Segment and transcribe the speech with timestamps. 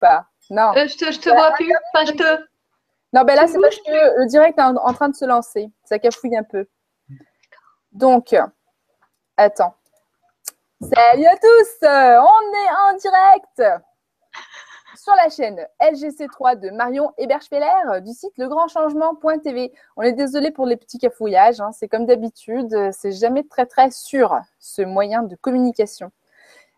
[0.00, 0.72] pas Non.
[0.76, 1.72] Euh, je te, je te vois plus.
[1.94, 2.46] Enfin, je te.
[3.12, 5.70] Non, ben là, c'est parce que le direct est en, en train de se lancer.
[5.84, 6.66] Ça cafouille un peu.
[7.92, 8.34] Donc,
[9.36, 9.74] attends.
[10.82, 13.62] Salut à tous On est en direct
[14.96, 19.72] sur la chaîne LGC3 de Marion Eberschfeller du site legrandchangement.tv.
[19.96, 21.72] On est désolé pour les petits cafouillages, hein.
[21.72, 26.10] c'est comme d'habitude, c'est jamais très très sûr ce moyen de communication.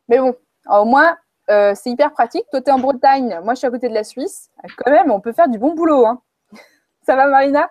[0.09, 0.37] Mais bon,
[0.69, 1.17] au moins,
[1.51, 2.45] euh, c'est hyper pratique.
[2.51, 4.51] Toi, tu es en Bretagne, moi je suis à côté de la Suisse.
[4.77, 6.07] Quand même, on peut faire du bon boulot.
[6.07, 6.21] Hein.
[7.07, 7.69] Ça va Marina?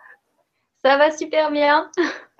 [0.84, 1.90] Ça va super bien.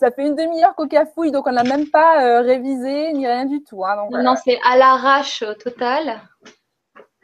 [0.00, 3.44] ça fait une demi-heure qu'au cafouille, donc on n'a même pas euh, révisé ni rien
[3.44, 3.84] du tout.
[3.84, 4.08] Hein.
[4.10, 6.20] non, c'est à l'arrache euh, total.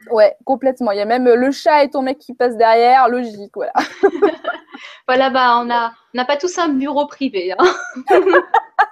[0.09, 0.91] Ouais, complètement.
[0.91, 3.73] Il y a même le chat et ton mec qui passe derrière, logique, voilà.
[5.07, 7.53] voilà, bah on a, on n'a pas tous un bureau privé.
[7.57, 7.65] Hein.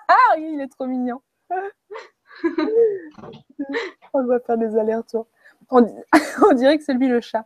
[0.08, 1.22] ah oui, il est trop mignon.
[4.14, 5.28] on va faire des allers-retours.
[5.72, 7.46] On, dirait que c'est lui le chat.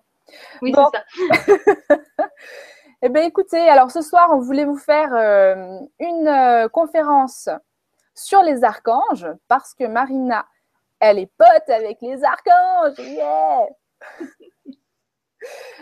[0.61, 2.27] Oui, c'est ça.
[3.02, 7.50] eh bien, écoutez, alors ce soir, on voulait vous faire euh, une euh, conférence
[8.16, 10.45] sur les archanges parce que Marina
[11.03, 12.97] elle est pote avec les archanges.
[13.00, 13.67] Yeah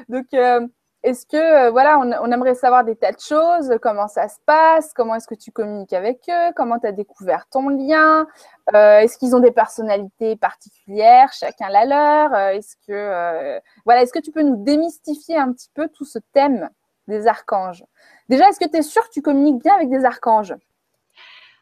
[0.10, 0.68] Donc, euh,
[1.04, 4.94] est-ce que, euh, voilà, on, aimerait savoir des tas de choses, comment ça se passe,
[4.94, 8.28] comment est-ce que tu communiques avec eux, comment tu as découvert ton lien,
[8.76, 14.20] euh, est-ce qu'ils ont des personnalités particulières, chacun la leur, est-ce que, voilà, est-ce que
[14.20, 16.70] tu peux nous démystifier un petit peu tout ce thème
[17.08, 17.84] des archanges?
[18.30, 20.56] Déjà, est-ce que tu es sûr que tu communiques bien avec des archanges?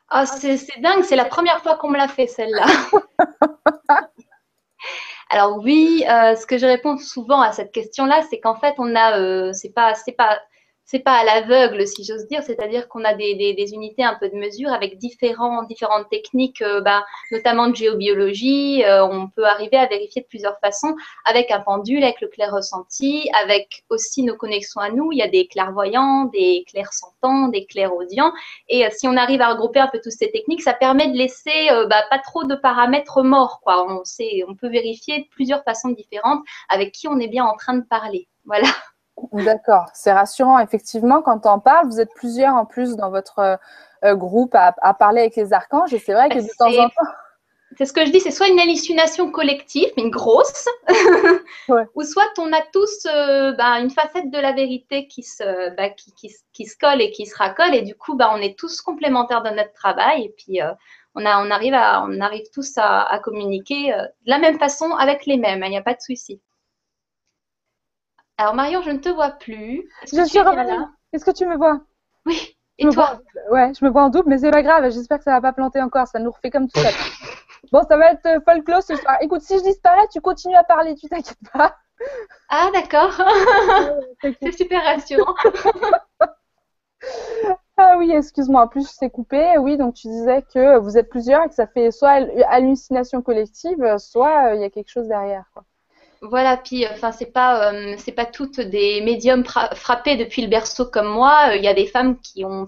[0.09, 2.65] Ah, c'est dingue, c'est la première fois qu'on me l'a fait celle-là.
[5.29, 8.95] Alors oui, euh, ce que je réponds souvent à cette question-là, c'est qu'en fait, on
[8.95, 10.39] a, euh, c'est pas, c'est pas,
[10.89, 14.35] c'est pas à l'aveugle, si j'ose dire, c'est-à-dire qu'on a des, unités un peu de
[14.35, 18.83] mesure avec différents, différentes techniques, euh, bah, notamment de géobiologie.
[18.83, 22.51] Euh, on peut arriver à vérifier de plusieurs façons avec un pendule, avec le clair
[22.51, 25.11] ressenti, avec aussi nos connexions à nous.
[25.11, 28.33] Il y a des clairvoyants, des clairs sentants, des clairs audients.
[28.67, 31.15] Et euh, si on arrive à regrouper un peu toutes ces techniques, ça permet de
[31.15, 33.61] laisser bah, pas trop de paramètres morts.
[33.67, 37.55] On, sait, on peut vérifier de plusieurs façons différentes avec qui on est bien en
[37.55, 38.27] train de parler.
[38.45, 38.69] Voilà.
[39.31, 40.59] D'accord, c'est rassurant.
[40.59, 43.59] Effectivement, quand on parle, vous êtes plusieurs en plus dans votre
[44.05, 47.11] euh, groupe à, parler avec les archanges et c'est vrai que de temps en temps.
[47.77, 50.67] C'est ce que je dis, c'est soit une hallucination collective, une grosse,
[51.95, 55.89] ou soit on a tous euh, bah, une facette de la vérité qui se, bah,
[55.89, 56.11] qui,
[56.53, 59.43] qui, se colle et qui se racole, et du coup, bah, on est tous complémentaires
[59.43, 60.71] de notre travail, et puis euh,
[61.13, 65.27] on, a, on, arrive à, on arrive tous à, communiquer de la même façon avec
[65.27, 66.41] les mêmes, il n'y a pas de souci.
[68.39, 69.83] Alors Marion, je ne te vois plus.
[70.13, 70.85] Je suis revenue.
[71.11, 71.81] Est-ce que tu me vois?
[72.25, 72.55] Oui.
[72.77, 73.19] Et toi?
[73.51, 74.89] Ouais, je me vois en double, mais c'est pas grave.
[74.89, 76.07] J'espère que ça va pas planter encore.
[76.07, 76.87] Ça nous refait comme tout ça.
[77.73, 79.17] bon, ça va être euh, folklore ce soir.
[79.19, 80.95] Écoute, si je disparais, tu continues à parler.
[80.95, 81.75] Tu t'inquiètes pas.
[82.47, 83.11] Ah d'accord.
[84.41, 85.35] c'est super rassurant.
[87.75, 88.61] ah oui, excuse-moi.
[88.61, 89.57] En plus, c'est coupé.
[89.57, 93.97] Oui, donc tu disais que vous êtes plusieurs et que ça fait soit hallucination collective,
[93.97, 95.43] soit euh, il y a quelque chose derrière.
[95.53, 95.65] Quoi.
[96.21, 100.85] Voilà, puis enfin c'est pas euh, c'est pas toutes des médiums frappés depuis le berceau
[100.85, 101.55] comme moi.
[101.55, 102.67] Il y a des femmes qui ont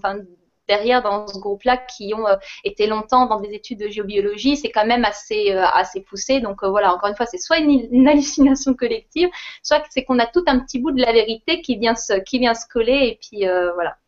[0.68, 4.70] derrière dans ce groupe-là qui ont euh, été longtemps dans des études de géobiologie, c'est
[4.70, 6.40] quand même assez euh, assez poussé.
[6.40, 9.28] Donc voilà, encore une fois, c'est soit une, hallucination collective,
[9.62, 12.38] soit c'est qu'on a tout un petit bout de la vérité qui vient se qui
[12.38, 13.98] vient se coller et puis voilà.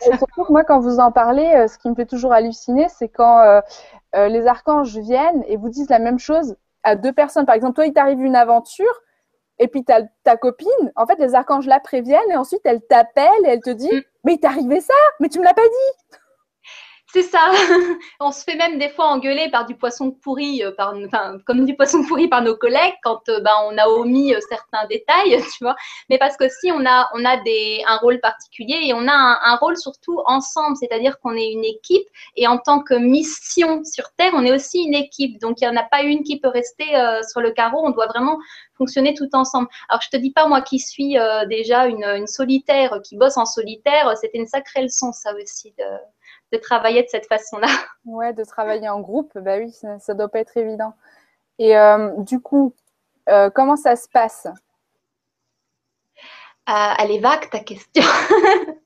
[0.00, 3.60] surtout moi, quand vous en parlez, ce qui me fait toujours halluciner, c'est quand
[4.14, 6.56] les archanges viennent et vous disent la même chose
[6.88, 7.46] à deux personnes.
[7.46, 9.02] Par exemple, toi, il t'arrive une aventure
[9.58, 13.44] et puis ta, ta copine, en fait, les archanges la préviennent et ensuite elle t'appelle
[13.44, 14.02] et elle te dit mm.
[14.24, 14.94] Mais il t'est arrivé ça?
[15.20, 16.18] Mais tu me l'as pas dit
[17.10, 17.50] c'est ça.
[18.20, 21.64] on se fait même des fois engueuler par du poisson pourri, euh, par, enfin, comme
[21.64, 25.40] du poisson pourri par nos collègues quand euh, ben, on a omis euh, certains détails,
[25.56, 25.74] tu vois.
[26.10, 29.38] Mais parce que si on a, on a des, un rôle particulier et on a
[29.42, 34.12] un, rôle surtout ensemble, c'est-à-dire qu'on est une équipe et en tant que mission sur
[34.18, 35.40] Terre, on est aussi une équipe.
[35.40, 36.84] Donc il n'y en a pas une qui peut rester
[37.28, 37.80] sur le carreau.
[37.84, 38.38] On doit vraiment
[38.76, 39.68] fonctionner tout ensemble.
[39.88, 41.16] Alors je te dis pas moi qui suis
[41.48, 45.84] déjà une, une solitaire, qui bosse en solitaire, c'était une sacrée leçon ça aussi de
[46.52, 47.68] de travailler de cette façon-là.
[48.04, 50.94] Ouais, de travailler en groupe, bah oui, ça, ne doit pas être évident.
[51.58, 52.74] Et euh, du coup,
[53.28, 54.46] euh, comment ça se passe?
[56.68, 58.02] Euh, Elle est vague ta question.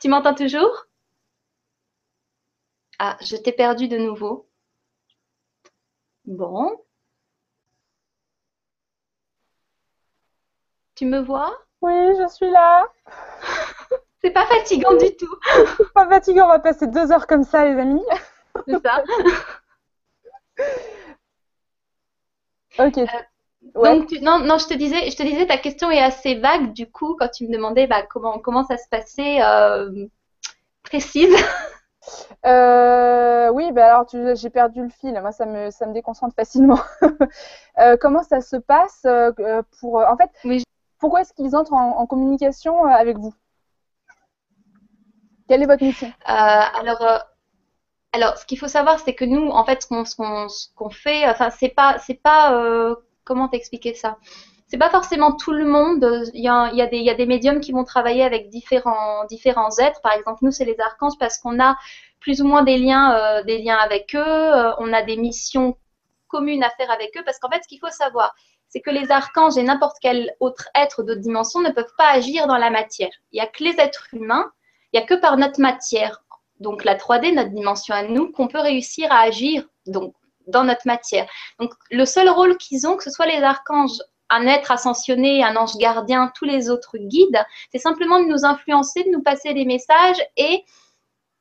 [0.00, 0.86] tu m'entends toujours?
[2.98, 4.46] Ah, je t'ai perdu de nouveau.
[6.26, 6.76] Bon.
[10.96, 11.56] Tu me vois?
[11.82, 12.86] Oui, je suis là.
[14.26, 15.36] C'est pas fatigant du tout.
[15.94, 18.02] pas fatigant, on va passer deux heures comme ça, les amis.
[18.66, 19.04] C'est ça.
[22.78, 22.98] Ok.
[23.74, 26.90] Donc, non, non, je te disais, je te disais, ta question est assez vague du
[26.90, 29.38] coup quand tu me demandais bah, comment, comment ça se passait,
[30.82, 31.34] précise.
[32.44, 34.06] Euh, oui, bah alors
[34.36, 35.18] j'ai perdu le fil.
[35.20, 36.80] Moi, ça me, ça me déconcentre facilement.
[37.78, 40.30] Euh, comment ça se passe euh, pour, en fait,
[40.98, 43.34] pourquoi est-ce qu'ils entrent en, communication avec vous?
[45.48, 46.12] Quelle est votre mission?
[46.24, 47.22] Alors,
[48.12, 51.68] alors, ce qu'il faut savoir, c'est que nous, en fait, ce qu'on fait, enfin, c'est
[51.68, 54.16] pas, c'est pas, comment t'expliquer ça?
[54.68, 56.04] C'est pas forcément tout le monde.
[56.34, 58.24] Il y a, il y a, des, il y a des médiums qui vont travailler
[58.24, 60.00] avec différents, différents êtres.
[60.00, 61.76] Par exemple, nous, c'est les archanges parce qu'on a
[62.18, 64.18] plus ou moins des liens, euh, des liens avec eux.
[64.18, 65.76] Euh, on a des missions
[66.26, 68.34] communes à faire avec eux parce qu'en fait, ce qu'il faut savoir,
[68.68, 72.48] c'est que les archanges et n'importe quel autre être d'autres dimensions ne peuvent pas agir
[72.48, 73.10] dans la matière.
[73.30, 74.50] Il n'y a que les êtres humains,
[74.92, 76.22] il n'y a que par notre matière,
[76.60, 80.14] donc la 3D, notre dimension à nous, qu'on peut réussir à agir donc,
[80.46, 81.28] dans notre matière.
[81.58, 83.98] Donc le seul rôle qu'ils ont, que ce soit les archanges
[84.28, 89.04] un être ascensionné, un ange gardien, tous les autres guides, c'est simplement de nous influencer,
[89.04, 90.64] de nous passer des messages et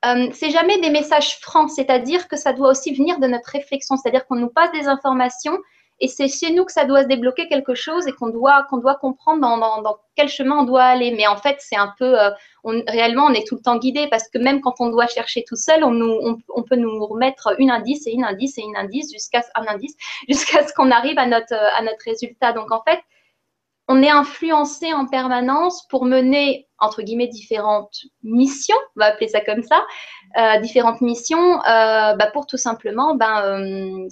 [0.05, 3.97] euh, c'est jamais des messages francs, c'est-à-dire que ça doit aussi venir de notre réflexion,
[3.97, 5.57] c'est-à-dire qu'on nous passe des informations
[6.01, 8.77] et c'est chez nous que ça doit se débloquer quelque chose et qu'on doit, qu'on
[8.77, 11.11] doit comprendre dans, quel chemin on doit aller.
[11.11, 12.31] Mais en fait, c'est un peu, euh,
[12.87, 15.55] réellement, on est tout le temps guidé parce que même quand on doit chercher tout
[15.55, 19.11] seul, on, nous, on, peut nous remettre une indice et une indice et une indice
[19.11, 19.95] jusqu'à un indice
[20.29, 22.51] jusqu'à ce qu'on arrive à notre, à notre résultat.
[22.51, 22.99] Donc en fait,
[23.87, 29.41] on est influencé en permanence pour mener, entre guillemets, différentes missions, on va appeler ça
[29.41, 29.85] comme ça,
[30.37, 34.09] euh, différentes missions euh, bah, pour tout simplement ben, euh,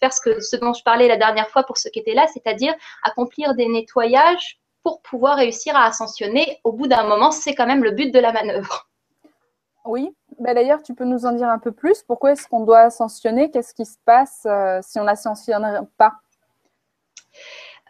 [0.00, 2.26] faire ce, que, ce dont je parlais la dernière fois pour ceux qui étaient là,
[2.32, 6.60] c'est-à-dire accomplir des nettoyages pour pouvoir réussir à ascensionner.
[6.62, 8.90] Au bout d'un moment, c'est quand même le but de la manœuvre.
[9.86, 12.02] Oui, bah, d'ailleurs, tu peux nous en dire un peu plus.
[12.02, 13.50] Pourquoi est-ce qu'on doit ascensionner?
[13.50, 14.46] Qu'est-ce qui se passe
[14.86, 16.12] si on n'ascensionne pas?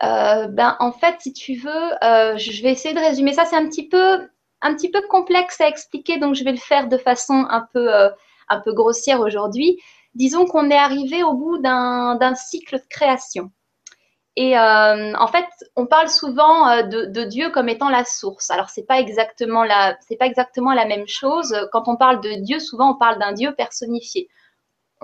[0.02, 3.44] Euh, ben, en fait, si tu veux, euh, je vais essayer de résumer ça.
[3.44, 4.28] C'est un petit peu,
[4.60, 7.94] un petit peu complexe à expliquer, donc je vais le faire de façon un peu,
[7.94, 8.10] euh,
[8.48, 9.80] un peu grossière aujourd'hui.
[10.14, 13.50] Disons qu'on est arrivé au bout d'un cycle de création.
[14.36, 15.46] Et en fait,
[15.76, 18.50] on parle souvent de, Dieu comme étant la source.
[18.50, 21.56] Alors, pas exactement la, c'est pas exactement la même chose.
[21.72, 24.28] Quand on parle de Dieu, souvent on parle d'un Dieu personnifié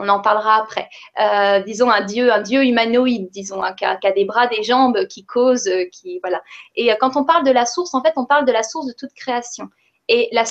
[0.01, 0.89] on en parlera après.
[1.21, 5.07] Euh, disons un dieu, un dieu humanoïde, disons, hein, qui, a, des bras, des jambes,
[5.09, 6.43] qui cause, euh, qui voilà.
[6.75, 8.87] Et euh, quand on parle de la source, en fait, on parle de la source
[8.87, 9.69] de toute création.
[10.09, 10.45] Et la,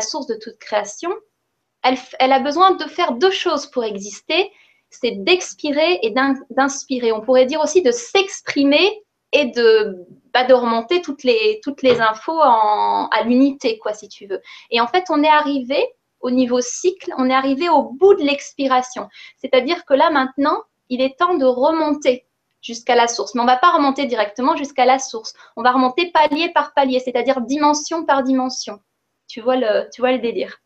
[0.00, 1.12] source de toute création,
[1.82, 4.50] elle, a besoin de faire deux choses pour exister.
[4.90, 6.14] C'est d'expirer et
[6.50, 7.12] d'inspirer.
[7.12, 9.02] On pourrait dire aussi de s'exprimer
[9.32, 9.96] et de,
[10.32, 11.60] bah, remonter toutes les,
[12.00, 14.40] infos à l'unité, quoi, si tu veux.
[14.70, 15.86] Et en fait, on est arrivé
[16.24, 19.08] au niveau cycle, on est arrivé au bout de l'expiration.
[19.36, 20.56] C'est-à-dire que là, maintenant,
[20.88, 22.26] il est temps de remonter
[22.62, 23.34] jusqu'à la source.
[23.34, 25.34] Mais on ne va pas remonter directement jusqu'à la source.
[25.54, 28.80] On va remonter palier par palier, c'est-à-dire dimension par dimension.
[29.28, 30.62] Tu vois le, tu vois délire.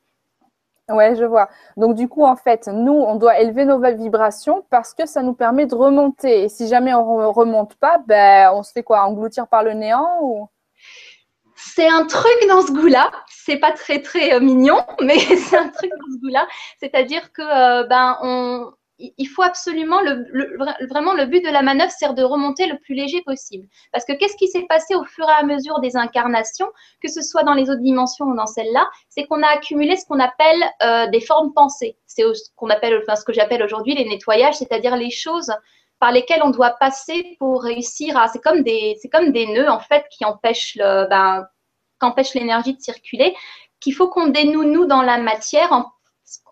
[0.89, 1.49] Ouais, je vois.
[1.77, 5.35] Donc du coup, en fait, nous, on doit élever nos vibrations parce que ça nous
[5.35, 6.45] permet de remonter.
[6.45, 9.03] Et si jamais on ne remonte pas, ben, on se fait quoi?
[9.03, 10.49] Engloutir par le néant ou?
[11.59, 13.11] C'est un truc dans ce goût-là.
[13.29, 16.47] C'est pas très très euh, mignon, mais c'est un truc dans ce goût-là.
[16.79, 20.27] C'est-à-dire que euh, ben on, il faut absolument le,
[20.89, 23.69] vraiment le but de la manœuvre, c'est de remonter le plus léger possible.
[23.93, 26.69] Parce que qu'est-ce qui s'est passé au fur et à mesure des incarnations,
[27.01, 30.05] que ce soit dans les autres dimensions ou dans celle-là, c'est qu'on a accumulé ce
[30.07, 31.97] qu'on appelle euh, des formes pensées.
[32.07, 35.53] C'est ce qu'on appelle, enfin ce que j'appelle aujourd'hui les nettoyages, c'est-à-dire les choses
[36.01, 38.29] par lesquels on doit passer pour réussir à.
[38.29, 41.47] C'est comme des, c'est comme des nœuds en fait qui empêchent le, ben,
[41.99, 43.35] qu'empêchent l'énergie de circuler.
[43.81, 45.87] Qu'il faut qu'on dénoue nous dans la matière en,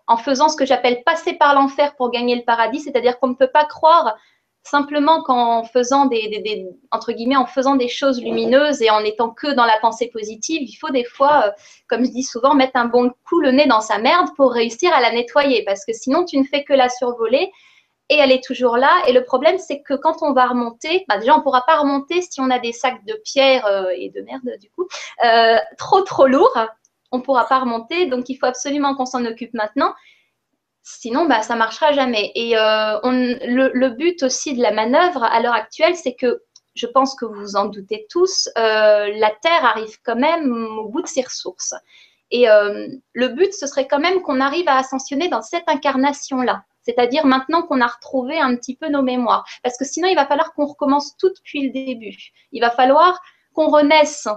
[0.07, 2.79] en faisant ce que j'appelle passer par l'enfer pour gagner le paradis.
[2.79, 4.17] C'est-à-dire qu'on ne peut pas croire
[4.63, 8.99] simplement qu'en faisant des, des, des, entre guillemets en faisant des choses lumineuses et en
[8.99, 11.51] étant que dans la pensée positive, il faut des fois, euh,
[11.87, 14.93] comme je dis souvent, mettre un bon coup le nez dans sa merde pour réussir
[14.93, 17.49] à la nettoyer parce que sinon tu ne fais que la survoler
[18.09, 18.93] et elle est toujours là.
[19.07, 21.77] Et le problème, c'est que quand on va remonter, bah déjà, on ne pourra pas
[21.77, 24.87] remonter si on a des sacs de pierre euh, et de merde, du coup,
[25.25, 26.57] euh, trop, trop lourds.
[27.11, 28.05] On ne pourra pas remonter.
[28.05, 29.93] Donc, il faut absolument qu'on s'en occupe maintenant.
[30.83, 32.31] Sinon, bah, ça ne marchera jamais.
[32.35, 36.43] Et euh, le, le, but aussi de la manœuvre à l'heure actuelle, c'est que
[36.75, 41.01] je pense que vous vous en doutez tous, la Terre arrive quand même au bout
[41.01, 41.73] de ses ressources.
[42.29, 47.25] Et le but, ce serait quand même qu'on arrive à ascensionner dans cette incarnation-là c'est-à-dire
[47.25, 49.45] maintenant qu'on a retrouvé un petit peu nos mémoires.
[49.63, 52.15] Parce que sinon, il va falloir qu'on recommence tout depuis le début.
[52.53, 53.19] Il va falloir
[53.53, 54.27] qu'on renaisse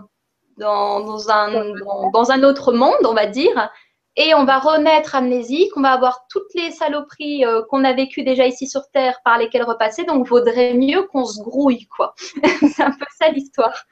[0.57, 1.73] dans, un,
[2.13, 3.71] dans, un autre monde, on va dire,
[4.17, 8.25] et on va renaître amnésique, on va avoir toutes les saloperies euh, qu'on a vécues
[8.25, 12.15] déjà ici sur Terre par lesquelles repasser, donc vaudrait mieux qu'on se grouille, quoi.
[12.75, 13.85] c'est un peu ça l'histoire.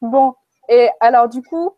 [0.00, 0.34] Bon,
[0.68, 1.76] et alors du coup,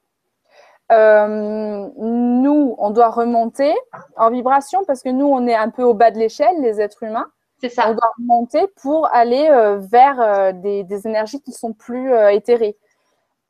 [0.92, 3.74] euh, nous, on doit remonter
[4.16, 7.02] en vibration parce que nous, on est un peu au bas de l'échelle, les êtres
[7.02, 7.26] humains.
[7.60, 7.90] C'est ça.
[7.90, 12.76] On doit remonter pour aller euh, vers des, des, énergies qui sont plus éthérées.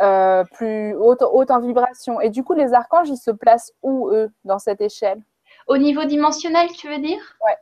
[0.02, 2.20] Euh, plus haute, haute, en vibration.
[2.20, 5.22] Et du coup, les archanges, ils se placent où, eux, dans cette échelle?
[5.68, 7.36] Au niveau dimensionnel, tu veux dire?
[7.44, 7.56] Ouais.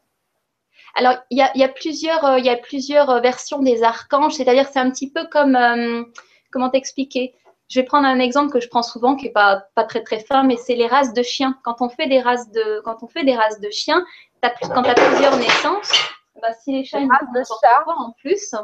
[0.97, 4.35] Alors, il y a, y, a plusieurs, euh, y a plusieurs euh, versions des archanges,
[4.35, 6.03] c'est-à-dire c'est un petit peu comme, euh,
[6.51, 7.35] comment t'expliquer?
[7.69, 10.21] Je vais prendre un exemple que je prends souvent, qui n'est pas, pas très très
[10.21, 11.59] fin, mais c'est les races de chiens.
[11.65, 14.05] Quand on fait des races de, quand on fait des races de chiens,
[14.43, 15.93] as, quand tu as plusieurs naissances,
[16.41, 17.85] bah, si les chiens, ils de chat.
[17.87, 18.55] en plus,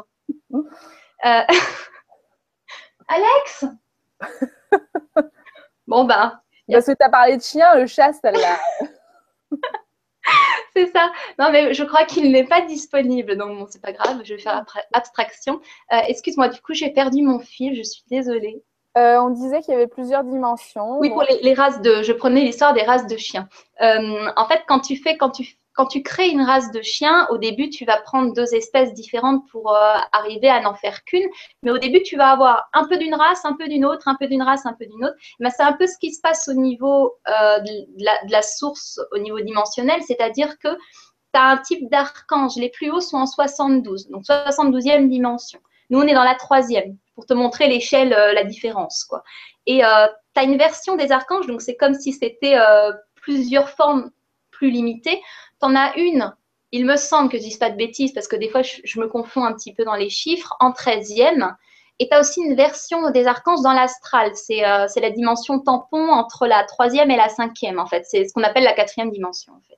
[1.25, 1.41] euh,
[3.07, 3.65] Alex
[5.87, 6.41] Bon, bah.
[6.71, 8.59] Parce que tu as parlé de chien, le chat, celle-là.
[10.73, 11.11] c'est ça.
[11.37, 13.35] Non, mais je crois qu'il n'est pas disponible.
[13.35, 15.59] Donc, bon, c'est pas grave, je vais faire abstraction.
[15.91, 18.63] Euh, excuse-moi, du coup, j'ai perdu mon fil, je suis désolée.
[18.97, 20.99] Euh, on disait qu'il y avait plusieurs dimensions.
[20.99, 22.03] Oui, pour les, races de.
[22.03, 23.47] Je prenais l'histoire des races de chiens.
[23.81, 27.27] Euh, en fait, quand tu fais, quand tu quand tu crées une race de chiens,
[27.29, 31.25] au début, tu vas prendre deux espèces différentes pour euh, arriver à n'en faire qu'une.
[31.63, 34.15] Mais au début, tu vas avoir un peu d'une race, un peu d'une autre, un
[34.15, 35.15] peu d'une race, un peu d'une autre.
[35.39, 38.99] Mais c'est un peu ce qui se passe au niveau de, la, de, la, source,
[39.13, 40.75] au niveau dimensionnel, c'est-à-dire que
[41.33, 42.57] tu as un type d'archange.
[42.57, 45.61] Les plus hauts sont en 72, donc 72e dimension.
[45.89, 49.03] Nous, on est dans la troisième, pour te montrer l'échelle, euh, la différence.
[49.03, 49.23] Quoi.
[49.67, 52.57] Et tu as une version des archanges, donc c'est comme si c'était
[53.13, 54.09] plusieurs formes
[54.49, 55.21] plus limitées
[55.69, 56.35] tu as une,
[56.71, 58.99] il me semble que je ne dis pas de bêtises parce que des fois je,
[58.99, 61.53] me confonds un petit peu dans les chiffres, en 13e.
[61.99, 64.31] Et tu as aussi une version des archanges dans l'astral.
[64.31, 68.05] Euh, c'est la dimension tampon entre la troisième et la cinquième, en fait.
[68.07, 69.77] C'est ce qu'on appelle la quatrième dimension, en fait.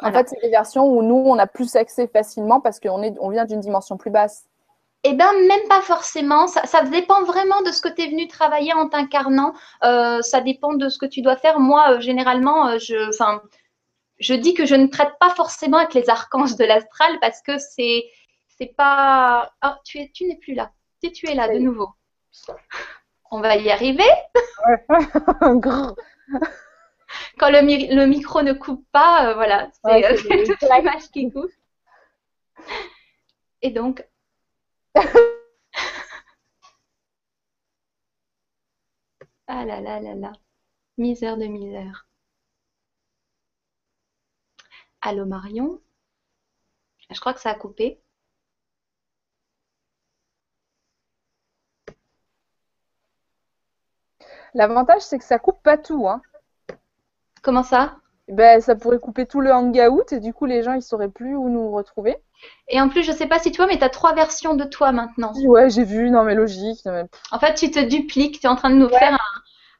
[0.00, 3.30] En fait, c'est des versions où nous, on a plus accès facilement parce qu'on on
[3.30, 4.46] vient d'une dimension plus basse.
[5.04, 6.48] Eh bien, même pas forcément.
[6.48, 9.54] Ça, dépend vraiment de ce que tu es venu travailler en t'incarnant.
[9.84, 11.60] Euh, ça dépend de ce que tu dois faire.
[11.60, 13.10] Moi, euh, généralement, je,
[14.18, 17.58] je dis que je ne traite pas forcément avec les archanges de l'astral parce que
[17.58, 18.04] c'est
[18.58, 19.52] c'est pas.
[19.64, 20.72] Oh, tu es, tu n'es plus là.
[21.02, 21.88] Si tu es là de nouveau.
[23.30, 24.10] On va y arriver.
[27.38, 30.16] Quand le, le, micro ne coupe pas, euh, voilà, c'est euh,
[30.76, 31.50] l'image qui coupe.
[33.62, 34.04] Et donc.
[39.46, 40.32] Ah là là là là.
[40.98, 42.08] Misère de misère.
[45.00, 45.80] Allô Marion
[47.10, 48.00] Je crois que ça a coupé.
[54.54, 56.08] L'avantage, c'est que ça coupe pas tout.
[56.08, 56.20] Hein.
[57.42, 58.00] Comment ça?
[58.28, 61.34] Ben, ça pourrait couper tout le hangout et du coup les gens ils sauraient plus
[61.36, 62.16] où nous retrouver.
[62.68, 64.64] Et en plus je sais pas si tu vois mais tu as trois versions de
[64.64, 65.32] toi maintenant.
[65.44, 66.86] Ouais j'ai vu, non mais logique.
[67.30, 69.18] En fait tu te dupliques, tu es en train de nous faire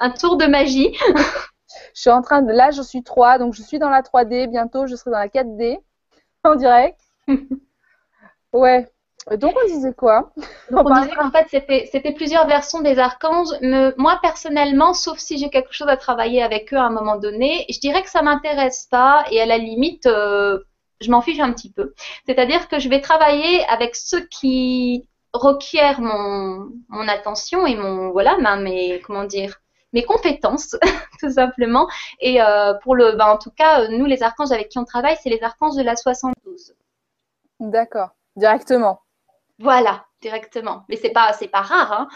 [0.00, 0.96] un, tour de magie.
[1.94, 2.52] Je suis en train de.
[2.52, 4.48] Là, je suis 3, donc je suis dans la 3D.
[4.48, 5.78] Bientôt, je serai dans la 4D
[6.44, 6.98] en direct.
[8.52, 8.90] ouais.
[9.36, 10.30] Donc, on disait quoi
[10.70, 11.46] Donc, on, disait qu'en fait,
[11.90, 13.48] c'était plusieurs versions des archanges.
[13.60, 17.16] Mais moi, personnellement, sauf si j'ai quelque chose à travailler avec eux à un moment
[17.16, 20.60] donné, je dirais que ça m'intéresse pas et à la limite, euh,
[21.00, 21.94] je m'en fiche un petit peu.
[22.26, 28.36] C'est-à-dire que je vais travailler avec ceux qui requièrent mon, mon attention et mon voilà,
[28.56, 29.60] mais comment dire
[29.92, 30.76] mes compétences,
[31.20, 31.88] tout simplement.
[32.20, 34.84] Et euh, pour le, ben, en tout cas, euh, nous, les archanges avec qui on
[34.84, 36.74] travaille, c'est les archanges de la 72.
[37.60, 39.00] D'accord, directement.
[39.58, 40.84] Voilà, directement.
[40.88, 41.92] Mais c'est pas, c'est pas rare.
[41.92, 42.08] Hein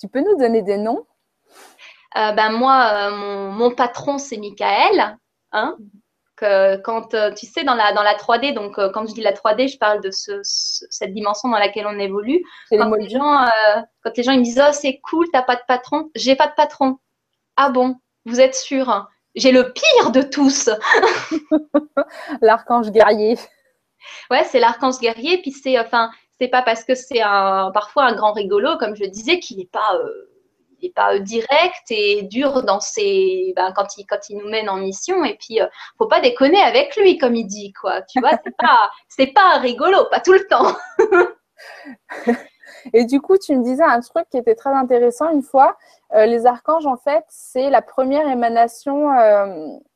[0.00, 1.06] tu peux nous donner des noms?
[2.16, 5.16] Euh, Ben moi, mon, mon, patron, c'est Michael.
[5.52, 5.76] Hein
[6.82, 9.32] quand euh, tu sais dans la dans la 3D, donc euh, quand je dis la
[9.32, 12.42] 3D, je parle de ce, cette dimension dans laquelle on évolue.
[12.70, 15.56] Quand les, gens, euh, quand les gens ils me disent oh c'est cool, t'as pas
[15.56, 16.98] de patron, j'ai pas de patron.
[17.56, 20.70] Ah bon, vous êtes sûr J'ai le pire de tous.
[22.40, 23.38] l'archange guerrier.
[24.30, 28.14] Ouais, c'est l'archange guerrier, puis c'est enfin c'est pas parce que c'est un parfois un
[28.14, 29.98] grand rigolo comme je disais qu'il n'est pas
[30.82, 34.68] n'est pas euh, direct et dur dans ses, ben, quand, il, quand il nous mène
[34.68, 35.24] en mission.
[35.24, 38.02] Et puis, ne euh, faut pas déconner avec lui, comme il dit, quoi.
[38.02, 40.76] Tu vois, c'est pas, c'est pas rigolo, pas tout le temps.
[42.92, 45.76] et du coup, tu me disais un truc qui était très intéressant une fois.
[46.14, 49.10] Euh, les archanges, en fait, c'est la première émanation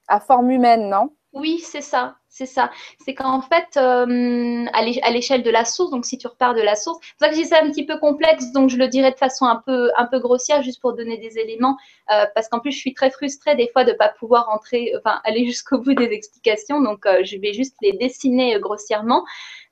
[0.08, 1.10] à forme humaine, non?
[1.32, 2.16] Oui, c'est ça.
[2.38, 2.70] C'est ça.
[2.98, 6.76] C'est qu'en fait, euh, à l'échelle de la source, donc si tu repars de la
[6.76, 9.10] source, c'est pour ça que dis ça un petit peu complexe, donc je le dirais
[9.10, 11.78] de façon un peu, grossière, juste pour donner des éléments,
[12.12, 14.92] euh, parce qu'en plus, je suis très frustrée des fois de ne pas pouvoir entrer,
[14.98, 19.24] enfin, aller jusqu'au bout des explications, donc euh, je vais juste les dessiner grossièrement.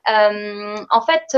[0.07, 1.37] en fait,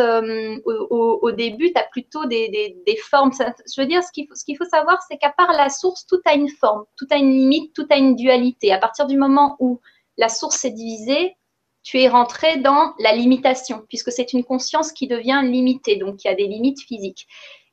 [0.65, 3.31] au, début, tu as plutôt des, formes.
[3.33, 6.47] Je veux dire, ce qu'il faut, savoir, c'est qu'à part la source, tout a une
[6.47, 8.71] forme, tout a une limite, tout a une dualité.
[8.71, 9.81] À partir du moment où
[10.17, 11.35] la source est divisée,
[11.83, 16.27] tu es rentré dans la limitation, puisque c'est une conscience qui devient limitée, donc il
[16.27, 17.27] y a des limites physiques.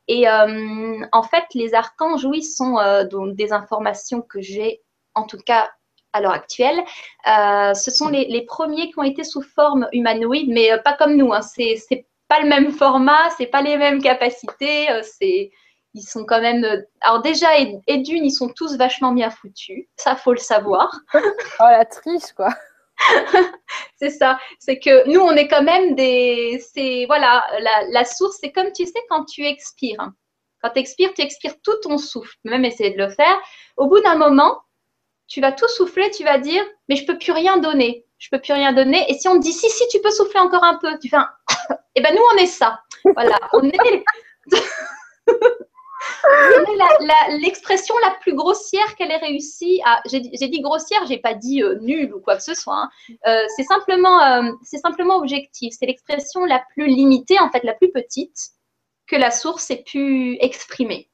[0.07, 4.83] Et euh, en fait, les archanges, oui, sont euh, des informations que j'ai,
[5.15, 5.71] en tout cas
[6.13, 6.81] à l'heure actuelle.
[7.27, 11.33] Euh, ce sont les, premiers qui ont été sous forme humanoïde, mais pas comme nous.
[11.33, 11.43] Hein.
[11.43, 14.87] C'est, pas le même format, c'est pas les mêmes capacités.
[15.95, 16.67] Ils sont quand même.
[17.01, 19.87] Alors déjà, et, et d'une, ils sont tous vachement bien foutus.
[19.97, 21.01] Ça, faut le savoir.
[21.15, 21.19] oh
[21.61, 22.55] la triche, quoi.
[23.97, 24.39] c'est ça.
[24.59, 26.63] C'est que nous, on est quand même des.
[26.73, 27.45] C'est voilà,
[27.91, 30.11] la, source, c'est comme tu sais quand tu expires.
[30.63, 32.37] Quand tu expires, tu expires tout ton souffle.
[32.45, 33.41] Même essayer de le faire.
[33.77, 34.63] Au bout d'un moment,
[35.29, 38.07] tu vas tout souffler, tu vas dire, mais je peux plus rien donner.
[38.19, 39.05] Je peux plus rien donner.
[39.11, 41.17] Et si on te dit, si, si, tu peux souffler encore un peu, tu fais
[41.17, 41.29] un.
[41.97, 42.81] Eh ben nous, on est ça.
[43.15, 44.05] Voilà, on est.
[47.41, 50.01] l'expression la, plus grossière qu'elle ait réussi à.
[50.07, 52.77] J'ai dit grossière, j'ai pas dit euh, nulle ou quoi que ce soit.
[52.77, 52.91] Hein.
[53.27, 55.75] Euh, c'est simplement, euh, c'est simplement objectif.
[55.79, 58.51] C'est l'expression la plus limitée, en fait, la plus petite
[59.07, 61.11] que la source ait pu exprimer.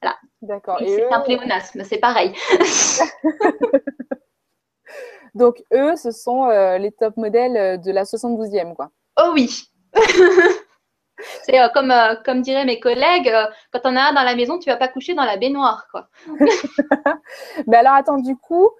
[0.00, 0.16] Voilà.
[0.42, 0.78] D'accord.
[0.80, 2.32] C'est un pléonasme, c'est pareil.
[5.34, 6.46] Donc, eux, ce sont
[6.78, 8.90] les top modèles de la 72e, quoi.
[9.18, 9.68] Oh oui.
[11.44, 14.34] C'est euh, comme, euh, comme diraient mes collègues, euh, quand on a un dans la
[14.34, 15.86] maison, tu vas pas coucher dans la baignoire.
[15.90, 16.08] Quoi.
[17.66, 18.70] Mais alors, attends, du coup,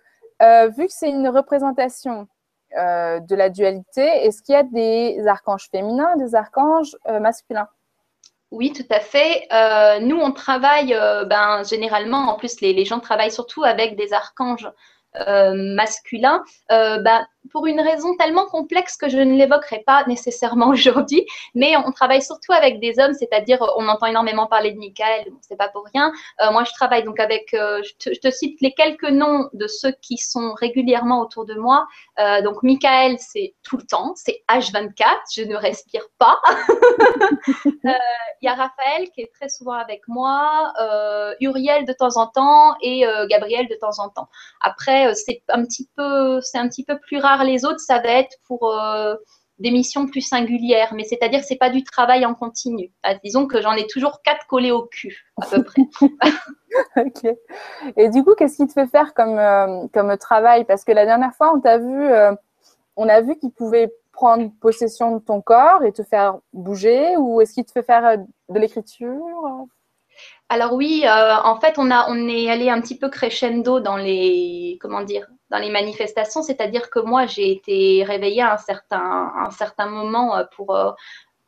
[0.41, 2.29] vu que c'est une représentation
[2.73, 7.69] de la dualité, est-ce qu'il y a des archanges féminins, des archanges masculins?
[8.51, 9.49] Oui, tout à fait.
[10.03, 10.95] nous, on travaille,
[11.27, 14.71] ben, généralement, en plus, les, les, gens travaillent surtout avec des archanges
[15.55, 16.45] masculins.
[16.69, 21.93] Ben, pour une raison tellement complexe que je ne l'évoquerai pas nécessairement aujourd'hui, mais on
[21.93, 25.85] travaille surtout avec des hommes, c'est-à-dire on entend énormément parler de Michael, c'est pas pour
[25.93, 26.13] rien.
[26.41, 29.93] Euh, moi, je travaille donc avec, euh, je, te, cite les quelques noms de ceux
[30.03, 31.87] qui sont régulièrement autour de moi.
[32.19, 35.05] Euh, donc Michael, c'est tout le temps, c'est H24,
[35.35, 36.39] je ne respire pas.
[38.43, 40.73] Il y a Raphaël qui est très souvent avec moi,
[41.41, 44.29] Uriel de temps en temps et Gabriel de temps en temps.
[44.61, 45.65] Après, c'est un
[46.43, 49.15] c'est un petit peu plus rare les autres, ça va être pour euh,
[49.59, 52.93] des missions plus singulières, mais c'est-à-dire c'est pas du travail en continu.
[53.03, 55.83] Ah, disons que j'en ai toujours quatre collés au cul, à peu près.
[57.97, 60.65] Et du coup, qu'est-ce qui te fait faire comme, euh, comme travail?
[60.65, 62.33] Parce que la dernière fois, on t'a vu, euh,
[62.97, 67.41] on a vu qu'il pouvait prendre possession de ton corps et te faire bouger, ou
[67.41, 69.67] est-ce qu'il te fait faire de l'écriture?
[70.49, 74.79] Alors oui, en fait, on, a, on est allé un petit peu crescendo dans les,
[74.81, 79.51] comment dire, dans les manifestations, c'est-à-dire que moi, j'ai été réveillée à un certain, un
[79.51, 80.93] certain moment euh, pour, euh,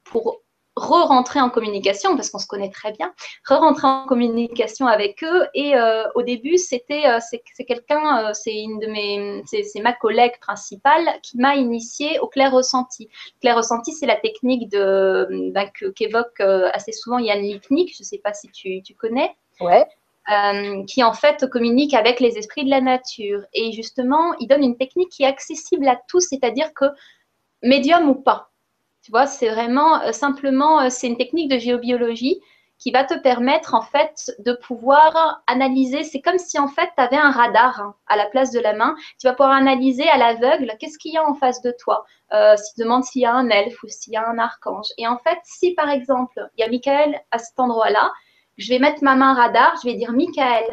[0.05, 0.43] pour
[0.79, 3.13] re-rentrer en communication, parce qu'on se connaît très bien,
[3.49, 5.47] re-rentrer en communication avec eux.
[5.55, 11.09] Et euh, au début, c'était c'est quelqu'un, c'est une de mes, c'est ma collègue principale
[11.23, 13.09] qui m'a initiée au clair ressenti.
[13.41, 16.41] Clair ressenti, c'est la technique de ben, qu'évoque
[16.73, 17.95] assez souvent Yann Lipnik.
[17.95, 19.35] Je ne sais pas si tu, tu connais.
[19.61, 19.87] Ouais.
[20.31, 23.45] Euh, qui en fait communique avec les esprits de la nature.
[23.55, 26.85] Et justement, il donne une technique qui est accessible à tous, c'est-à-dire que
[27.63, 28.51] médium ou pas.
[29.09, 32.43] Tu vois, c'est vraiment euh, simplement, euh, c'est une technique de géobiologie
[32.77, 36.05] qui va te permettre en fait de pouvoir analyser.
[36.05, 38.75] C'est comme si en fait tu avais un radar hein, à la place de la
[38.75, 38.95] main.
[39.19, 42.05] Tu vas pouvoir analyser à l'aveugle qu'est-ce qu'il y a en face de toi.
[42.35, 44.89] Euh, si tu demandes s'il y a un elfe ou s'il y a un archange.
[44.99, 48.13] Et en fait, si par exemple il y a Michael à cet endroit-là,
[48.59, 50.67] je vais mettre ma main radar, je vais dire Michael,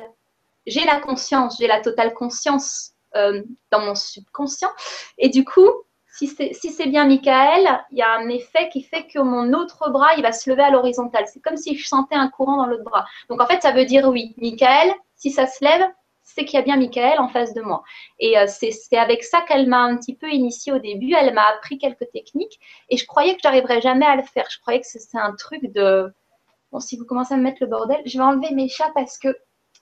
[0.68, 4.72] j'ai la conscience, j'ai la totale conscience euh, dans mon subconscient.
[5.18, 5.70] Et du coup,
[6.18, 10.16] si c'est bien Michael, il y a un effet qui fait que mon autre bras,
[10.18, 11.26] il va se lever à l'horizontale.
[11.28, 13.06] C'est comme si je sentais un courant dans l'autre bras.
[13.30, 15.86] Donc en fait, ça veut dire oui, Michael, si ça se lève,
[16.24, 17.84] c'est qu'il y a bien Michael en face de moi.
[18.20, 21.14] Et euh, c'est avec ça qu'elle m'a un petit peu initiée au début.
[21.14, 24.48] Elle m'a appris quelques techniques et je croyais que j'arriverais jamais à le faire.
[24.50, 26.14] Je croyais que c'est un truc de
[26.80, 29.36] si vous commencez à me mettre le bordel, je vais enlever mes chats parce que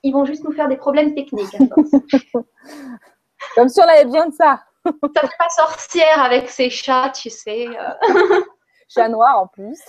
[0.04, 1.50] ils vont juste nous faire des problèmes techniques.
[3.56, 4.62] Comme si on avait besoin de ça.
[4.86, 7.68] Ça fait pas sorcière avec ces chats, tu sais.
[7.68, 8.42] Euh.
[8.90, 9.80] chat noir en plus.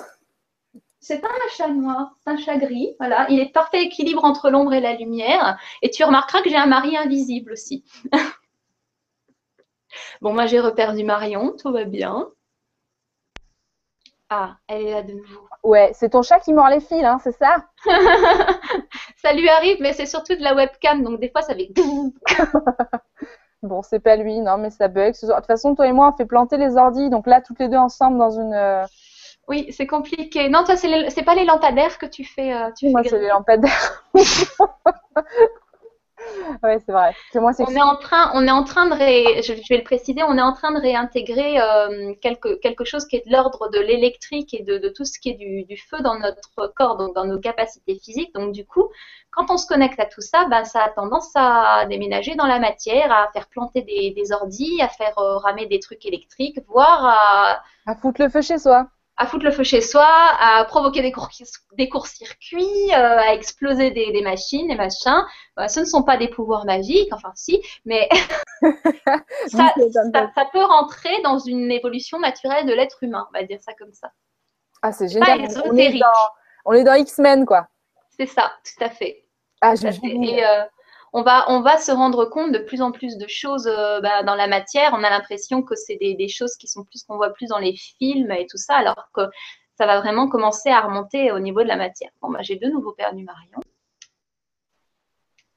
[1.00, 2.96] C'est pas un chat noir, c'est un chat gris.
[2.98, 5.58] Voilà, il est parfait équilibre entre l'ombre et la lumière.
[5.82, 7.84] Et tu remarqueras que j'ai un mari invisible aussi.
[10.20, 12.28] Bon, moi j'ai reperdu Marion, tout va bien.
[14.28, 15.46] Ah, elle est là de nouveau.
[15.62, 17.68] Ouais, c'est ton chat qui mord les fils, hein, c'est ça?
[19.16, 21.72] Ça lui arrive, mais c'est surtout de la webcam, donc des fois ça fait.
[23.64, 25.14] Bon, c'est pas lui, non, mais ça bug.
[25.14, 27.68] De toute façon, toi et moi, on fait planter les ordis, donc là, toutes les
[27.68, 28.54] deux ensemble dans une.
[28.54, 28.84] Euh,
[29.48, 30.48] oui, c'est compliqué.
[30.48, 32.54] Non, toi, c'est pas les lampadaires que tu fais.
[32.54, 34.04] Euh, tu moi, c'est les lampadaires.
[36.62, 37.14] ouais, c'est vrai.
[37.34, 39.42] moi, on est en train, on est en train de ré...
[39.42, 43.16] je, vais le préciser, on est en train de réintégrer euh, quelque, quelque chose qui
[43.16, 46.00] est de l'ordre de l'électrique et de, de, tout ce qui est du, du, feu
[46.00, 48.34] dans notre corps, donc dans nos capacités physiques.
[48.34, 48.88] Donc du coup,
[49.30, 52.58] quand on se connecte à tout ça, ben, ça a tendance à déménager dans la
[52.58, 57.04] matière, à faire planter des, des ordis, à faire euh, ramer des trucs électriques, voire
[57.04, 57.62] à...
[57.86, 61.12] À foutre le feu chez soi à foutre le feu chez soi, à provoquer des,
[61.12, 61.30] courts,
[61.72, 65.24] des courts-circuits, euh, à exploser des, des, machines, des machins.
[65.56, 68.08] Bah, ce ne sont pas des pouvoirs magiques, enfin si, mais
[69.48, 69.72] ça,
[70.34, 73.92] ça, peut rentrer dans une évolution naturelle de l'être humain, on va dire ça comme
[73.92, 74.10] ça.
[74.82, 75.48] Ah, c'est génial.
[75.64, 76.06] on, est dans,
[76.64, 77.68] on est dans X-Men, quoi.
[78.10, 79.24] C'est ça, tout à fait.
[79.60, 80.64] Ah, Et, euh,
[81.16, 84.24] on va, on va se rendre compte de plus en plus de choses euh, bah,
[84.24, 84.92] dans la matière.
[84.94, 87.76] On a l'impression que c'est des, choses qui sont plus qu'on voit plus dans les
[87.76, 89.22] films et tout ça, alors que
[89.78, 92.10] ça va vraiment commencer à remonter au niveau de la matière.
[92.20, 93.60] Bon, bah, j'ai de nouveau perdu Marion.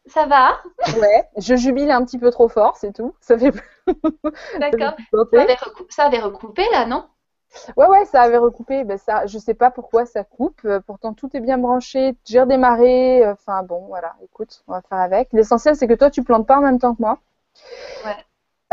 [0.05, 0.61] Ça va?
[0.99, 3.15] Ouais, je jubile un petit peu trop fort, c'est tout.
[3.19, 3.51] Ça fait.
[4.59, 4.93] D'accord.
[5.33, 5.45] ça,
[5.89, 7.09] ça avait recoupé là, non?
[7.75, 8.83] Ouais, ouais, ça avait recoupé.
[8.83, 10.61] Ben, ça, je sais pas pourquoi ça coupe.
[10.65, 12.15] Euh, pourtant, tout est bien branché.
[12.25, 13.25] J'ai redémarré.
[13.25, 14.15] Euh, enfin, bon, voilà.
[14.23, 15.29] Écoute, on va faire avec.
[15.33, 17.19] L'essentiel, c'est que toi, tu plantes pas en même temps que moi.
[18.05, 18.15] Ouais.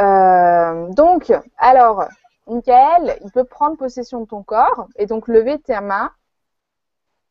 [0.00, 2.04] Euh, donc, alors,
[2.46, 6.10] Michael, il peut prendre possession de ton corps et donc lever tes mains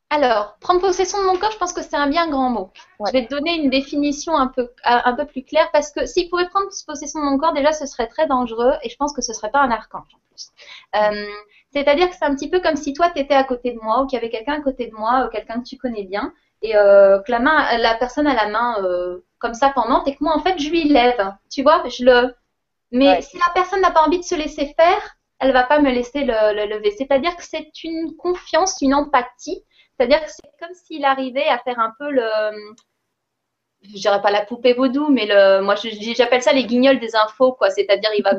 [0.10, 2.70] alors, prendre possession de mon corps, je pense que c'est un bien grand mot.
[3.04, 6.30] Je vais te donner une définition un peu, un peu plus claire parce que s'il
[6.30, 9.24] pouvait prendre possession de mon corps, déjà, ce serait très dangereux et je pense que
[9.24, 10.50] ce serait pas un archange plus.
[10.96, 11.26] Euh,
[11.72, 14.02] c'est-à-dire que c'est un petit peu comme si toi, tu étais à côté de moi
[14.02, 16.34] ou qu'il y avait quelqu'un à côté de moi, ou quelqu'un que tu connais bien
[16.62, 20.16] et euh, que la, main, la personne a la main euh, comme ça pendant et
[20.16, 21.34] que moi, en fait, je lui lève.
[21.52, 22.36] Tu vois, je le.
[22.92, 25.90] Mais si la personne n'a pas envie de se laisser faire, elle va pas me
[25.90, 26.92] laisser le lever.
[26.92, 29.64] C'est-à-dire que c'est une confiance, une empathie
[29.98, 32.74] c'est-à-dire que c'est comme s'il arrivait à faire un peu le,
[33.84, 37.54] je dirais pas la poupée vaudou, mais le, moi j'appelle ça les guignols des infos,
[37.54, 37.70] quoi.
[37.70, 38.34] C'est-à-dire il va,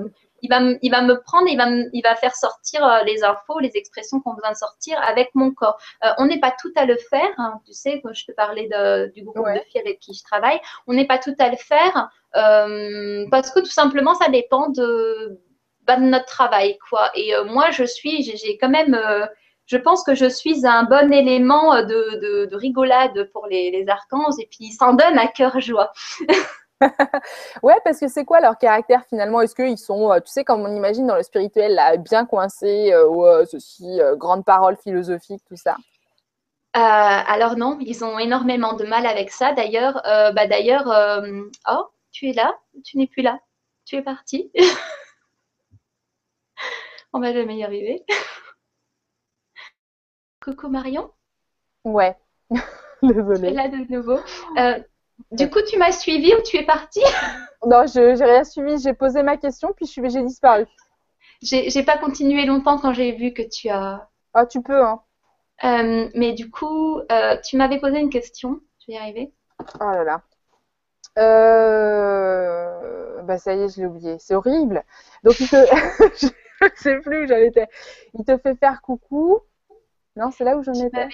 [0.44, 3.59] il va, il va me prendre, il va, il va faire sortir euh, les infos,
[3.61, 5.78] les expressions qu'on besoin de sortir avec mon corps.
[6.04, 7.61] Euh, on n'est pas tout à le faire, hein.
[7.66, 10.61] tu sais, quand je te parlais de, du groupe de filles avec qui je travaille,
[10.87, 15.40] on n'est pas tout à le faire euh, parce que tout simplement ça dépend de,
[15.83, 17.11] bah, de notre travail, quoi.
[17.14, 18.98] Et moi je suis, j'ai quand même
[19.66, 24.66] je pense que je suis un bon élément de, rigolade pour les, archanges et puis
[24.66, 25.92] ils s'en donnent à cœur joie.
[27.62, 29.40] ouais, parce que c'est quoi leur caractère finalement?
[29.40, 32.92] Est-ce qu'ils sont, euh, tu sais, comme on imagine dans le spirituel, là, bien coincés,
[32.92, 35.76] euh, ou euh, ceci, grande parole philosophique, tout ça?
[36.76, 39.52] Alors non, ils ont énormément de mal avec ça.
[39.52, 40.92] D'ailleurs, bah, d'ailleurs,
[41.70, 42.52] oh, tu es là?
[42.84, 43.38] Tu n'es plus là
[43.84, 44.50] Tu es parti?
[47.12, 48.04] On va jamais y arriver.
[50.42, 51.12] Coucou Marion?
[51.84, 52.16] Ouais,
[53.02, 53.52] désolée.
[53.52, 54.18] là de nouveau.
[55.20, 57.03] Euh, du coup, tu m'as suivi ou tu es partie?
[57.66, 58.77] Non, je n'ai rien suivi.
[58.79, 60.66] J'ai posé ma question, puis j'ai disparu.
[61.40, 64.07] J'ai pas continué longtemps quand j'ai vu que tu as.
[64.35, 65.00] Ah, tu peux, hein.
[65.64, 68.61] Euh, mais du coup, euh, tu m'avais posé une question.
[68.81, 69.33] Je vais y arriver.
[69.81, 70.22] Oh là là.
[73.22, 74.16] Bah ça y est, je l'ai oublié.
[74.18, 74.85] C'est horrible.
[75.22, 75.57] Donc, il te...
[76.61, 77.50] je sais plus où j'allais.
[78.12, 79.40] Il te fait faire coucou.
[80.16, 81.09] Non, c'est là où j'en étais.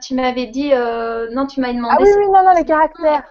[0.00, 1.96] Tu m'avais dit, euh, non, tu m'as demandé.
[1.98, 3.28] Ah oui, oui, non, non, les caractères.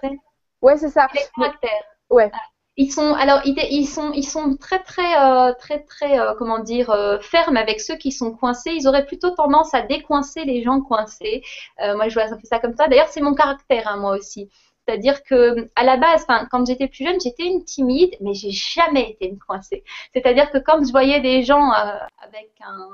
[0.60, 1.08] Ouais, c'est ça.
[1.14, 1.70] Les caractères.
[2.10, 2.30] Ouais.
[2.76, 6.92] Ils sont, alors, ils, sont, ils sont très, très, euh, très, très, euh, comment dire,
[7.22, 8.72] fermes avec ceux qui sont coincés.
[8.72, 11.42] Ils auraient plutôt tendance à décoincer les gens coincés.
[11.78, 12.88] moi, je vois ça comme ça.
[12.88, 14.50] D'ailleurs, c'est mon caractère, hein, moi aussi.
[14.86, 19.12] C'est-à-dire que à la base, quand j'étais plus jeune, j'étais une timide, mais j'ai jamais
[19.12, 19.82] été une coincée.
[20.12, 22.88] C'est-à-dire que quand je voyais des gens avec un,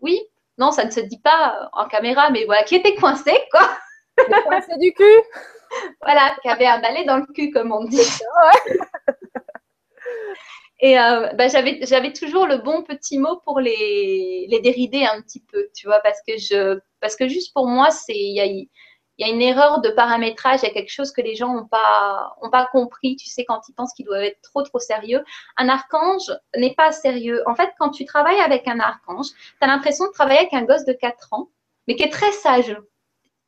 [0.00, 0.20] oui,
[0.58, 3.68] non, ça ne se dit pas en caméra, mais voilà, qui était coincé, quoi.
[4.44, 5.04] Coincé du cul.
[6.02, 8.00] voilà, qui avait un balai dans le cul, comme on dit.
[10.80, 15.40] Et euh, bah, j'avais, toujours le bon petit mot pour les, les dérider un petit
[15.40, 18.46] peu, tu vois, parce que je, parce que juste pour moi, c'est, il y a,
[19.18, 21.52] il y a une erreur de paramétrage, il y a quelque chose que les gens
[21.52, 24.78] n'ont pas, ont pas compris, tu sais, quand ils pensent qu'ils doivent être trop, trop
[24.78, 25.24] sérieux.
[25.56, 27.42] Un archange n'est pas sérieux.
[27.46, 30.62] En fait, quand tu travailles avec un archange, tu as l'impression de travailler avec un
[30.62, 31.48] gosse de 4 ans,
[31.88, 32.76] mais qui est très sage.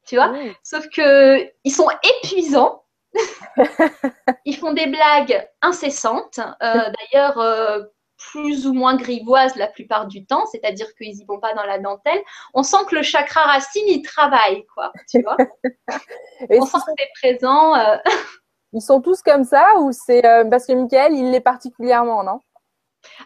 [0.07, 0.33] Tu vois
[0.65, 2.85] Sauf que ils sont épuisants,
[4.45, 6.41] ils font des blagues incessantes.
[6.61, 7.89] D'ailleurs,
[8.31, 11.79] plus ou moins grivoises la plupart du temps, c'est-à-dire qu'ils y vont pas dans la
[11.79, 12.21] dentelle.
[12.55, 15.37] On sent que le chakra racine, il travaille, quoi, tu vois.
[16.51, 17.75] On sent que c'est présent.
[18.73, 22.39] Ils sont tous comme ça ou c'est parce que Michael, il l'est particulièrement, non?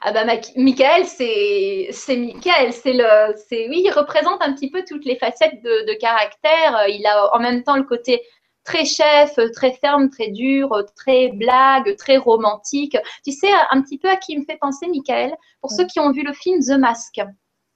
[0.03, 0.25] Ah bah
[0.57, 5.17] Michael, c'est c'est Michael, c'est le c'est oui, il représente un petit peu toutes les
[5.17, 6.87] facettes de, de, caractère.
[6.89, 8.23] Il a en même temps le côté
[8.65, 12.97] très chef, très ferme, très dur, très blague, très romantique.
[13.25, 16.01] Tu sais un petit peu à qui il me fait penser Michael pour ceux qui
[16.01, 17.21] ont vu le film The Mask.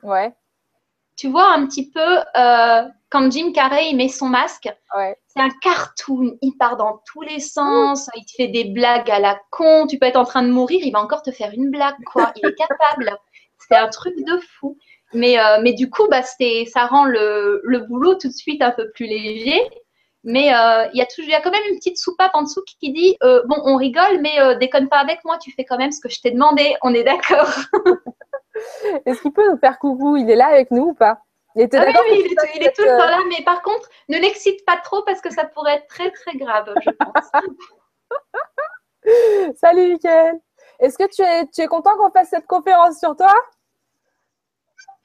[0.03, 0.33] Ouais
[1.19, 4.69] tu vois un petit peu euh, quand Jim Carrey met son masque.
[5.27, 9.19] C'est un cartoon, il part dans tous les sens, il te fait des blagues à
[9.19, 9.87] la con.
[9.89, 12.33] Tu peux être en train de mourir, il va encore te faire une blague, quoi.
[12.37, 13.19] Il est capable.
[13.69, 14.79] C'est un truc de fou.
[15.13, 18.71] Mais, euh, mais du coup, bah, ça rend le, le, boulot tout de suite un
[18.71, 19.61] peu plus léger.
[20.25, 22.63] Mais euh, il y, a toujours, y a quand même une petite soupape en dessous
[22.67, 26.01] qui, dit Bon, on rigole, mais déconne pas avec moi, tu fais quand même ce
[26.01, 27.49] que je t'ai demandé, on est d'accord.
[29.07, 30.17] Est-ce qu'il peut nous faire coucou?
[30.17, 31.23] Il est là avec nous ou pas?
[31.55, 34.77] Il, ah oui, il, est, tout le temps là, mais par contre, ne l'excite pas
[34.77, 37.33] trop parce que ça pourrait être très très grave, je pense.
[39.57, 40.39] Salut Mickaël.
[40.79, 43.35] Est-ce que tu es, tu es content qu'on fasse cette conférence sur toi?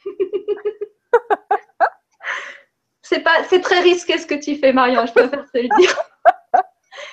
[3.04, 5.06] C'est pas, c'est très risqué ce que tu fais, Marion.
[5.06, 5.96] Je préfère te le dire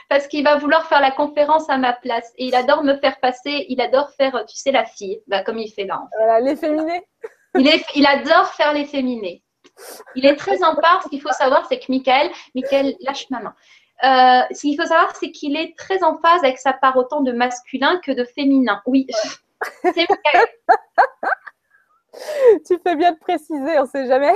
[0.08, 2.32] parce qu'il va vouloir faire la conférence à ma place.
[2.38, 5.58] Et il adore me faire passer, il adore faire, tu sais, la fille, bah, comme
[5.58, 6.02] il fait là.
[6.16, 7.02] Voilà, l'efféminé.
[7.56, 9.42] il, est, il adore faire l'efféminé.
[10.14, 11.02] Il est très en part.
[11.02, 13.54] Ce qu'il faut savoir, c'est que Michael, Michael, lâche ma main.
[14.02, 17.20] Euh, ce qu'il faut savoir, c'est qu'il est très en phase avec sa part autant
[17.20, 18.80] de masculin que de féminin.
[18.86, 19.08] Oui,
[19.82, 20.46] c'est Michael.
[22.66, 24.34] tu fais bien de préciser, on ne sait jamais.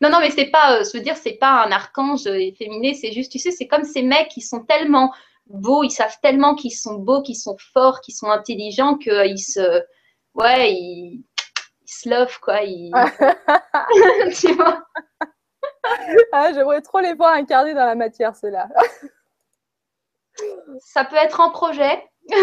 [0.00, 3.32] Non, non, mais c'est pas, euh, veux dire, c'est pas un archange efféminé, c'est juste,
[3.32, 5.12] tu sais, c'est comme ces mecs qui sont tellement
[5.46, 9.82] beaux, ils savent tellement qu'ils sont beaux, qu'ils sont forts, qu'ils sont intelligents, qu'ils se,
[10.34, 11.24] ouais, ils,
[11.86, 12.62] se love, quoi.
[12.62, 12.90] Ils...
[14.40, 14.82] tu vois?
[16.32, 18.68] Ah, J'aimerais trop les voir incarnés dans la matière, ceux-là.
[20.80, 22.04] Ça peut être en projet.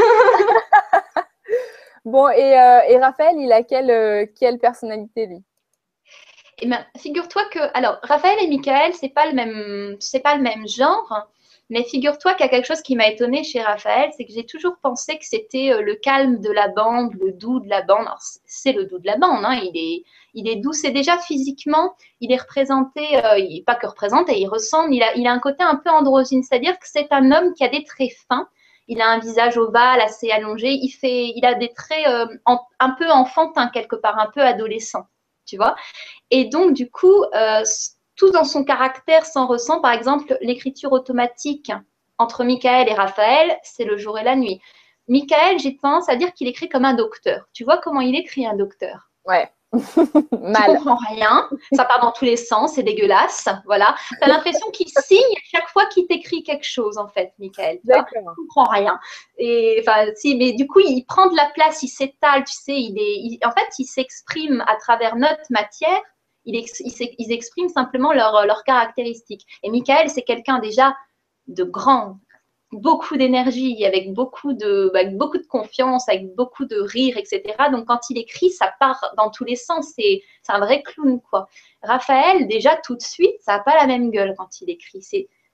[2.05, 5.43] bon, et, euh, et, Raphaël, il a quelle, euh, quelle personnalité, lui?
[6.63, 10.41] Eh ben, figure-toi que, alors, Raphaël et Michael, c'est pas le même, c'est pas le
[10.41, 11.27] même genre.
[11.69, 14.45] Mais figure-toi qu'il y a quelque chose qui m'a étonné chez Raphaël, c'est que j'ai
[14.45, 18.07] toujours pensé que c'était euh, le calme de la bande, le doux de la bande.
[18.45, 19.59] C'est le doux de la bande, hein.
[19.61, 20.71] il, est, il est doux.
[20.73, 25.15] C'est déjà physiquement, il est représenté, euh, il pas que représenté, il ressemble, il a,
[25.15, 27.83] il a un côté un peu androgyne, c'est-à-dire que c'est un homme qui a des
[27.83, 28.47] traits fins.
[28.87, 30.69] Il a un visage ovale, assez allongé.
[30.71, 32.27] Il, fait, il a des traits euh,
[32.79, 35.07] un peu enfantins quelque part, un peu adolescent
[35.45, 35.75] tu vois.
[36.31, 37.63] Et donc, du coup, euh,
[38.15, 39.81] tout dans son caractère s'en ressent.
[39.81, 41.71] Par exemple, l'écriture automatique
[42.17, 44.61] entre Michael et Raphaël, c'est le jour et la nuit.
[45.07, 47.47] Michael, j'ai tendance à dire qu'il écrit comme un docteur.
[47.53, 49.09] Tu vois comment il écrit un docteur?
[49.25, 49.51] Ouais.
[49.73, 50.71] Mal.
[50.71, 53.95] Tu comprends rien, ça part dans tous les sens, c'est dégueulasse, voilà.
[54.09, 57.79] Tu as l'impression qu'il signe chaque fois qu'il t'écrit quelque chose, en fait, Michael.
[57.81, 58.99] Tu ne comprends rien.
[59.37, 62.75] Et enfin, si, mais du coup, il prend de la place, il s'étale, tu sais,
[62.75, 66.01] il est, en fait, il s'exprime à travers notre matière,
[66.45, 69.47] il, ils expriment simplement leurs leur caractéristiques.
[69.63, 70.95] Et Michael, c'est quelqu'un déjà
[71.47, 72.19] de grand,
[72.73, 77.41] beaucoup d'énergie, avec beaucoup de, beaucoup de confiance, avec beaucoup de rire, etc.
[77.71, 79.93] Donc quand il écrit, ça part dans tous les sens.
[79.95, 81.47] C'est un vrai clown, quoi.
[81.81, 85.01] Raphaël, déjà tout de suite, ça n'a pas la même gueule quand il écrit.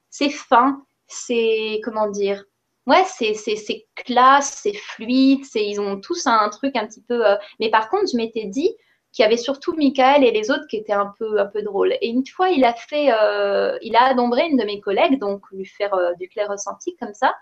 [0.09, 2.43] C'est fin, c'est comment dire.
[2.87, 3.35] Ouais, c'est
[3.95, 7.27] classe, c'est fluide, ils ont tous un, truc un petit peu.
[7.27, 8.75] Euh, mais par contre, je m'étais dit,
[9.11, 11.93] qu'il y avait surtout Michael et les autres qui étaient un peu, un peu drôles.
[12.01, 15.41] Et une fois, il a fait, euh, il a adombré une de mes collègues, donc
[15.51, 17.33] lui faire euh, du clair ressenti comme ça.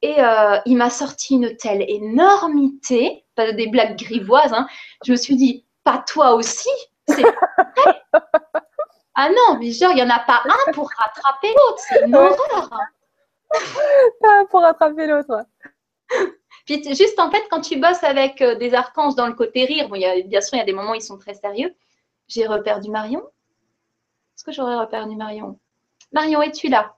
[0.00, 4.52] Et euh, il m'a sorti une telle énormité, des blagues grivoises.
[4.52, 4.66] Hein.
[5.04, 6.70] Je me suis dit, pas toi aussi?
[9.20, 11.78] Ah non, mais genre, il n'y en a pas un pour rattraper l'autre.
[11.78, 12.70] C'est une horreur.
[14.20, 15.44] Pas un pour rattraper l'autre.
[16.68, 19.88] Puis juste en fait, quand tu bosses avec euh, des archanges dans le côté rire,
[19.88, 21.74] bon, y a, bien sûr, il y a des moments où ils sont très sérieux.
[22.26, 23.20] J'ai reperdu Marion.
[23.20, 25.58] Est-ce que j'aurais reperdu Marion?
[26.12, 26.94] Marion, es-tu là?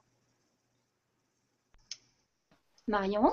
[2.89, 3.31] Marion?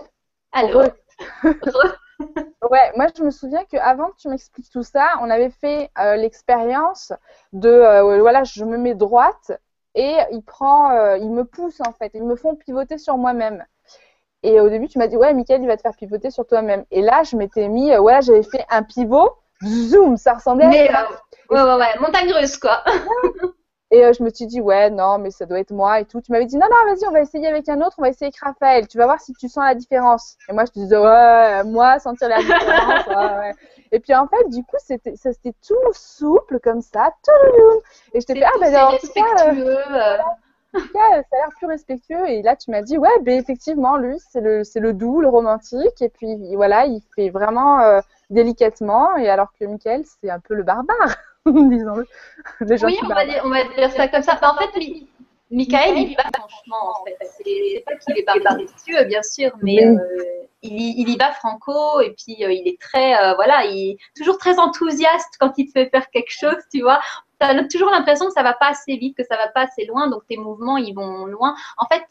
[0.51, 0.83] Allô?
[2.71, 6.15] Ouais, moi je me souviens qu'avant que tu m'expliques tout ça, on avait fait euh,
[6.15, 7.13] l'expérience
[7.53, 9.51] de euh, voilà, je me mets droite
[9.93, 13.63] et il prend, il me pousse en fait, ils me font pivoter sur moi-même.
[14.43, 16.85] Et au début, tu m'as dit, ouais, Mickaël, il va te faire pivoter sur toi-même.
[16.91, 19.31] Et là, je m'étais mis, euh, voilà, j'avais fait un pivot,
[19.63, 21.03] zoom, ça ressemblait à.
[21.03, 21.05] Euh,
[21.49, 22.83] ouais, ouais, ouais, montagne russe, quoi.
[23.91, 26.21] et euh, je me suis dit, ouais, non, mais ça doit être moi et tout.
[26.21, 28.27] Tu m'avais dit, non, non, vas-y, on va essayer avec un autre, on va essayer
[28.27, 28.87] avec Raphaël.
[28.87, 30.37] Tu vas voir si tu sens la différence.
[30.49, 33.07] Et moi, je te disais, ouais, moi, sentir la différence.
[33.07, 33.53] ouais, ouais.
[33.91, 37.13] Et puis en fait, du coup, c'était, ça c'était tout souple comme ça.
[38.13, 40.46] Et je t'ai fait, ah, ben alors, en tout cas, tout
[40.93, 42.27] cas, ça a l'air plus respectueux.
[42.29, 45.29] Et là, tu m'as dit, ouais, ben effectivement, lui, c'est le, c'est le doux, le
[45.29, 46.01] romantique.
[46.01, 49.15] Et puis voilà, il fait vraiment euh, délicatement.
[49.17, 52.05] Et alors que Michael, c'est un peu le barbare, disons-le.
[52.61, 54.39] Oui, on va, dire, on va dire ça comme ça.
[54.41, 54.79] en fait,
[55.49, 57.17] Michael, il y va franchement, en fait.
[57.21, 58.57] C'est pas qu'il est barbare
[59.07, 59.97] bien sûr, mais euh,
[60.61, 63.97] il, il, y va franco et puis euh, il est très, euh, voilà, il est
[64.15, 66.99] toujours très enthousiaste quand il te fait faire quelque chose, tu vois.
[67.39, 69.85] Tu as toujours l'impression que ça va pas assez vite, que ça va pas assez
[69.85, 71.55] loin, donc tes mouvements, ils vont loin.
[71.77, 72.03] En fait,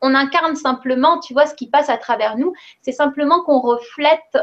[0.00, 2.52] on incarne simplement, tu vois, ce qui passe à travers nous.
[2.82, 4.38] C'est simplement qu'on reflète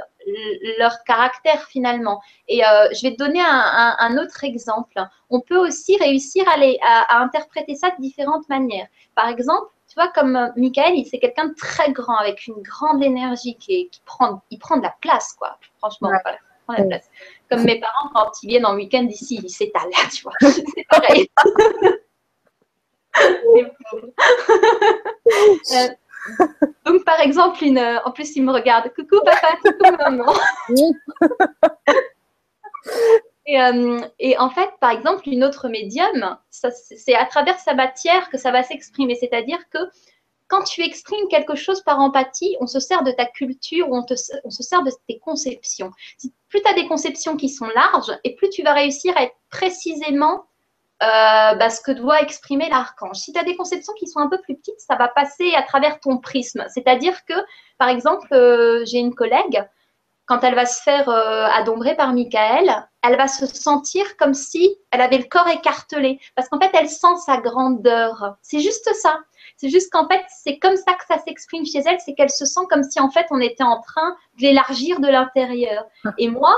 [0.79, 2.21] leur caractère finalement.
[2.47, 5.01] Et euh, je vais te donner un, autre exemple.
[5.29, 8.87] On peut aussi réussir à, interpréter ça de différentes manières.
[9.15, 13.03] Par exemple, tu vois, comme euh, Michael, c'est quelqu'un de très grand, avec une grande
[13.03, 15.57] énergie qui, prend, il prend de la place, quoi.
[15.77, 16.09] Franchement,
[16.65, 17.09] prend de la place.
[17.49, 20.33] Comme mes parents, quand ils viennent en week-end ici, ils s'étalent, tu vois.
[20.41, 21.29] C'est pareil.
[25.73, 25.87] Euh,
[26.85, 28.91] donc, par exemple, une, en plus, il me regarde.
[28.93, 30.33] Coucou papa, coucou maman.
[33.47, 38.29] Et, euh, et, en fait, par exemple, une autre médium, c'est à travers sa matière
[38.29, 39.15] que ça va s'exprimer.
[39.15, 39.77] C'est-à-dire que
[40.47, 44.05] quand tu exprimes quelque chose par empathie, on se sert de ta culture on,
[44.43, 45.91] on se sert de tes conceptions.
[46.49, 49.35] plus tu as des conceptions qui sont larges et plus tu vas réussir à être
[49.49, 50.45] précisément
[51.03, 53.17] euh, bah, ce que doit exprimer l'archange.
[53.17, 55.61] Si tu as des conceptions qui sont un peu plus petites, ça va passer à
[55.61, 56.63] travers ton prisme.
[56.69, 57.33] C'est-à-dire que,
[57.77, 59.61] par exemple, euh, j'ai une collègue,
[60.25, 64.75] quand elle va se faire euh, adombrer par Michael, elle va se sentir comme si
[64.91, 66.19] elle avait le corps écartelé.
[66.35, 68.35] Parce qu'en fait, elle sent sa grandeur.
[68.41, 69.19] C'est juste ça.
[69.57, 71.99] C'est juste qu'en fait, c'est comme ça que ça s'exprime chez elle.
[72.03, 75.07] C'est qu'elle se sent comme si, en fait, on était en train de l'élargir de
[75.07, 75.85] l'intérieur.
[76.17, 76.55] Et moi,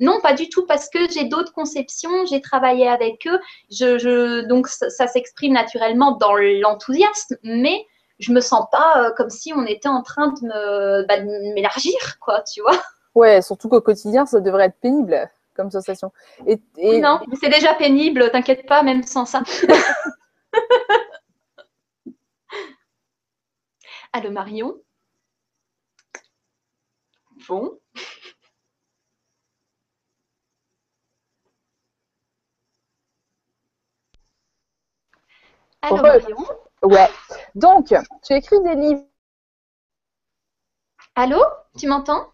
[0.00, 4.68] non, pas du tout, parce que j'ai d'autres conceptions, j'ai travaillé avec eux, je, donc
[4.68, 7.86] ça, s'exprime naturellement dans l'enthousiasme, mais
[8.18, 11.20] je me sens pas euh, comme si on était en train de bah,
[11.54, 12.76] m'élargir, quoi, tu vois.
[13.14, 16.12] Ouais, surtout qu'au quotidien, ça devrait être pénible comme sensation.
[16.46, 16.60] Et,
[17.00, 19.42] non, c'est déjà pénible, t'inquiète pas, même sans ça.
[24.12, 24.76] Allô Marion?
[27.48, 27.78] Bon.
[36.82, 37.08] Ouais.
[37.54, 39.04] Donc, tu écris des livres.
[41.14, 41.42] Allô?
[41.78, 42.32] Tu m'entends?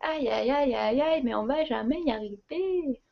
[0.00, 3.02] Aïe, aïe, aïe, aïe, aïe, mais on va jamais y arriver.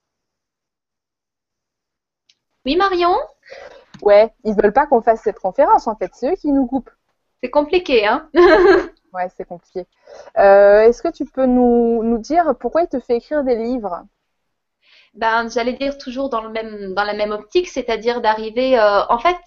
[2.65, 3.15] Oui, Marion?
[4.03, 6.11] Ouais, ils veulent pas qu'on fasse cette conférence, en fait.
[6.15, 6.91] C'est eux qui nous coupent.
[7.43, 8.29] C'est compliqué, hein?
[9.13, 9.87] Ouais, c'est compliqué.
[10.37, 14.05] Euh, est-ce que tu peux nous, nous dire pourquoi il te fait écrire des livres?
[15.15, 19.19] Ben, j'allais dire toujours dans, le même, dans la même optique, c'est-à-dire d'arriver, euh, en
[19.19, 19.39] fait,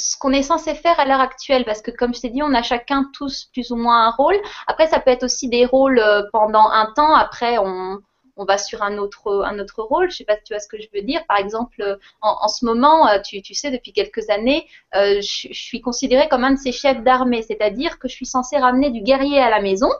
[0.00, 2.54] ce qu'on est censé faire à l'heure actuelle, parce que comme je t'ai dit, on
[2.54, 4.36] a chacun tous plus ou moins un rôle.
[4.66, 7.14] Après, ça peut être aussi des rôles euh, pendant un temps.
[7.14, 7.98] Après, on,
[8.36, 10.10] on va sur un autre, un autre rôle.
[10.10, 11.24] Je sais pas si tu vois ce que je veux dire.
[11.26, 15.62] Par exemple, euh, en, en ce moment, tu, tu, sais, depuis quelques années, je, je,
[15.62, 19.02] suis considérée comme un de ces chefs d'armée, c'est-à-dire que je suis censée ramener du
[19.02, 19.90] guerrier à la maison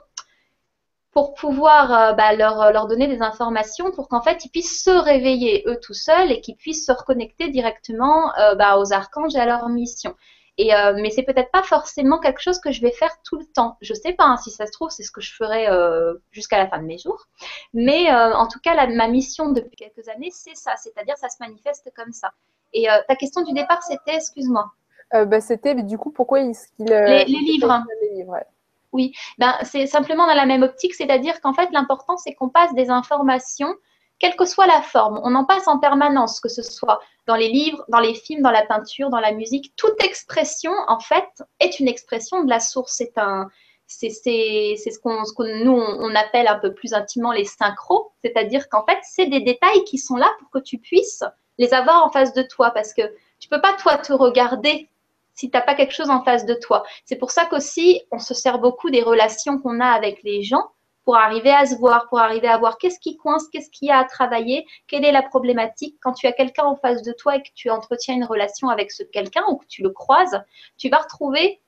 [1.11, 4.91] pour pouvoir euh, bah, leur, leur, donner des informations pour qu'en fait ils puissent se
[4.91, 9.39] réveiller eux tout seuls et qu'ils puissent se reconnecter directement euh, bah, aux archanges et
[9.39, 10.15] à leur mission.
[10.57, 13.45] Et, euh, mais c'est peut-être pas forcément quelque chose que je vais faire tout le
[13.45, 13.77] temps.
[13.81, 16.57] Je sais pas hein, si ça se trouve, c'est ce que je ferai euh, jusqu'à
[16.57, 17.27] la fin de mes jours.
[17.73, 21.37] Mais en tout cas, la, ma mission depuis quelques années, c'est ça, c'est-à-dire ça se
[21.39, 22.31] manifeste comme ça.
[22.73, 24.71] Et ta question du départ, c'était, excuse-moi.
[25.13, 27.83] Bah, c'était du coup pourquoi il, les, les, livres.
[28.01, 28.35] Les livres
[28.93, 32.73] oui, ben, c'est simplement dans la même optique, c'est-à-dire qu'en fait, l'important, c'est qu'on passe
[32.73, 33.73] des informations,
[34.19, 35.19] quelle que soit la forme.
[35.23, 38.51] On en passe en permanence, que ce soit dans les livres, dans les films, dans
[38.51, 39.73] la peinture, dans la musique.
[39.75, 41.27] Toute expression, en fait,
[41.59, 42.93] est une expression de la source.
[42.97, 43.49] C'est un,
[43.87, 48.85] c'est ce qu'on ce nous on, appelle un peu plus intimement les synchros, c'est-à-dire qu'en
[48.85, 51.23] fait c'est des détails qui sont là pour que tu puisses
[51.57, 53.01] les avoir en face de toi parce que
[53.39, 54.89] tu peux pas toi te regarder
[55.41, 56.83] si tu n'as pas quelque chose en face de toi.
[57.03, 60.69] C'est pour ça qu'aussi, on se sert beaucoup des relations qu'on a avec les gens
[61.03, 63.91] pour arriver à se voir, pour arriver à voir qu'est-ce qui coince, qu'est-ce qu'il y
[63.91, 65.97] a à travailler, quelle est la problématique.
[65.99, 68.91] Quand tu as quelqu'un en face de toi et que tu entretiens une relation avec
[68.91, 70.39] ce quelqu'un ou que tu le croises,
[70.77, 71.59] tu vas retrouver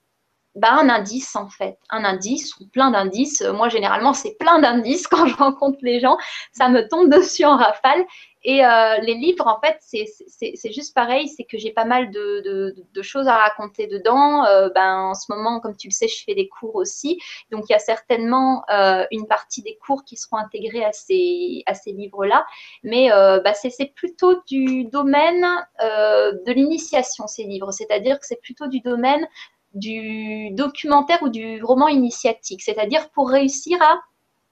[0.56, 3.42] bah, un indice en fait, un indice ou plein d'indices.
[3.42, 6.18] Moi, généralement, c'est plein d'indices quand je rencontre les gens.
[6.52, 8.06] Ça me tombe dessus en rafale.
[8.46, 12.76] Et euh, les livres, en fait, c'est juste pareil, c'est que j'ai pas mal de,
[12.94, 14.46] de, choses à raconter dedans.
[14.46, 17.20] Euh, ben, en ce moment, comme tu le sais, je fais des cours aussi.
[17.52, 21.64] Donc, il y a certainement euh, une partie des cours qui seront intégrés à ces,
[21.68, 22.46] à ces livres-là.
[22.84, 25.46] Mais bah, c'est plutôt du domaine
[25.82, 27.72] de l'initiation, ces livres.
[27.72, 29.26] C'est-à-dire que c'est plutôt du domaine
[29.74, 32.62] du documentaire ou du roman initiatique.
[32.62, 34.00] C'est-à-dire pour réussir à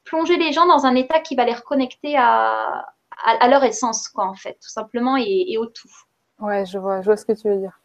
[0.04, 2.86] plonger les gens dans un état qui va les reconnecter à,
[3.24, 5.90] à, leur essence, quoi, en fait, tout simplement, et, au tout.
[6.40, 7.80] Ouais, je vois, je vois ce que tu veux dire.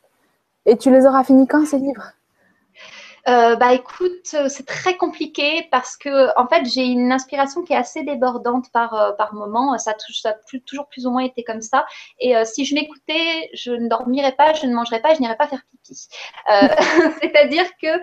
[0.64, 2.12] Et tu les auras finis quand, ces livres?
[3.28, 7.76] Euh, bah écoute, c'est très compliqué parce que en fait j'ai une inspiration qui est
[7.76, 9.76] assez débordante par, euh, par moment.
[9.78, 10.32] Ça a,
[10.64, 11.86] toujours plus ou moins été comme ça.
[12.20, 15.36] Et euh, si je m'écoutais, je ne dormirais pas, je ne mangerais pas, je n'irais
[15.36, 16.08] pas faire pipi.
[17.20, 17.98] C'est-à-dire que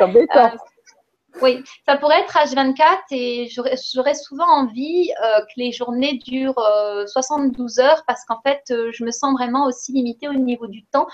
[1.42, 6.62] oui, ça pourrait être H24 et j'aurais souvent envie euh, que les journées durent
[7.08, 10.68] 72 euh, heures parce qu'en fait, euh, je me sens vraiment aussi limitée au niveau
[10.68, 11.08] du temps.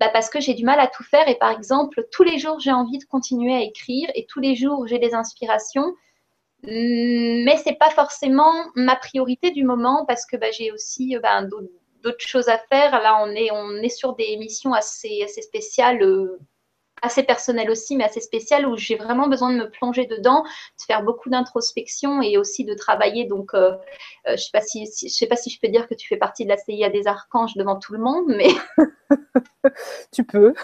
[0.00, 2.58] Bah, parce que j'ai du mal à tout faire et par exemple, tous les jours,
[2.58, 5.94] j'ai envie de continuer à écrire et tous les jours, j'ai des inspirations.
[6.64, 11.42] Mais ce n'est pas forcément ma priorité du moment parce que bah, j'ai aussi bah,
[12.02, 12.90] d'autres choses à faire.
[13.02, 16.02] Là, on est, on est sur des missions assez, assez spéciales
[17.04, 20.84] assez personnel aussi, mais assez spécial, où j'ai vraiment besoin de me plonger dedans, de
[20.86, 23.26] faire beaucoup d'introspection et aussi de travailler.
[23.26, 23.76] Donc, euh, euh,
[24.26, 26.44] je ne sais, pas si, sais pas si je peux dire que tu fais partie
[26.44, 28.48] de la CIA des archanges devant tout le monde, mais...
[30.12, 30.54] tu peux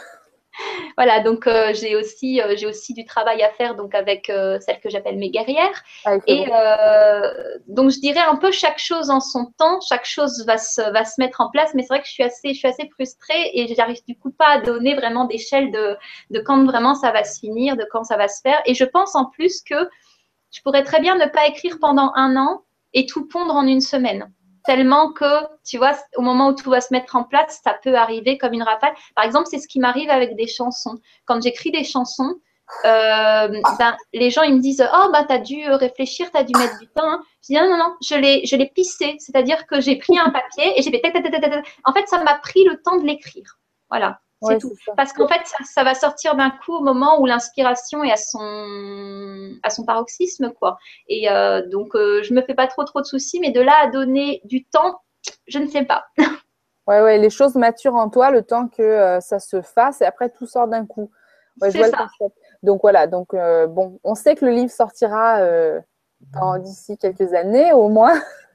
[0.97, 4.59] voilà, donc euh, j'ai aussi, euh, j'ai aussi du travail à faire donc avec euh,
[4.61, 5.83] celle que j'appelle mes guerrières.
[6.05, 6.47] Ah, et
[7.67, 11.05] donc je dirais un peu chaque chose en son temps, chaque chose va se, va
[11.05, 11.73] se mettre en place.
[11.75, 14.31] Mais c'est vrai que je suis assez, je suis assez frustrée et j'arrive du coup
[14.31, 15.97] pas à donner vraiment d'échelle de,
[16.31, 18.61] de quand vraiment ça va se finir, de quand ça va se faire.
[18.67, 19.89] Et je pense en plus que
[20.51, 23.81] je pourrais très bien ne pas écrire pendant un an et tout pondre en une
[23.81, 24.31] semaine
[24.65, 27.95] tellement que, tu vois, au moment où tout va se mettre en place, ça peut
[27.95, 28.95] arriver comme une rafale.
[29.15, 30.99] Par exemple, c'est ce qui m'arrive avec des chansons.
[31.27, 32.35] Quand j'écris des chansons,
[32.85, 33.49] euh,
[33.79, 36.87] ben, les gens ils me disent oh bah t'as dû réfléchir t'as dû mettre du
[36.87, 37.21] temps hein.
[37.43, 40.31] je dis non non non je l'ai je l'ai pissé c'est-à-dire que j'ai pris un
[40.31, 41.13] papier et j'ai fait
[41.85, 43.59] en fait ça m'a pris le temps de l'écrire
[43.91, 44.73] voilà c'est tout.
[44.97, 49.59] Parce qu'en fait, ça, va sortir d'un coup au moment où l'inspiration est à son,
[49.63, 50.79] à son paroxysme, quoi.
[51.09, 53.75] Et euh, donc, euh, je me fais pas trop, trop de soucis, mais de là
[53.83, 55.01] à donner du temps,
[55.47, 56.07] je ne sais pas.
[56.87, 60.07] ouais, ouais, les choses maturent en toi le temps que euh, ça se fasse et
[60.07, 61.11] après tout sort d'un coup.
[61.61, 62.09] Ouais, je vois ça.
[62.21, 62.29] Le
[62.63, 65.41] Donc voilà, donc bon, on sait que le livre sortira
[66.61, 68.19] d'ici quelques années au moins.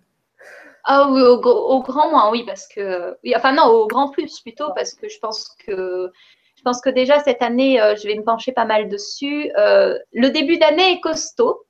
[0.87, 3.17] Ah oui, au, grand moins, oui, parce que.
[3.23, 6.11] Oui, enfin, non, au grand plus plutôt, parce que je pense que.
[6.55, 9.51] Je pense que déjà cette année, euh, je vais me pencher pas mal dessus.
[9.57, 11.65] Euh, le début d'année est costaud.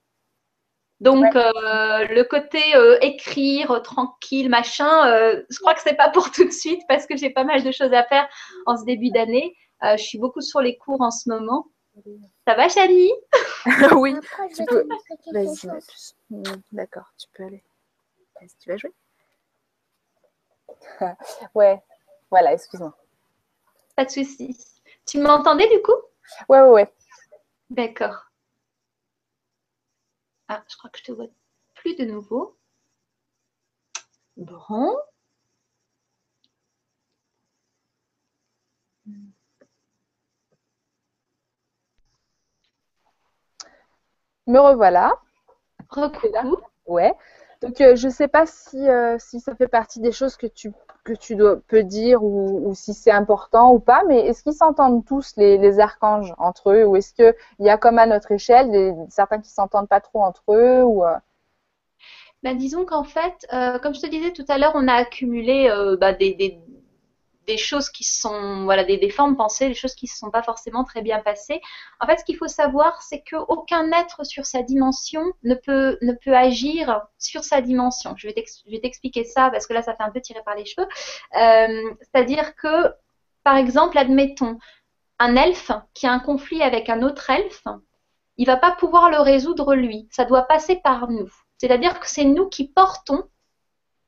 [1.02, 2.62] Donc, euh, le côté
[3.02, 4.88] écrire tranquille, machin,
[5.50, 7.72] je crois que c'est pas pour tout de suite parce que j'ai pas mal de
[7.72, 8.28] choses à faire
[8.66, 9.56] en ce début d'année.
[9.82, 11.68] je suis beaucoup sur les cours en ce moment.
[12.48, 13.12] Ça va, Chani?
[13.98, 14.16] Oui,
[14.56, 14.88] tu peux.
[15.34, 15.68] Vas-y,
[16.72, 17.64] D'accord, tu peux aller.
[18.40, 18.92] Vas-y, tu vas jouer
[21.56, 21.82] ouais,
[22.32, 22.96] voilà, excuse-moi.
[23.96, 24.58] Pas de souci.
[25.06, 25.92] Tu m'entendais du coup?
[26.50, 26.94] Ouais, ouais, ouais.
[27.70, 28.26] D'accord.
[30.48, 31.28] Ah, je crois que je te vois
[31.76, 32.58] plus de nouveau.
[34.38, 34.96] Bon.
[44.48, 45.12] Me revoilà.
[45.90, 46.58] Recoucou.
[46.88, 47.14] Ouais.
[47.66, 50.46] Donc, euh, je ne sais pas si, euh, si ça fait partie des choses que
[50.46, 50.72] tu,
[51.04, 55.04] que tu dois, peux dire ou, si c'est important ou pas, mais est-ce qu'ils s'entendent
[55.04, 56.86] tous, les, archanges, entre eux?
[56.86, 60.22] Ou est-ce qu'il y a comme à notre échelle certains qui ne s'entendent pas trop
[60.22, 61.04] entre eux ou,
[62.44, 63.48] ben, Disons qu'en fait,
[63.82, 65.68] comme je te disais tout à l'heure, on a accumulé
[66.00, 66.60] bah, des
[67.58, 70.84] choses qui sont, voilà, des, des, formes pensées, des choses qui ne sont pas forcément
[70.84, 71.62] très bien passées.
[72.00, 76.14] En fait, ce qu'il faut savoir, c'est qu'aucun être sur sa dimension ne peut, ne
[76.14, 78.16] peut agir sur sa dimension.
[78.18, 80.88] Je vais t'expliquer ça parce que là, ça fait un peu tirer par les cheveux.
[81.38, 82.94] Euh, c'est-à-dire que,
[83.44, 84.58] par exemple, admettons,
[85.20, 87.64] un elfe qui a un conflit avec un autre elfe,
[88.38, 90.08] il va pas pouvoir le résoudre lui.
[90.12, 91.32] Ça doit passer par nous.
[91.58, 93.24] C'est-à-dire que c'est nous qui portons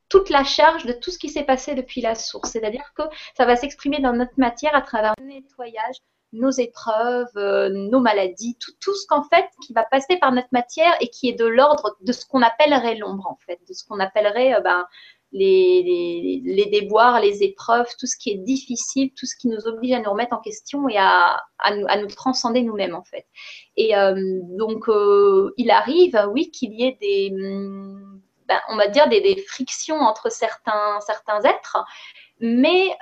[0.09, 2.51] toute la charge de tout ce qui s'est passé depuis la source.
[2.51, 3.03] C'est-à-dire que
[3.35, 5.97] ça va s'exprimer dans notre matière à travers le nettoyage,
[6.33, 10.49] nos épreuves, euh, nos maladies, tout, tout ce qu'en fait qui va passer par notre
[10.51, 13.85] matière et qui est de l'ordre de ce qu'on appellerait l'ombre en fait, de ce
[13.85, 14.85] qu'on appellerait euh, ben,
[15.31, 19.91] les, les, déboires, les épreuves, tout ce qui est difficile, tout ce qui nous oblige
[19.93, 23.25] à nous remettre en question et à, à, nous, à nous, transcender nous-mêmes en fait.
[23.75, 23.91] Et
[24.57, 24.85] donc,
[25.57, 27.33] il arrive, oui, qu'il y ait des,
[28.47, 31.77] ben, on va dire, des, des, frictions entre certains, certains êtres,
[32.39, 32.97] mais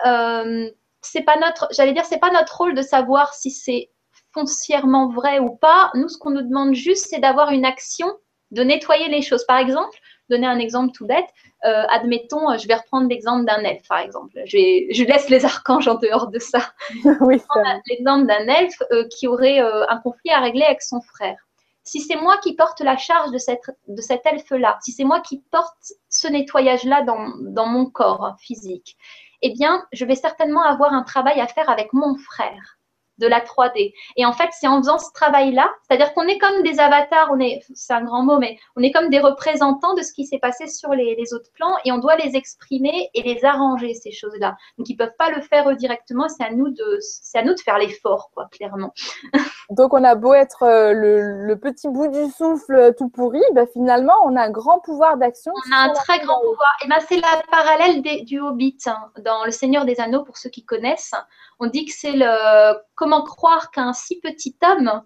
[1.02, 3.91] c'est pas notre, j'allais dire, c'est pas notre rôle de savoir si c'est
[4.34, 5.91] foncièrement vrai ou pas.
[5.93, 8.08] Nous, ce qu'on nous demande juste, c'est d'avoir une action,
[8.52, 9.46] de nettoyer les choses.
[9.46, 9.98] Par exemple,
[10.30, 11.28] donner un exemple tout bête.
[11.66, 14.34] Euh, admettons, euh, je vais reprendre l'exemple d'un elfe, par exemple.
[14.46, 16.74] Je, je, laisse les archanges en dehors de ça.
[17.22, 17.41] oui,
[17.89, 21.38] l'exemple d'un elfe euh, qui aurait un conflit à régler avec son frère.
[21.86, 25.44] Si c'est moi qui porte la charge de, cette, cet elfe-là, si c'est moi qui
[25.52, 28.98] porte ce nettoyage-là dans mon corps physique,
[29.42, 32.80] eh bien, je vais certainement avoir un travail à faire avec mon frère
[33.18, 33.93] de la 3D.
[34.18, 37.39] Et en fait, c'est en faisant ce travail-là, c'est-à-dire qu'on est comme des avatars, on
[37.39, 40.39] est, c'est un grand mot, mais on est comme des représentants de ce qui s'est
[40.39, 44.55] passé sur les, autres plans et on doit les exprimer et les arranger, ces choses-là.
[44.78, 47.43] Donc, ils ne peuvent pas le faire eux directement, c'est à nous de, c'est à
[47.43, 48.93] nous de faire l'effort, quoi, clairement.
[49.72, 53.66] Donc, on a beau être euh, le, petit bout du souffle euh, tout pourri, ben,
[53.74, 55.51] finalement, on a un grand pouvoir d'action.
[55.68, 56.78] On a un très grand pouvoir.
[56.84, 60.49] Et ben, c'est la parallèle du Hobbit, hein, dans Le Seigneur des Anneaux, pour ceux
[60.49, 61.13] qui connaissent.
[61.59, 62.76] On dit que c'est le
[63.06, 65.03] comment croire qu'un si petit homme,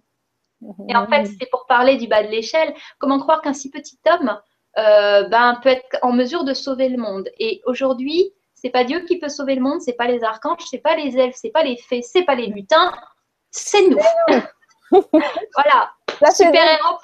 [0.88, 4.00] et en fait c'est pour parler du bas de l'échelle, comment croire qu'un si petit
[4.10, 4.40] homme
[4.78, 7.28] euh, ben, peut être en mesure de sauver le monde?
[7.40, 10.78] Et aujourd'hui, c'est pas Dieu qui peut sauver le monde, c'est pas les archanges, c'est
[10.78, 12.94] pas les elfes, c'est pas les fées, c'est pas les lutins,
[13.52, 14.00] c'est nous.
[15.56, 15.92] voilà.
[16.34, 17.00] Super héros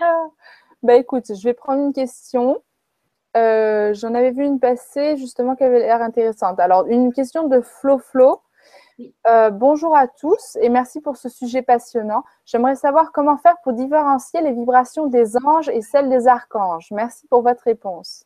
[0.84, 2.62] bah écoute, je vais prendre une question.
[3.36, 6.58] Euh, j'en avais vu une passer justement qui avait l'air intéressante.
[6.58, 8.42] Alors, une question de Flo Flo.
[9.26, 12.22] Euh, bonjour à tous et merci pour ce sujet passionnant.
[12.44, 16.88] J'aimerais savoir comment faire pour différencier les vibrations des anges et celles des archanges.
[16.90, 18.24] Merci pour votre réponse.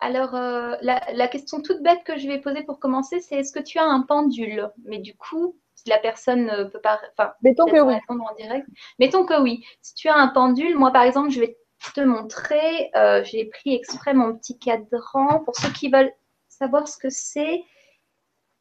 [0.00, 3.62] Alors, euh, la, question toute bête que je vais poser pour commencer, c'est est-ce que
[3.62, 4.70] tu as un pendule?
[4.84, 7.94] Mais du coup, si la personne ne peut pas, enfin, mettons que oui.
[8.08, 8.66] en direct.
[8.98, 9.64] Mettons que oui.
[9.80, 11.56] Si tu as un pendule, moi par exemple, je vais
[11.94, 12.90] te montrer.
[12.94, 15.40] Euh, j'ai pris exprès mon petit cadran.
[15.44, 16.12] Pour ceux qui veulent
[16.48, 17.62] savoir ce que c'est,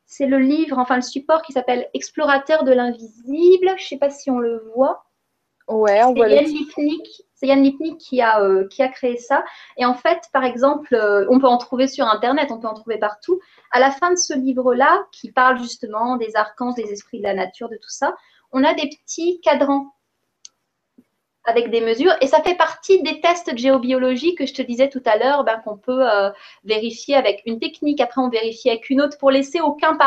[0.05, 3.69] c'est le livre, enfin le support qui s'appelle Explorateur de l'invisible.
[3.77, 5.05] Je ne sais pas si on le voit.
[5.67, 6.45] Ouais, on voit Yann
[7.33, 9.43] C'est Yann Lipnik qui a, euh, qui a créé ça.
[9.77, 12.75] Et en fait, par exemple, euh, on peut en trouver sur Internet, on peut en
[12.75, 13.39] trouver partout.
[13.71, 17.33] À la fin de ce livre-là, qui parle justement des archanges, des esprits de la
[17.33, 18.15] nature, de tout ça,
[18.51, 19.94] on a des petits cadrans
[21.45, 22.13] avec des mesures.
[22.21, 25.43] Et ça fait partie des tests de géobiologie que je te disais tout à l'heure,
[25.43, 26.31] ben, qu'on peut euh,
[26.63, 29.97] vérifier avec une technique, après on vérifie avec une autre pour laisser aucun,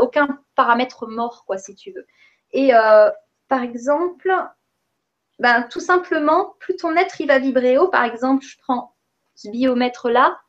[0.00, 2.06] aucun paramètre mort, quoi, si tu veux.
[2.52, 3.10] Et euh,
[3.48, 4.32] par exemple,
[5.38, 8.94] ben, tout simplement, plus ton être il va vibrer haut, par exemple, je prends
[9.34, 10.40] ce biomètre-là.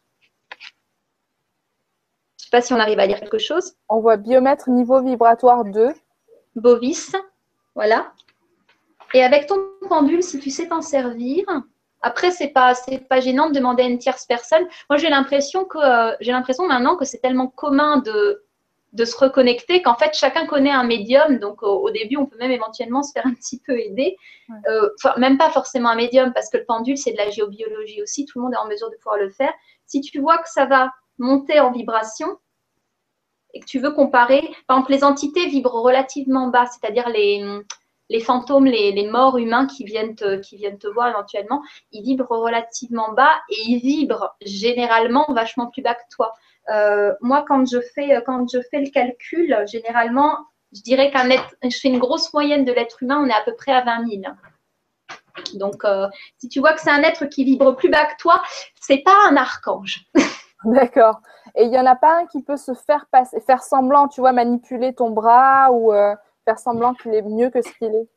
[0.51, 3.75] Je ne sais pas si on arrive à lire quelque chose.
[3.87, 5.93] On voit biomètre niveau vibratoire 2.
[6.55, 7.15] Bovis,
[7.75, 8.11] voilà.
[9.13, 9.57] Et avec ton
[9.87, 11.45] pendule, si tu sais t'en servir,
[12.01, 12.73] après, c'est pas,
[13.09, 14.65] pas gênant de demander à une tierce personne.
[14.89, 18.45] Moi, j'ai l'impression que, euh, j'ai l'impression maintenant que c'est tellement commun de,
[18.93, 21.39] de se reconnecter qu'en fait, chacun connaît un médium.
[21.39, 24.15] Donc, au, début, on peut même éventuellement se faire un petit peu aider.
[24.67, 28.25] Euh, même pas forcément un médium, parce que le pendule, c'est de la géobiologie aussi.
[28.25, 29.53] Tout le monde est en mesure de pouvoir le faire.
[29.85, 32.37] Si tu vois que ça va monter en vibration
[33.53, 37.43] et que tu veux comparer, par exemple, les entités vibrent relativement bas, c'est-à-dire les,
[38.09, 43.61] les fantômes, les, morts humains qui viennent, te, voir éventuellement, ils vibrent relativement bas et
[43.67, 46.33] ils vibrent généralement vachement plus bas que toi.
[46.69, 50.37] Euh, moi, quand je, fais, le calcul, généralement,
[50.73, 53.43] je dirais qu'un être, je fais une grosse moyenne de l'être humain, on est à
[53.43, 54.21] peu près à 20 000.
[55.55, 56.07] Donc, euh,
[56.37, 58.41] si tu vois que c'est un être qui vibre plus bas que toi,
[58.79, 60.05] c'est pas un archange.
[60.65, 61.21] D'accord.
[61.55, 64.21] Et il n'y en a pas un qui peut se faire passer, faire semblant, tu
[64.21, 66.15] vois, manipuler ton bras ou euh,
[66.57, 68.09] semblant qu'il est mieux que ce qu'il est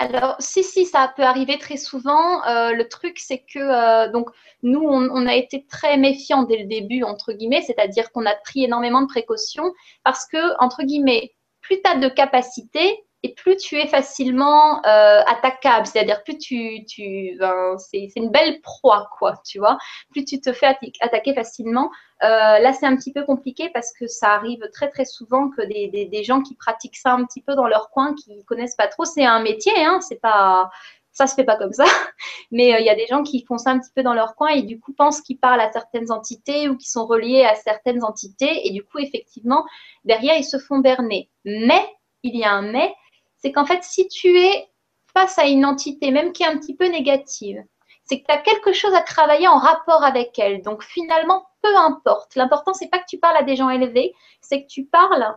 [0.00, 2.44] alors, si, si, ça peut arriver très souvent.
[2.46, 4.30] Euh, le truc, c'est que euh, donc
[4.62, 8.62] nous, on, a été très méfiants dès le début, entre guillemets, c'est-à-dire qu'on a pris
[8.64, 9.72] énormément de précautions
[10.04, 15.22] parce que, entre guillemets, plus tu as de capacité, et plus tu es facilement euh,
[15.26, 19.76] attaquable, c'est-à-dire plus tu, tu ben, c'est une belle proie, quoi, tu vois,
[20.10, 21.90] plus tu te fais attaquer facilement.
[22.22, 25.62] Euh, là, c'est un petit peu compliqué parce que ça arrive très très souvent que
[25.62, 28.76] des, des, des, gens qui pratiquent ça un petit peu dans leur coin, qui connaissent
[28.76, 30.70] pas trop, c'est un métier, hein, c'est pas
[31.18, 31.84] ça se fait pas comme ça,
[32.52, 34.36] mais euh, il y a des gens qui font ça un petit peu dans leur
[34.36, 37.56] coin et du coup pensent qu'ils parlent à certaines entités ou qui sont reliés à
[37.56, 39.64] certaines entités et du coup effectivement
[40.04, 41.28] derrière ils se font berner.
[41.44, 41.84] Mais
[42.22, 42.94] il y a un mais,
[43.38, 44.68] c'est qu'en fait, si tu es
[45.12, 47.62] face à une entité, même qui est un petit peu négative,
[48.04, 50.62] c'est que tu as quelque chose à travailler en rapport avec elle.
[50.62, 52.34] Donc finalement, peu importe.
[52.36, 55.34] L'important, c'est pas que tu parles à des gens élevés, c'est que tu parles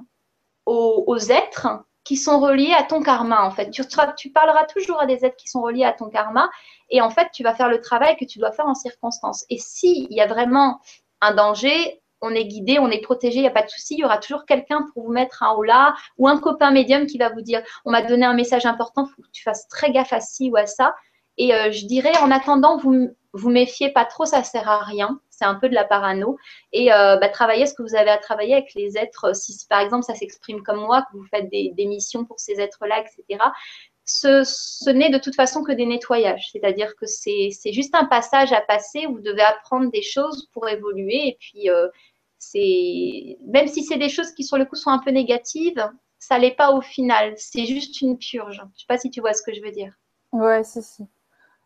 [0.66, 1.68] aux, êtres
[2.04, 3.70] qui sont reliés à ton karma, en fait.
[3.72, 3.84] Tu,
[4.18, 6.50] tu, parleras toujours à des êtres qui sont reliés à ton karma
[6.90, 9.46] et en fait, tu vas faire le travail que tu dois faire en circonstance.
[9.50, 10.80] Et s'il y a vraiment
[11.20, 13.96] un danger, on est guidé, on est protégé, il n'y a pas de souci.
[13.96, 17.06] Il y aura toujours quelqu'un pour vous mettre un haut là ou un copain médium
[17.06, 19.68] qui va vous dire on m'a donné un message important, il faut que tu fasses
[19.68, 20.96] très gaffe à ci ou à ça.
[21.38, 25.20] Et euh, je dirais, en attendant, vous vous méfiez pas trop, ça sert à rien.
[25.30, 26.38] C'est un peu de la parano.
[26.72, 29.36] Et euh, bah, travaillez ce que vous avez à travailler avec les êtres.
[29.36, 33.00] Si, par exemple ça s'exprime comme moi, que vous faites des, missions pour ces êtres-là,
[33.00, 33.44] etc.
[34.06, 36.50] Ce, n'est de toute façon que des nettoyages.
[36.52, 41.28] C'est-à-dire que c'est juste un passage à passer vous devez apprendre des choses pour évoluer.
[41.28, 41.88] Et puis, euh,
[42.42, 45.88] c'est même si c'est des choses qui sur le coup sont un peu négatives,
[46.18, 47.36] ça l'est pas au final.
[47.38, 48.58] C'est juste une purge.
[48.58, 49.94] Je ne sais pas si tu vois ce que je veux dire.
[50.32, 51.04] Ouais, si, si.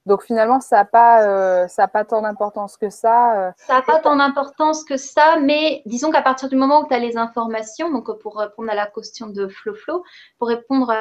[0.06, 3.48] Donc finalement, ça n'a pas, euh, pas tant d'importance que ça.
[3.48, 3.52] Euh.
[3.56, 6.94] Ça n'a pas tant d'importance que ça, mais disons qu'à partir du moment où tu
[6.94, 10.04] as les informations, donc pour répondre à la question de Flo Flo,
[10.38, 10.92] pour répondre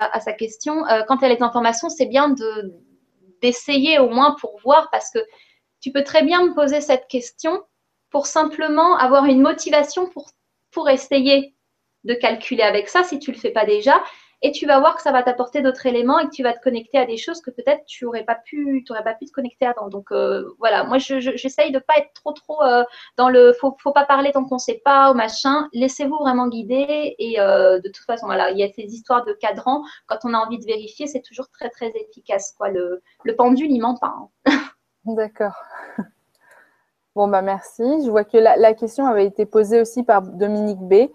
[0.00, 2.74] à, sa question, euh, quand tu as les informations, c'est bien de,
[3.40, 5.20] d'essayer au moins pour voir, parce que
[5.80, 7.62] tu peux très bien me poser cette question
[8.10, 10.30] pour simplement avoir une motivation pour,
[10.70, 11.54] pour essayer
[12.04, 14.02] de calculer avec ça si tu ne le fais pas déjà
[14.42, 16.62] et tu vas voir que ça va t'apporter d'autres éléments et que tu vas te
[16.62, 19.88] connecter à des choses que peut-être tu n'aurais pas pu, pas pu te connecter avant.
[19.88, 22.84] Donc euh, voilà, moi j'essaye de de pas être trop trop euh,
[23.16, 25.68] dans le faut, faut pas parler tant qu'on sait pas ou machin.
[25.72, 29.32] Laissez-vous vraiment guider et euh, de toute façon voilà, il y a ces histoires de
[29.32, 29.82] cadran.
[30.06, 32.68] Quand on a envie de vérifier, c'est toujours très très efficace quoi.
[32.68, 34.14] Le, le pendule il ment pas.
[34.46, 34.60] Hein.
[35.04, 35.54] D'accord.
[37.16, 37.82] Bon bah merci.
[38.04, 41.08] Je vois que la, la, question avait été posée aussi par Dominique B.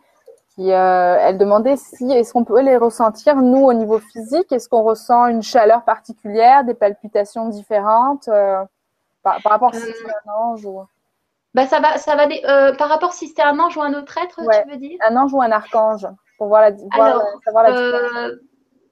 [0.60, 4.52] Euh, elle demandait si est-ce qu'on peut les ressentir nous au niveau physique?
[4.52, 8.64] Est-ce qu'on ressent une chaleur particulière des palpitations différentes euh,
[9.22, 10.82] par, rapport à si c'est un ange ou...
[11.54, 14.18] bah ça va ça va euh, par rapport si c'est un ange ou un autre
[14.18, 14.98] être tu veux dire?
[15.06, 18.32] Un ange ou un archange pour voir la, voir, savoir la différence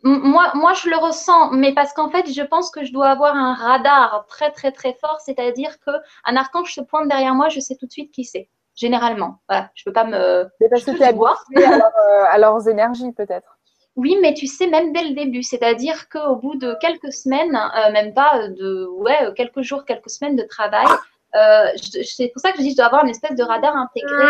[0.03, 3.35] moi, moi, je le ressens, mais parce qu'en fait, je pense que je dois avoir
[3.35, 5.19] un radar très, très, très fort.
[5.23, 9.39] C'est-à-dire qu'un archange se pointe derrière moi, je sais tout de suite qui c'est généralement.
[9.47, 10.47] Voilà, je peux pas me.
[10.59, 11.43] C'est parce que tu es voir.
[11.57, 13.57] Euh, à, leurs énergies, peut-être.
[13.95, 17.91] Oui, mais tu sais, même dès le début, c'est-à-dire qu'au bout de quelques semaines, euh,
[17.91, 20.87] même pas de, ouais, quelques jours, quelques semaines de travail,
[21.35, 21.67] euh,
[22.03, 24.25] c'est pour ça que je dis je dois avoir une espèce de radar intégré.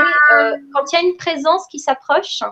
[0.74, 2.44] quand il y a une présence qui s'approche,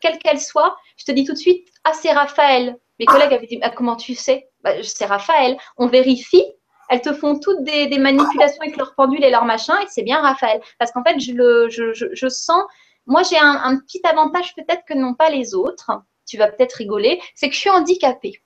[0.00, 2.76] quelle qu'elle soit, je te dis tout de suite, ah, c'est Raphaël.
[2.98, 4.48] Mes collègues avaient dit, ah, comment tu sais?
[4.62, 5.56] Bah, C'est Raphaël.
[5.76, 6.44] On vérifie
[6.88, 10.20] elles te font toutes des, manipulations avec leur pendule et leur machin, et c'est bien
[10.20, 10.60] Raphaël.
[10.78, 12.62] Parce qu'en fait, je, le, je, je, sens,
[13.06, 15.90] moi j'ai un, petit avantage peut-être que n'ont pas les autres,
[16.26, 18.40] tu vas peut-être rigoler, c'est que je suis handicapée.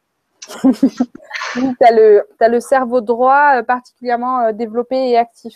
[0.62, 5.54] tu as, as, le cerveau droit euh, particulièrement euh, développé et actif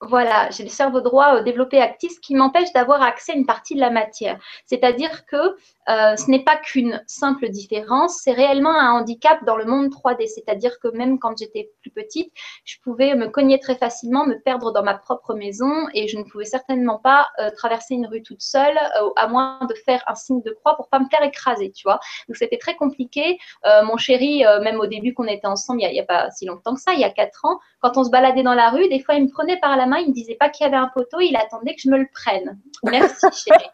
[0.00, 3.44] voilà, j'ai le cerveau droit euh, développé actif, ce qui m'empêche d'avoir accès à une
[3.44, 4.38] partie de la matière.
[4.64, 9.66] C'est-à-dire que euh, ce n'est pas qu'une simple différence, c'est réellement un handicap dans le
[9.66, 10.26] monde 3D.
[10.26, 12.32] C'est-à-dire que même quand j'étais plus petite,
[12.64, 16.22] je pouvais me cogner très facilement, me perdre dans ma propre maison et je ne
[16.22, 18.78] pouvais certainement pas euh, traverser une rue toute seule,
[19.16, 22.00] à moins de faire un signe de croix pour pas me faire écraser, tu vois.
[22.28, 23.38] Donc c'était très compliqué.
[23.84, 26.74] mon chéri, même au début qu'on était ensemble, il n'y a, a, pas si longtemps
[26.74, 29.00] que ça, il y a quatre ans, quand on se baladait dans la rue, des
[29.00, 31.20] fois il me prenait par la il ne disait pas qu'il y avait un poteau,
[31.20, 32.60] il attendait que je me le prenne.
[32.84, 33.70] Merci, chérie.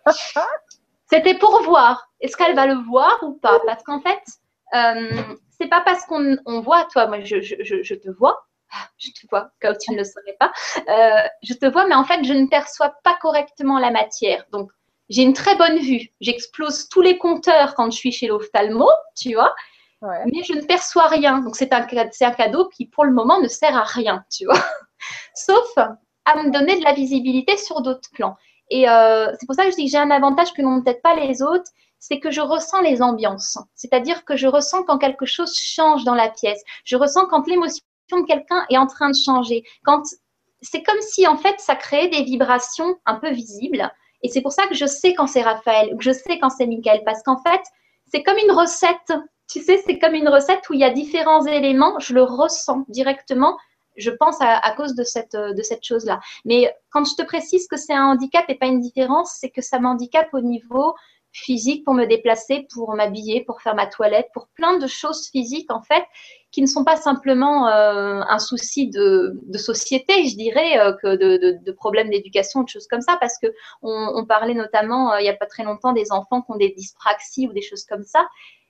[1.09, 2.09] C'était pour voir.
[2.21, 3.61] Est-ce qu'elle va le voir ou pas?
[3.67, 4.21] Parce qu'en fait,
[4.75, 8.47] euh, c'est pas parce qu'on voit, toi, moi, je, te vois,
[8.99, 10.53] je te vois, comme tu ne le saurais pas,
[10.89, 14.45] euh, je te vois, mais en fait, je ne perçois pas correctement la matière.
[14.53, 14.71] Donc,
[15.09, 16.09] j'ai une très bonne vue.
[16.21, 19.55] J'explose tous les compteurs quand je suis chez l'ophtalmo, tu vois.
[20.03, 21.39] Mais je ne perçois rien.
[21.39, 24.63] Donc, c'est un, un cadeau qui, pour le moment, ne sert à rien, tu vois.
[25.35, 25.77] Sauf
[26.27, 28.37] à me donner de la visibilité sur d'autres plans.
[28.71, 31.03] Et euh, c'est pour ça que je dis que j'ai un avantage que n'ont peut-être
[31.03, 33.59] pas les autres, c'est que je ressens les ambiances.
[33.75, 36.63] C'est-à-dire que je ressens quand quelque chose change dans la pièce.
[36.85, 37.81] Je ressens quand l'émotion
[38.13, 39.65] de quelqu'un est en train de changer.
[39.85, 40.03] Quand
[40.63, 43.91] c'est comme si en fait ça créait des vibrations un peu visibles.
[44.23, 46.51] Et c'est pour ça que je sais quand c'est Raphaël ou que je sais quand
[46.51, 47.61] c'est Michael, parce qu'en fait
[48.13, 49.13] c'est comme une recette.
[49.49, 51.99] Tu sais, c'est comme une recette où il y a différents éléments.
[52.01, 53.57] Je le ressens directement
[53.97, 56.21] je pense à, cause de cette, de cette chose-là.
[56.45, 59.63] Mais quand je te précise que c'est un handicap et pas une différence, c'est que
[59.63, 60.95] ça m'handicape au niveau
[61.33, 65.71] physique pour me déplacer, pour m'habiller, pour faire ma toilette, pour plein de choses physiques
[65.71, 66.05] en fait
[66.57, 71.73] qui ne sont pas simplement euh, un souci de, société, je dirais, euh, que de,
[71.73, 73.49] problèmes d'éducation, de choses comme ça, parce que
[73.83, 76.71] on, parlait notamment euh, il n'y a pas très longtemps des enfants qui ont des
[76.71, 78.27] dyspraxies ou des choses comme ça.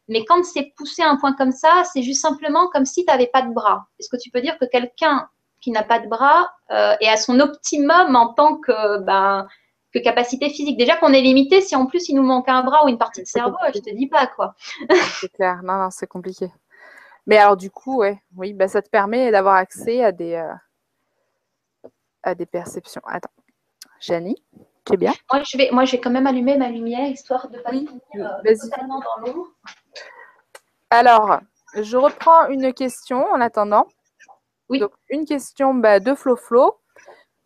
[0.08, 3.10] Mais quand c'est poussé à un point comme ça, c'est juste simplement comme si tu
[3.10, 3.88] n'avais pas de bras.
[3.98, 5.28] Est-ce que tu peux dire que quelqu'un
[5.60, 9.48] qui n'a pas de bras euh, est à son optimum en tant que, ben,
[9.92, 10.78] que capacité physique?
[10.78, 13.22] Déjà qu'on est limité, si en plus il nous manque un bras ou une partie
[13.22, 14.54] de cerveau, je te dis pas quoi.
[15.20, 16.50] c'est clair, non, non, c'est compliqué.
[17.26, 20.54] Mais alors du coup, ouais, oui, bah, ça te permet d'avoir accès à des, euh,
[22.22, 23.02] à des perceptions.
[23.06, 23.30] Attends,
[23.98, 24.40] Janie
[24.88, 25.12] c'est bien?
[25.32, 27.70] Moi je, vais, moi, je vais quand même allumer ma lumière histoire de ne pas
[27.72, 29.48] oui, finir euh, totalement dans l'eau.
[30.90, 31.40] Alors,
[31.74, 33.86] je reprends une question en attendant.
[34.68, 34.80] Oui.
[34.80, 36.76] Donc, une question bah, de Flo Flo.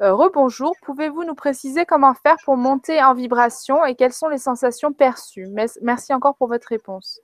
[0.03, 4.39] Euh, rebonjour, pouvez-vous nous préciser comment faire pour monter en vibration et quelles sont les
[4.39, 5.49] sensations perçues?
[5.83, 7.21] Merci encore pour votre réponse.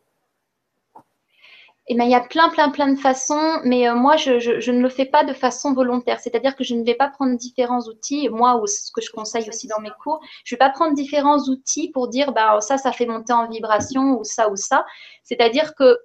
[1.88, 4.80] Eh ben, il y a plein, plein, plein de façons, mais euh, moi, je, ne
[4.80, 6.18] le fais pas de façon volontaire.
[6.18, 9.48] C'est-à-dire que je ne vais pas prendre différents outils, moi, ou ce que je conseille
[9.48, 12.76] aussi dans mes cours, je ne vais pas prendre différents outils pour dire, bah, ça,
[12.76, 14.84] ça fait monter en vibration, ou ça, ou ça.
[15.22, 15.96] C'est-à-dire que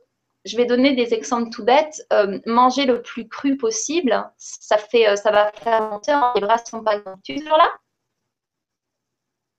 [0.45, 2.05] je vais donner des exemples tout bêtes.
[2.13, 6.83] Euh, manger le plus cru possible, ça, fait, euh, ça va faire monter en vibration.
[7.23, 7.71] Tu es toujours là?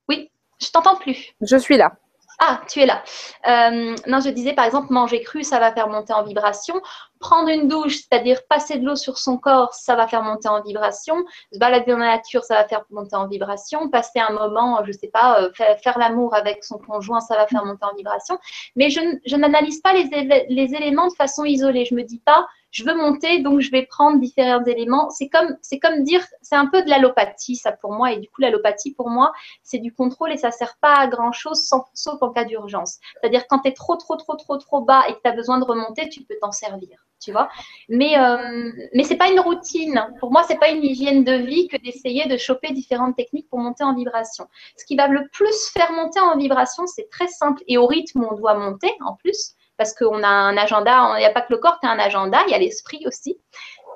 [0.09, 1.33] Oui, je t'entends plus.
[1.41, 1.97] Je suis là.
[2.45, 3.05] Ah, tu es là.
[3.47, 6.75] Euh, non, je disais par exemple, manger cru, ça va faire monter en vibration.
[7.23, 10.61] Prendre une douche, c'est-à-dire passer de l'eau sur son corps, ça va faire monter en
[10.61, 11.15] vibration.
[11.53, 13.89] Se balader dans la nature, ça va faire monter en vibration.
[13.89, 17.47] Passer un moment, je ne sais pas, euh, faire, l'amour avec son conjoint, ça va
[17.47, 18.39] faire monter en vibration.
[18.75, 21.85] Mais je, n'analyse pas les, éléments de façon isolée.
[21.85, 25.09] Je ne me dis pas, je veux monter, donc je vais prendre différents éléments.
[25.11, 28.11] C'est comme, dire, c'est un peu de l'allopathie, ça pour moi.
[28.11, 31.31] Et du coup, l'allopathie, pour moi, c'est du contrôle et ça sert pas à grand
[31.31, 32.99] chose, sauf en cas d'urgence.
[33.21, 35.61] C'est-à-dire, quand tu es trop, trop, trop, trop, trop bas et que tu as besoin
[35.61, 36.99] de remonter, tu peux t'en servir.
[37.23, 37.49] Tu vois
[37.89, 41.69] mais euh, mais c'est pas une routine pour moi c'est pas une hygiène de vie
[41.69, 44.47] que d'essayer de choper différentes techniques pour monter en vibration
[44.77, 48.27] ce qui va le plus faire monter en vibration c'est très simple et au rythme
[48.29, 51.53] on doit monter en plus parce qu'on a un agenda, il n'y a pas que
[51.53, 53.37] le corps qui a un agenda, il y a l'esprit aussi.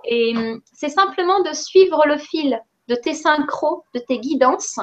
[0.05, 0.35] Et
[0.73, 4.79] c'est simplement de suivre le fil de tes synchros, de tes guidances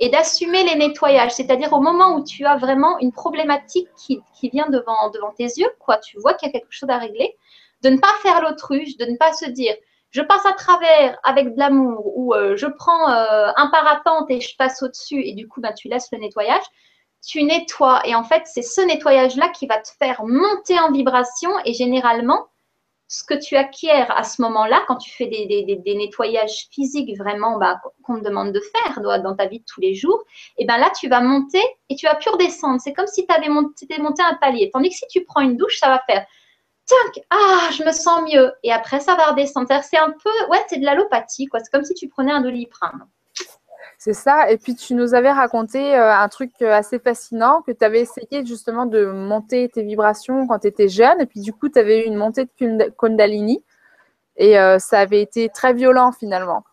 [0.00, 1.32] et d'assumer les nettoyages.
[1.32, 4.22] C'est-à-dire au moment où tu as vraiment une problématique qui,
[4.52, 7.36] vient devant, devant tes yeux, quoi, tu vois qu'il y a quelque chose à régler,
[7.84, 9.74] de ne pas faire l'autruche, de ne pas se dire
[10.10, 14.40] je passe à travers avec de l'amour ou euh, je prends euh, un parapente et
[14.40, 16.62] je passe au-dessus et du coup ben, tu laisses le nettoyage
[17.26, 18.02] tu nettoies.
[18.06, 21.50] Et en fait, c'est ce nettoyage-là qui va te faire monter en vibration.
[21.64, 22.46] Et généralement,
[23.08, 27.80] ce que tu acquiers à ce moment-là, quand tu fais des, nettoyages physiques vraiment bah,
[28.02, 30.22] qu'on te demande de faire dans ta vie de tous les jours,
[30.58, 32.80] et ben là, tu vas monter et tu vas plus redescendre.
[32.80, 34.70] C'est comme si tu avais monté, monté un palier.
[34.72, 36.26] Tandis que si tu prends une douche, ça va faire
[36.86, 38.52] tiens, ah, je me sens mieux.
[38.62, 39.68] Et après, ça va redescendre.
[39.82, 41.60] C'est un peu, ouais, c'est de l'allopathie, quoi.
[41.60, 43.06] C'est comme si tu prenais un doliprane.
[43.98, 44.50] C'est ça.
[44.50, 48.00] Et puis, tu nous avais raconté euh, un truc euh, assez fascinant que tu avais
[48.00, 51.20] essayé justement de monter tes vibrations quand tu étais jeune.
[51.20, 53.64] Et puis, du coup, tu avais eu une montée de Kundalini.
[54.36, 56.64] Et euh, ça avait été très violent finalement.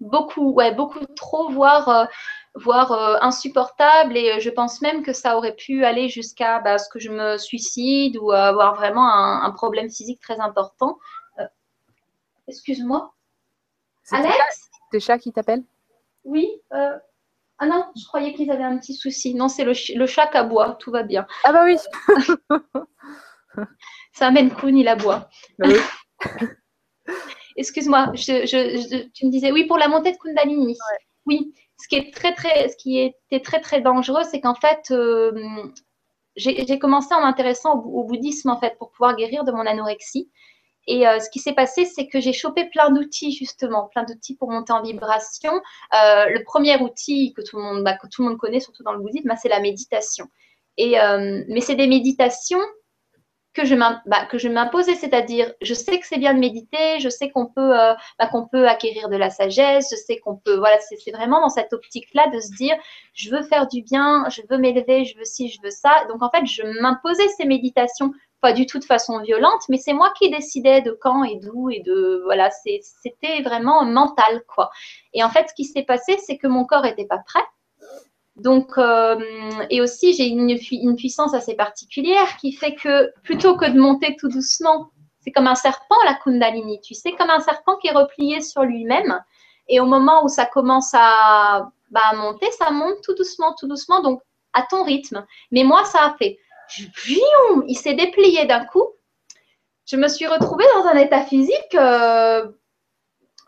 [0.00, 2.08] Beaucoup, ouais, beaucoup trop, voire,
[2.54, 4.16] voire insupportable.
[4.16, 7.38] Et je pense même que ça aurait pu aller jusqu'à bah, ce que je me
[7.38, 10.98] suicide ou avoir vraiment un, un problème physique très important.
[12.48, 13.12] Excuse-moi.
[14.10, 15.64] Alex Tes chats qui t'appellent?
[16.24, 16.48] Oui.
[16.72, 16.96] Euh,
[17.58, 19.34] ah non, je croyais qu'ils avaient un petit souci.
[19.34, 19.74] Non, c'est le,
[20.06, 21.26] chat qui aboie, tout va bien.
[21.44, 21.76] Ah bah oui.
[24.12, 25.28] Ça amène Koun, il aboie.
[25.58, 25.68] Bah
[27.56, 30.78] Excuse-moi, tu me disais oui pour la montée de Kundalini.
[31.26, 35.32] Oui, ce qui était très très dangereux, c'est qu'en fait, euh,
[36.36, 40.30] j'ai commencé en m'intéressant au, bouddhisme en fait pour pouvoir guérir de mon anorexie.
[40.86, 44.36] Et euh, ce qui s'est passé, c'est que j'ai chopé plein d'outils, justement, plein d'outils
[44.36, 45.52] pour monter en vibration.
[45.52, 48.82] Euh, le premier outil que tout, le monde, bah, que tout le monde connaît, surtout
[48.82, 50.26] dans le bouddhisme, bah, c'est la méditation.
[50.78, 50.94] Et,
[51.48, 52.60] mais c'est des méditations
[53.54, 57.46] que je bah, m'imposais, c'est-à-dire je sais que c'est bien de méditer, je sais qu'on
[57.46, 57.72] peut,
[58.30, 61.72] qu'on peut acquérir de la sagesse, je sais qu'on peut, voilà, c'est vraiment dans cette
[61.72, 62.76] optique-là de se dire
[63.14, 66.04] je veux faire du bien, je veux m'élever, je veux ci, je veux ça.
[66.08, 69.92] Donc en fait, je m'imposais ces méditations pas du tout de façon violente, mais c'est
[69.92, 74.70] moi qui décidais de quand et d'où et de voilà, c'était vraiment mental quoi.
[75.12, 77.42] Et en fait, ce qui s'est passé, c'est que mon corps était pas prêt.
[78.38, 79.18] Donc, euh,
[79.68, 84.28] et aussi j'ai une, puissance assez particulière qui fait que plutôt que de monter tout
[84.28, 88.40] doucement, c'est comme un serpent la Kundalini, tu sais, comme un serpent qui est replié
[88.40, 89.20] sur lui-même.
[89.68, 94.02] Et au moment où ça commence à, bah, monter, ça monte tout doucement, tout doucement,
[94.02, 94.22] donc
[94.52, 95.26] à ton rythme.
[95.50, 96.38] Mais moi, ça a fait
[97.66, 98.88] il s'est déplié d'un coup.
[99.86, 102.46] Je me suis retrouvée dans un état physique, euh,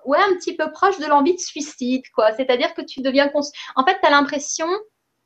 [0.05, 2.33] ouais, un petit peu proche de l'envie de suicide, quoi.
[2.33, 3.31] C'est-à-dire que tu deviens
[3.77, 4.69] En fait, tu as l'impression,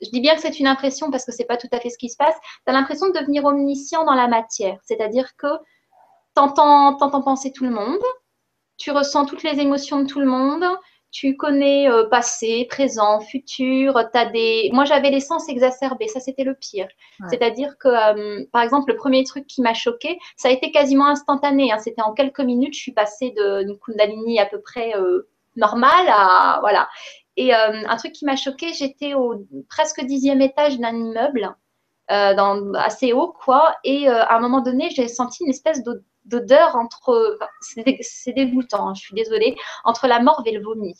[0.00, 1.98] je dis bien que c'est une impression parce que c'est pas tout à fait ce
[1.98, 4.78] qui se passe, tu as l'impression de devenir omniscient dans la matière.
[4.84, 5.48] C'est-à-dire que
[6.36, 8.02] tu entends, penser tout le monde,
[8.76, 10.64] tu ressens toutes les émotions de tout le monde,
[11.14, 14.68] tu connais euh, passé, présent, futur, as des...
[14.72, 16.88] Moi, j'avais les sens exacerbés, ça c'était le pire.
[17.30, 21.06] C'est-à-dire que, euh, par exemple, le premier truc qui m'a choqué, ça a été quasiment
[21.06, 21.70] instantané.
[21.70, 21.78] Hein.
[21.78, 26.58] C'était en quelques minutes, je suis passée d'une Kundalini à peu près euh, normale à...
[26.62, 26.88] Voilà.
[27.36, 31.52] Et un truc qui m'a choqué, j'étais au presque dixième étage d'un immeuble,
[32.08, 33.74] dans, assez haut, quoi.
[33.82, 35.82] Et à un moment donné, j'ai senti une espèce
[36.24, 40.94] d'odeur entre, c'est dégoûtant, hein, je suis désolée, entre la morve et le vomi.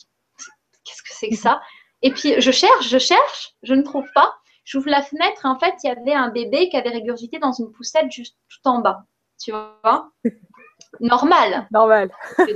[0.83, 1.61] Qu'est-ce que c'est que ça?
[2.01, 4.35] Et puis je cherche, je cherche, je ne trouve pas.
[4.63, 7.51] J'ouvre la fenêtre et en fait, il y avait un bébé qui avait régurgité dans
[7.51, 9.03] une poussette juste tout en bas.
[9.43, 10.11] Tu vois?
[10.99, 11.67] Normal.
[11.71, 12.11] Normal.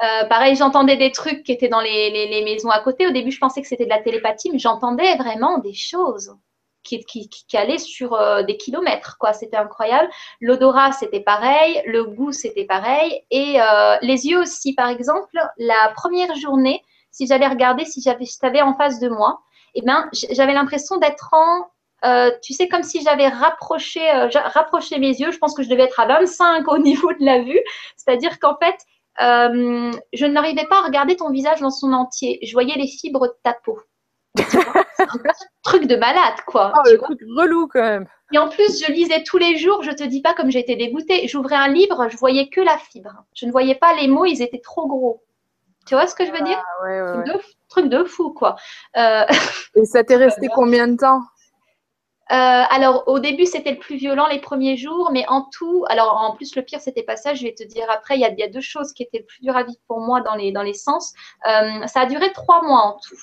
[0.00, 3.08] Euh, pareil, j'entendais des trucs qui étaient dans les, maisons à côté.
[3.08, 6.36] Au début, je pensais que c'était de la télépathie, mais j'entendais vraiment des choses
[6.88, 9.16] qui, allaient sur euh, des kilomètres.
[9.18, 9.32] quoi.
[9.32, 10.08] C'était incroyable.
[10.40, 11.82] L'odorat, c'était pareil.
[11.86, 13.22] Le goût, c'était pareil.
[13.30, 18.62] Et euh, les yeux aussi, par exemple, la première journée, si j'allais regarder, si j'avais
[18.62, 19.40] en face de moi,
[19.74, 21.68] eh ben, j'avais l'impression d'être en
[22.44, 24.00] tu sais, comme si j'avais rapproché,
[24.32, 25.32] rapproché mes yeux.
[25.32, 27.60] Je pense que je devais être à 25 au niveau de la vue.
[27.96, 28.76] C'est-à-dire qu'en fait,
[29.20, 32.38] euh, je n'arrivais pas à regarder ton visage dans son entier.
[32.42, 33.78] Je voyais les fibres de ta peau.
[34.36, 34.84] Un
[35.62, 36.72] truc de malade, quoi.
[36.76, 38.06] Oh, le truc relou, quand même.
[38.32, 41.26] Et en plus, je lisais tous les jours, je te dis pas comme j'étais dégoûtée.
[41.28, 43.24] J'ouvrais un livre, je voyais que la fibre.
[43.34, 45.22] Je ne voyais pas les mots, ils étaient trop gros.
[45.86, 46.62] Tu vois ce que je veux dire?
[46.62, 48.56] ah, ouais, ouais, truc, de, fou, quoi.
[48.96, 49.24] Euh,
[49.74, 51.22] Et ça t'est resté combien de temps?
[52.30, 56.14] Euh, alors, au début, c'était le plus violent les premiers jours, mais en tout, alors
[56.14, 57.32] en plus, le pire, c'était pas ça.
[57.32, 59.56] Je vais te dire après, il y a, deux choses qui étaient le plus dur
[59.56, 61.14] à vivre pour moi dans les, dans les sens.
[61.46, 63.16] Euh, ça a duré trois mois en tout.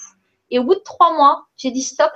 [0.56, 2.14] Et au bout de trois mois, j'ai dit stop.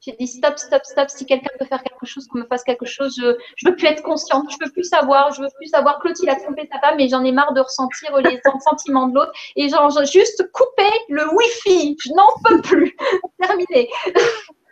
[0.00, 1.08] J'ai dit stop, stop, stop.
[1.08, 3.86] Si quelqu'un peut faire quelque chose, qu'on me fasse quelque chose, je, je veux plus
[3.86, 5.98] être consciente, je veux plus savoir, je veux plus savoir.
[6.00, 9.14] Claude, il a trompé sa femme, mais j'en ai marre de ressentir les sentiments de
[9.14, 9.32] l'autre.
[9.56, 11.96] Et genre, juste couper le Wi-Fi.
[11.98, 12.94] Je n'en peux plus.
[13.40, 13.88] Terminé.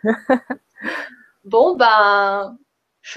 [1.43, 2.57] Bon, ben,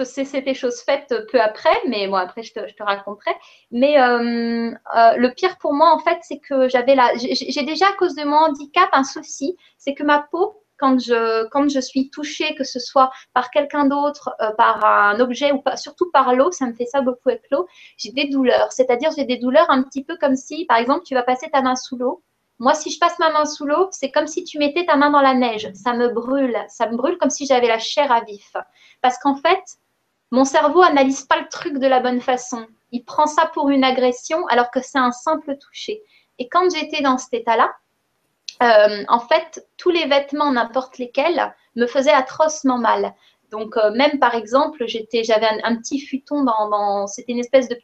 [0.05, 3.33] c'était chose faite peu après, mais bon, après, je te, raconterai.
[3.71, 7.89] Mais euh, euh, le pire pour moi, en fait, c'est que j'avais là, j'ai déjà
[7.89, 11.81] à cause de mon handicap un souci, c'est que ma peau, quand je, quand je
[11.81, 16.35] suis touchée, que ce soit par quelqu'un d'autre, euh, par un objet ou surtout par
[16.35, 17.67] l'eau, ça me fait ça beaucoup avec l'eau,
[17.97, 18.73] j'ai des douleurs.
[18.73, 21.63] C'est-à-dire, j'ai des douleurs un petit peu comme si, par exemple, tu vas passer ta
[21.63, 22.23] main sous l'eau
[22.61, 25.11] moi, si je passe ma main sous l'eau, c'est comme si tu mettais ta main
[25.11, 25.71] dans la neige.
[25.73, 26.57] Ça me brûle.
[26.69, 28.53] Ça me brûle comme si j'avais la chair à vif.
[29.01, 29.63] Parce qu'en fait,
[30.31, 32.67] mon cerveau analyse pas le truc de la bonne façon.
[32.93, 36.03] Il prend ça pour une agression alors que c'est un simple toucher.
[36.39, 37.73] Et quand j'étais dans cet état-là,
[38.63, 43.15] euh, en fait, tous les vêtements, n'importe lesquels, me faisaient atrocement mal.
[43.51, 47.77] Donc, euh, même par exemple, j'avais un, petit futon dans, c'était une espèce de,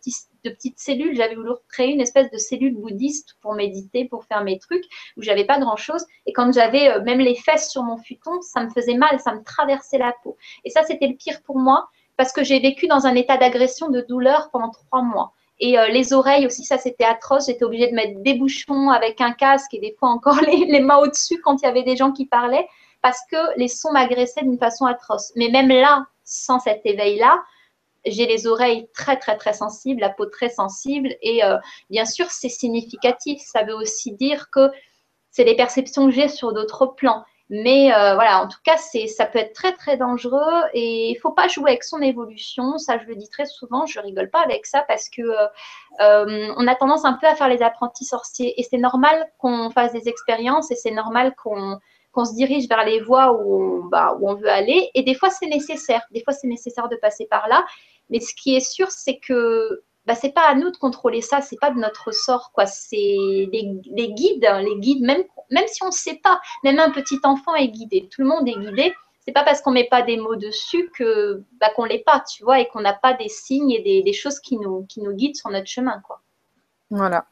[0.44, 1.16] de petite cellule.
[1.16, 4.84] J'avais voulu créer une espèce de cellule bouddhiste pour méditer, pour faire mes trucs,
[5.16, 6.04] où j'avais pas grand chose.
[6.26, 9.34] Et quand j'avais euh, même les fesses sur mon futon, ça me faisait mal, ça
[9.34, 10.36] me traversait la peau.
[10.64, 13.90] Et ça, c'était le pire pour moi parce que j'ai vécu dans un état d'agression,
[13.90, 15.32] de douleur pendant trois mois.
[15.58, 17.46] Et euh, les oreilles aussi, ça c'était atroce.
[17.46, 20.98] J'étais obligée de mettre des bouchons avec un casque et des fois encore les mains
[20.98, 22.68] au-dessus quand il y avait des gens qui parlaient
[23.06, 25.32] parce que les sons m'agressaient d'une façon atroce.
[25.36, 27.40] Mais même là, sans cet éveil-là,
[28.04, 31.56] j'ai les oreilles très très très sensibles, la peau très sensible et euh,
[31.88, 33.40] bien sûr c'est significatif.
[33.40, 34.72] Ça veut aussi dire que
[35.30, 37.24] c'est les perceptions que j'ai sur d'autres plans.
[37.48, 41.14] Mais euh, voilà, en tout cas, c'est, ça peut être très très dangereux et il
[41.14, 42.76] faut pas jouer avec son évolution.
[42.76, 46.66] Ça, je le dis très souvent, je rigole pas avec ça parce que euh, on
[46.66, 50.08] a tendance un peu à faire les apprentis sorciers et c'est normal qu'on fasse des
[50.08, 51.78] expériences et c'est normal qu'on
[52.16, 54.90] qu'on se dirige vers les voies où on, bah, on veut aller.
[54.94, 56.02] Et des fois, c'est nécessaire.
[56.12, 57.64] Des fois, c'est nécessaire de passer par là.
[58.08, 61.42] Mais ce qui est sûr, c'est que bah, c'est pas à nous de contrôler ça,
[61.42, 62.64] c'est pas de notre sort, quoi.
[62.64, 67.18] C'est les, guides, les guides, même, même si on ne sait pas, même un petit
[67.24, 68.94] enfant est guidé, tout le monde est guidé.
[69.20, 72.44] C'est pas parce qu'on met pas des mots dessus que bah, qu'on l'est pas, tu
[72.44, 75.12] vois, et qu'on n'a pas des signes et des, des, choses qui nous, qui nous
[75.12, 76.22] guident sur notre chemin, quoi.
[76.90, 77.26] Voilà.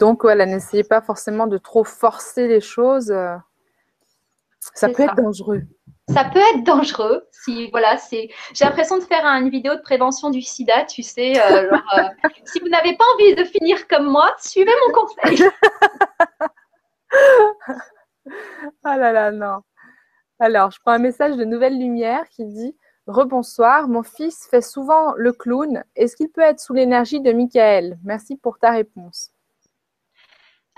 [0.00, 3.12] Donc voilà, n'essayez pas forcément de trop forcer les choses.
[4.60, 5.62] Ça peut être dangereux.
[6.08, 7.26] Ça peut être dangereux.
[7.32, 8.30] Si voilà, c'est.
[8.54, 11.38] J'ai l'impression de faire une vidéo de prévention du SIDA, tu sais.
[11.38, 12.02] Euh, euh,
[12.44, 15.48] si vous n'avez pas envie de finir comme moi, suivez mon conseil.
[18.84, 19.60] ah là là, non.
[20.40, 25.14] Alors, je prends un message de Nouvelle Lumière qui dit Rebonsoir, mon fils fait souvent
[25.16, 25.82] le clown.
[25.96, 27.98] Est-ce qu'il peut être sous l'énergie de Michael?
[28.04, 29.32] Merci pour ta réponse.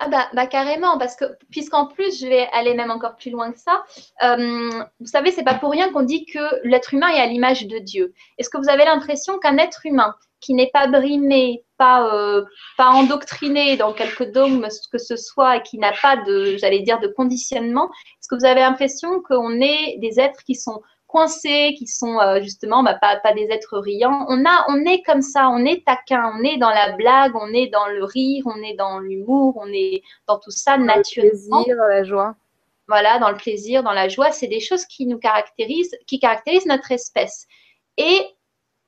[0.03, 3.53] Ah bah, bah, carrément, parce que puisqu'en plus, je vais aller même encore plus loin
[3.53, 3.85] que ça.
[4.23, 7.67] Euh, vous savez, c'est pas pour rien qu'on dit que l'être humain est à l'image
[7.67, 8.15] de Dieu.
[8.39, 12.47] Est-ce que vous avez l'impression qu'un être humain qui n'est pas brimé, pas, euh,
[12.79, 16.99] pas endoctriné dans quelque dogme que ce soit et qui n'a pas de, j'allais dire,
[16.99, 20.81] de conditionnement, est-ce que vous avez l'impression qu'on est des êtres qui sont
[21.11, 24.27] coincés, qui sont euh, justement bah, pas, pas, des êtres riants.
[24.29, 27.53] On, a, on est comme ça, on est taquin, on est dans la blague, on
[27.53, 31.59] est dans le rire, on est dans l'humour, on est dans tout ça naturellement.
[31.59, 32.35] Le plaisir, la joie.
[32.89, 36.67] Voilà, dans le plaisir, dans la joie, c'est des choses qui nous caractérisent, qui caractérisent
[36.67, 37.47] notre espèce.
[37.97, 38.27] Et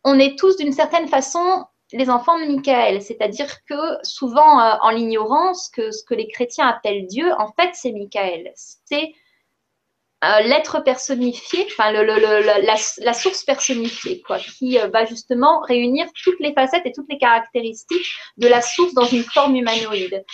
[0.04, 4.90] on est tous d'une certaine façon les enfants de Michael, c'est-à-dire que souvent euh, en
[4.90, 8.50] l'ignorance, que ce que les chrétiens appellent Dieu, en fait, c'est Michael.
[8.54, 9.12] C'est
[10.44, 16.52] l'être personnifié, enfin le, la, source personnifiée, quoi, qui euh, va justement réunir toutes les
[16.52, 18.06] facettes et toutes les caractéristiques
[18.36, 20.24] de la source dans une forme humanoïde.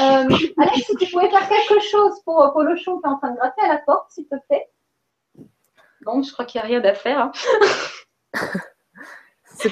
[0.00, 0.28] Euh,
[0.58, 3.30] Alex, si tu pouvais faire quelque chose pour, pour le chon qui est en train
[3.30, 4.68] de gratter à la porte, s'il te plaît.
[6.02, 7.18] Bon, je crois qu'il n'y a rien à faire.
[7.20, 7.32] Hein.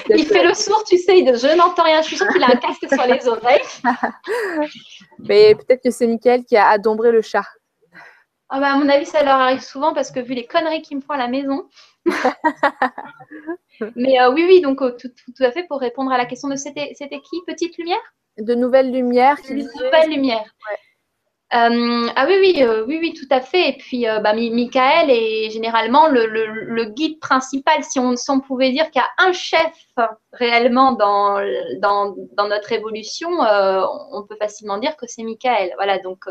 [0.09, 2.01] Il fait le sourd, tu sais, je n'entends rien.
[2.01, 3.61] Je suis sûre qu'il a un casque sur les oreilles.
[5.19, 7.45] Mais peut-être que c'est Mickaël qui a adombré le chat.
[8.49, 10.97] Ah bah, à mon avis, ça leur arrive souvent parce que vu les conneries qu'ils
[10.97, 11.67] me font à la maison.
[13.95, 16.55] Mais euh, oui, oui, donc euh, tout, à fait pour répondre à la question de
[16.55, 17.99] c'était, c'était qui Petite Lumière?
[18.37, 19.37] De Nouvelles Lumières.
[19.49, 20.55] De Nouvelles Lumières.
[21.53, 23.69] Euh, ah oui, oui, euh, oui, oui, tout à fait.
[23.69, 27.83] Et puis, euh, bah, Michael est généralement le, guide principal.
[27.83, 29.73] Si on, si on pouvait dire qu'il y a un chef
[30.33, 31.39] réellement dans,
[31.79, 35.71] dans, dans notre évolution, on peut facilement dire que c'est Michael.
[35.77, 36.25] Voilà, donc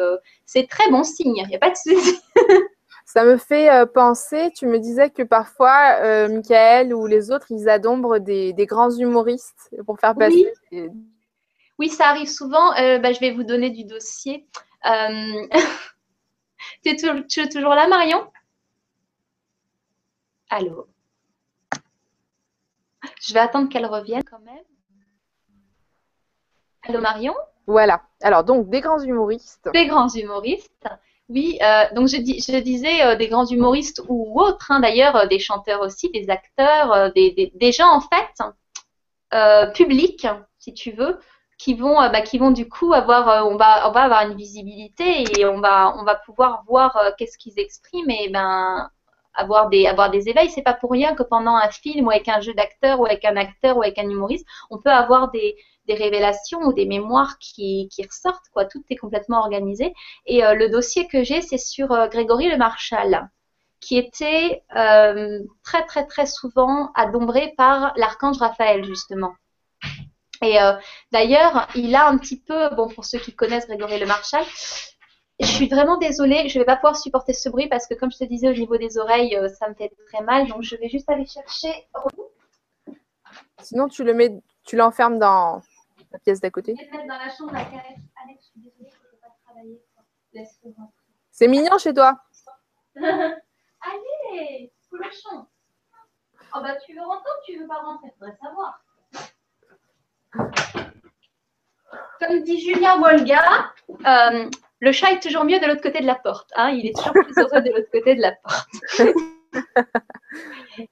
[0.45, 1.37] c'est très bon signe.
[1.37, 2.19] Il n'y a pas de souci.
[3.09, 8.19] Ça me fait penser, tu me disais que parfois, Michael ou les autres, ils adombrent
[8.19, 10.53] des, des grands humoristes pour faire passer.
[10.73, 10.91] Oui,
[11.79, 12.73] oui ça arrive souvent.
[12.73, 14.47] Bah, je vais vous donner du dossier.
[14.87, 15.47] Euh,
[16.85, 18.31] tu, es toujours là, Marion?
[20.49, 20.87] Allô?
[23.21, 24.65] Je vais attendre qu'elle revienne quand même.
[26.83, 27.35] Allô, Marion?
[27.67, 28.03] Voilà.
[28.23, 29.69] Alors, donc, des grands humoristes.
[29.73, 30.89] Des grands humoristes.
[31.29, 35.41] Oui, euh, donc je, je disais euh, des grands humoristes ou autres, hein, d'ailleurs, des
[35.41, 40.27] chanteurs aussi, des acteurs, des, des, gens en fait publics,
[40.59, 41.19] si tu veux,
[41.59, 44.23] qui vont, euh, bah, qui vont du coup avoir, euh, on va, on va avoir
[44.23, 48.91] une visibilité et on va, on va pouvoir voir euh, qu'est-ce qu'ils expriment et ben
[49.35, 50.51] avoir des, avoir des éveils.
[50.51, 53.25] C'est pas pour rien que pendant un film ou avec un jeu d'acteur ou avec
[53.25, 57.39] un acteur ou avec un humoriste, on peut avoir des, des révélations ou des mémoires
[57.39, 58.49] qui, qui ressortent.
[58.53, 58.65] Quoi.
[58.65, 59.93] Tout est complètement organisé.
[60.27, 63.29] Et le dossier que j'ai, c'est sur Grégory Le Marchal
[63.81, 64.63] qui était
[65.63, 69.35] très très très souvent adombré par l'archange Raphaël justement.
[70.43, 70.73] Et euh,
[71.13, 74.45] d'ailleurs, il a un petit peu, bon, pour ceux qui connaissent Grégory Le Marchal,
[75.39, 78.11] je suis vraiment désolée, je ne vais pas pouvoir supporter ce bruit parce que, comme
[78.11, 80.47] je te disais, au niveau des oreilles, euh, ça me fait très mal.
[80.47, 81.89] Donc, je vais juste aller chercher.
[83.61, 84.33] Sinon, tu le mets,
[84.65, 85.63] tu l'enfermes dans
[86.13, 86.75] la pièce d'à côté.
[86.79, 88.01] Je vais le mettre dans la chambre avec Alex.
[88.25, 89.83] Alex, je suis désolée, je ne peux pas travailler.
[91.31, 92.19] C'est mignon chez toi.
[92.97, 95.47] Allez, coulachon.
[96.55, 98.81] Oh bah tu veux rentrer ou tu veux pas rentrer Faudrait savoir.
[102.21, 103.73] Comme dit Julien Wolga,
[104.07, 104.49] euh,
[104.81, 106.51] le chat est toujours mieux de l'autre côté de la porte.
[106.57, 106.71] Hein.
[106.71, 108.69] il est toujours plus heureux de l'autre côté de la porte.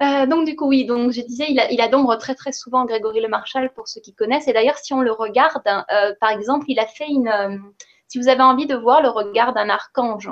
[0.02, 2.86] Euh, donc du coup oui, donc je disais, il, a, il adombre très très souvent
[2.86, 4.48] Grégory Le Marchal pour ceux qui connaissent.
[4.48, 7.30] Et d'ailleurs, si on le regarde, euh, par exemple, il a fait une.
[8.08, 10.30] si vous avez envie de voir le regard d'un archange,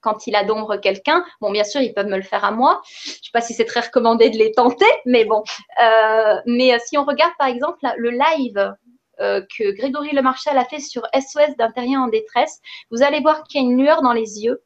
[0.00, 1.24] quand il adombre quelqu'un.
[1.40, 2.80] Bon, bien sûr, ils peuvent me le faire à moi.
[3.04, 5.42] Je ne sais pas si c'est très recommandé de les tenter, mais bon.
[5.82, 8.74] Euh, mais euh, si on regarde par exemple le live
[9.20, 13.42] euh, que Grégory Le Marchal a fait sur SOS d'intérieur en détresse, vous allez voir
[13.44, 14.62] qu'il y a une lueur dans les yeux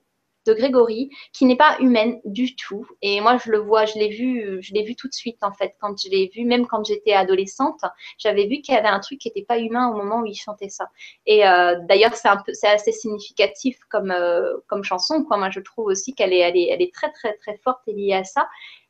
[0.47, 2.87] de Grégory qui n'est pas humaine du tout.
[3.01, 5.53] Et moi, je le vois, je l'ai vu, je l'ai vu tout de suite en
[5.53, 5.75] fait.
[5.81, 7.81] Quand je l'ai vu, même quand j'étais adolescente,
[8.19, 10.35] j'avais vu qu'il y avait un truc qui n'était pas humain au moment où il
[10.35, 10.89] chantait ça.
[11.27, 15.25] Et euh, d'ailleurs, c'est un peu, c'est assez significatif comme euh, comme chanson.
[15.25, 15.37] Quoi.
[15.37, 17.93] Moi, je trouve aussi qu'elle est, elle est, elle est très très très forte et
[17.93, 18.49] liée à ça.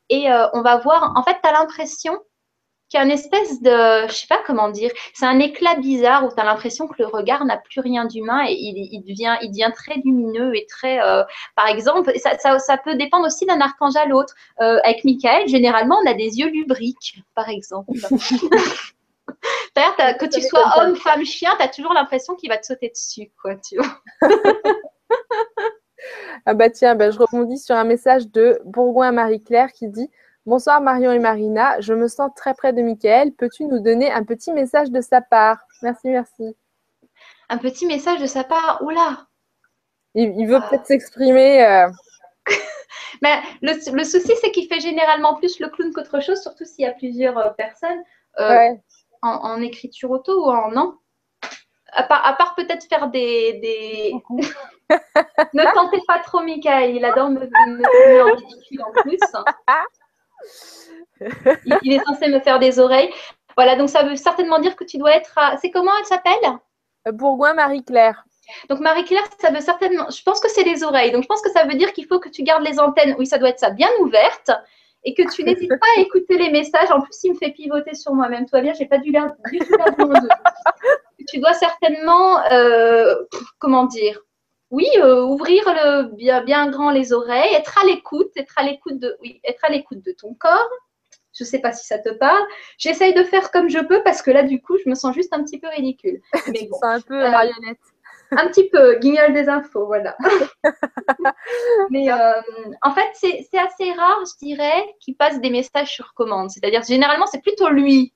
[0.09, 1.13] Et euh, on va voir.
[1.17, 2.19] En fait, tu as l'impression
[2.93, 6.29] qui a une espèce de, je sais pas comment dire, c'est un éclat bizarre où
[6.29, 9.71] tu as l'impression que le regard n'a plus rien d'humain et il, devient, il devient
[9.75, 11.23] très lumineux et très, euh,
[11.57, 14.35] par exemple, ça, ça, peut dépendre aussi d'un archange à l'autre.
[14.61, 17.93] Euh, avec Michael, généralement, on a des yeux lubriques, par exemple.
[19.75, 22.91] D'ailleurs, que tu sois homme, femme, chien, tu as toujours l'impression qu'il va te sauter
[22.91, 24.03] dessus, quoi, tu vois.
[26.45, 30.11] ah bah tiens, bah, je rebondis sur un message de Bourgoin Marie-Claire qui dit
[30.45, 33.33] Bonsoir Marion et Marina, je me sens très près de Mickaël.
[33.33, 35.59] Peux-tu nous donner un petit message de sa part?
[35.83, 36.57] Merci, merci.
[37.49, 38.83] Un petit message de sa part?
[38.83, 39.29] Oula
[40.17, 40.67] il, il veut ah.
[40.69, 41.65] peut-être s'exprimer.
[41.65, 41.89] Euh.
[43.23, 46.85] Mais le, le souci, c'est qu'il fait généralement plus le clown qu'autre chose, surtout s'il
[46.85, 48.03] y a plusieurs euh, personnes.
[48.41, 48.75] Euh,
[49.23, 50.97] en, en, écriture auto ou en non?
[51.93, 53.61] À part, à part peut-être faire des.
[53.61, 54.13] des...
[55.55, 56.97] ne tentez pas trop, Michael.
[56.97, 59.21] Il adore me, me, en ridicule en plus.
[61.83, 63.11] Il, est censé me faire des oreilles.
[63.57, 65.57] Voilà, donc ça veut certainement dire que tu dois être à.
[65.59, 66.59] C'est comment elle s'appelle?
[67.13, 68.25] Bourgoin Marie-Claire.
[68.69, 71.13] Donc Marie-Claire, ça veut certainement, je pense que c'est les oreilles.
[71.13, 73.27] Donc je pense que ça veut dire qu'il faut que tu gardes les antennes, oui,
[73.27, 74.51] ça doit être ça, bien ouvertes
[75.05, 76.91] et que tu n'hésites pas à écouter les messages.
[76.91, 78.47] En plus, il me fait pivoter sur moi-même.
[78.47, 79.67] Toi bien, j'ai pas du l'air du tout
[81.29, 83.15] Tu dois certainement, euh,
[83.59, 84.21] comment dire,
[84.73, 88.99] oui, euh, ouvrir le, bien, bien grand les oreilles, être à l'écoute, être à l'écoute
[88.99, 90.71] de, oui, être à l'écoute de ton corps.
[91.33, 92.43] Je ne sais pas si ça te parle.
[92.77, 95.33] J'essaye de faire comme je peux parce que là, du coup, je me sens juste
[95.33, 96.21] un petit peu ridicule.
[96.49, 97.79] Mais bon, un peu euh, marionnette
[98.37, 100.17] un petit peu, guignol des infos, voilà.
[101.91, 102.41] Mais euh,
[102.83, 106.51] en fait, c'est assez rare, je dirais, qu'il passe des messages sur commande.
[106.51, 108.15] C'est-à-dire, généralement, c'est plutôt lui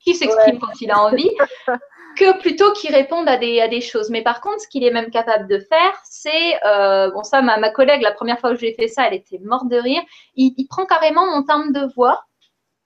[0.00, 1.30] qui s'exprime quand il a envie
[2.14, 4.10] que plutôt qu'il réponde à des, à des choses.
[4.10, 7.56] Mais par contre, ce qu'il est même capable de faire, c'est, euh, bon ça, ma,
[7.58, 10.02] ma, collègue, la première fois que j'ai fait ça, elle était morte de rire.
[10.34, 12.24] Il, il prend carrément mon timbre de voix.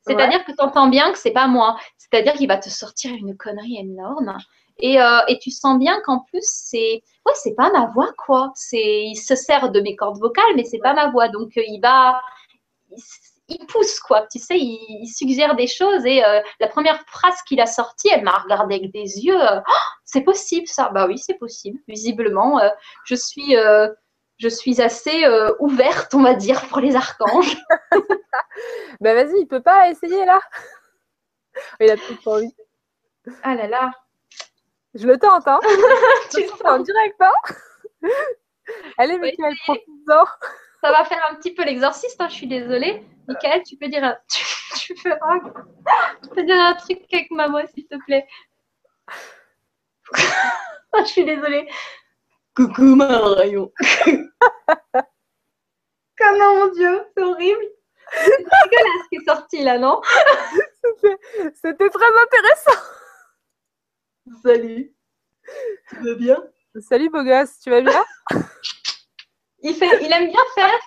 [0.07, 1.77] C'est-à-dire que tu entends bien que c'est pas moi.
[1.99, 4.39] C'est-à-dire qu'il va te sortir une connerie énorme.
[4.79, 8.53] Et, euh, et, tu sens bien qu'en plus, c'est ouais, c'est pas ma voix, quoi.
[8.55, 11.29] C'est, il se sert de mes cordes vocales, mais c'est pas ma voix.
[11.29, 12.23] Donc, euh, il va,
[13.49, 14.27] il, pousse, quoi.
[14.31, 16.05] Tu sais, il, suggère des choses.
[16.07, 19.39] Et euh, la première phrase qu'il a sortie, elle m'a regardé avec des yeux.
[19.41, 19.73] Oh,
[20.05, 20.91] c'est possible, ça.
[20.91, 21.79] Bah oui, c'est possible.
[21.89, 22.61] Visiblement,
[23.05, 23.55] je suis,
[24.39, 25.25] je suis assez
[25.59, 27.57] ouverte, on va dire, pour les archanges.
[29.01, 30.41] bah vas-y, il peut pas essayer là.
[31.81, 32.55] Il a plus envie.
[33.43, 33.93] Ah là là.
[34.95, 35.61] Je le tente, hein
[36.31, 38.11] Tu le en direct, hein
[38.99, 40.25] Allez, Michael, profite-en.
[40.81, 43.03] Ça va faire un petit peu l'exorciste, hein, je suis désolée.
[43.27, 44.17] Michael, tu peux dire un...
[44.33, 44.45] tu,
[44.77, 45.11] tu, peux...
[46.23, 48.27] tu peux dire un truc avec ma voix, s'il te plaît.
[50.99, 51.69] je suis désolée.
[52.55, 53.73] Coucou, Marion.
[56.17, 57.65] Comment, mon Dieu, c'est horrible.
[58.13, 60.01] C'est dégueulasse ce qui est sorti là, non?
[61.55, 62.81] C'était très intéressant.
[64.43, 64.95] Salut.
[65.91, 66.45] Tu vas bien?
[66.81, 68.05] Salut beau gosse, tu vas bien?
[69.63, 70.79] Il, fait, il aime bien faire.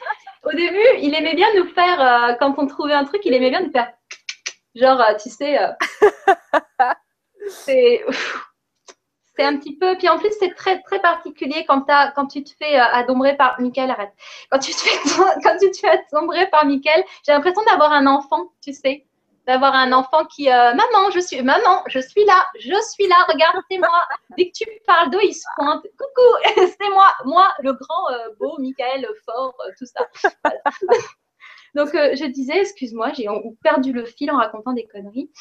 [0.43, 3.49] Au début, il aimait bien nous faire, euh, quand on trouvait un truc, il aimait
[3.49, 3.91] bien nous faire.
[4.75, 5.71] Genre, euh, tu sais, euh,
[7.47, 8.03] c'est.
[9.37, 9.97] C'est un petit peu.
[9.97, 13.59] Puis en plus, c'est très, très particulier quand, as, quand tu te fais adombrer par.
[13.61, 14.11] Michael, arrête.
[14.51, 14.97] Quand tu te fais,
[15.43, 19.05] quand tu te fais adombrer par Michael, j'ai l'impression d'avoir un enfant, tu sais
[19.47, 23.15] d'avoir un enfant qui euh, maman je suis maman je suis là je suis là
[23.27, 24.03] regarde c'est moi.
[24.37, 25.83] Dès que tu parles d'eau il se pointe.
[25.97, 27.07] Coucou c'est moi.
[27.25, 30.07] Moi le grand euh, beau Michael fort euh, tout ça.
[31.75, 33.27] Donc je disais excuse-moi j'ai
[33.63, 35.31] perdu le fil en racontant des conneries.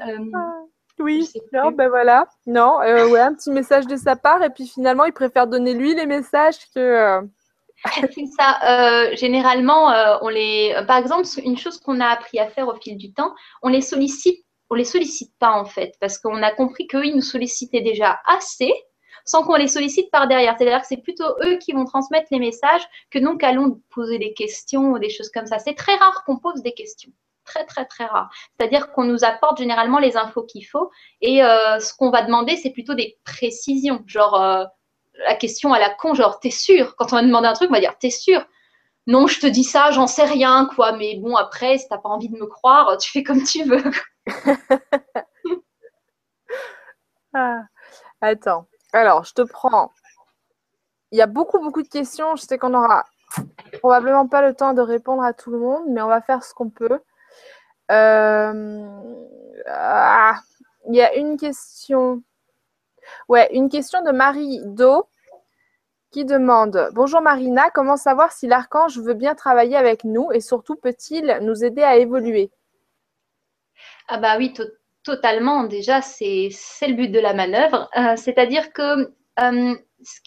[0.00, 0.62] Ah,
[0.98, 1.28] oui.
[1.52, 2.28] non ben voilà.
[2.46, 4.42] Non ouais un petit message de sa part.
[4.42, 7.22] Et puis finalement il préfère donner lui les messages que
[8.14, 8.58] c'est ça.
[8.64, 12.74] Euh, généralement, euh, on les, par exemple, une chose qu'on a appris à faire au
[12.74, 16.50] fil du temps, on les sollicite, on les sollicite pas en fait, parce qu'on a
[16.50, 18.72] compris qu'eux, ils nous sollicitaient déjà assez,
[19.24, 20.54] sans qu'on les sollicite par derrière.
[20.56, 24.32] C'est-à-dire que c'est plutôt eux qui vont transmettre les messages que nous qu'allons poser des
[24.34, 25.58] questions ou des choses comme ça.
[25.58, 27.10] C'est très rare qu'on pose des questions.
[27.44, 28.28] Très, très, très rare.
[28.58, 32.56] C'est-à-dire qu'on nous apporte généralement les infos qu'il faut et euh, ce qu'on va demander,
[32.56, 34.02] c'est plutôt des précisions.
[34.06, 34.68] Genre,
[35.24, 36.96] la question à la con, genre, t'es sûr?
[36.96, 38.44] Quand on va demander un truc, on va dire, t'es sûr?
[39.06, 40.92] Non, je te dis ça, j'en sais rien, quoi.
[40.92, 43.84] Mais bon, après, si t'as pas envie de me croire, tu fais comme tu veux.
[47.34, 47.60] ah,
[48.20, 48.66] attends.
[48.92, 49.92] Alors, je te prends.
[51.12, 52.36] Il y a beaucoup, beaucoup de questions.
[52.36, 53.04] Je sais qu'on aura
[53.78, 56.54] probablement pas le temps de répondre à tout le monde, mais on va faire ce
[56.54, 57.00] qu'on peut.
[57.90, 59.02] Euh,
[59.68, 60.40] ah,
[60.88, 62.22] il y a une question.
[63.28, 65.08] Ouais, une question de Marie Do
[66.12, 70.76] qui demande Bonjour Marina, comment savoir si l'archange veut bien travailler avec nous et surtout
[70.76, 72.50] peut-il nous aider à évoluer?
[74.08, 74.54] Ah, bah oui,
[75.02, 75.64] totalement.
[75.64, 76.50] Déjà, c'est
[76.82, 77.88] le but de la manœuvre.
[77.96, 79.74] Euh, c'est-à-dire que euh,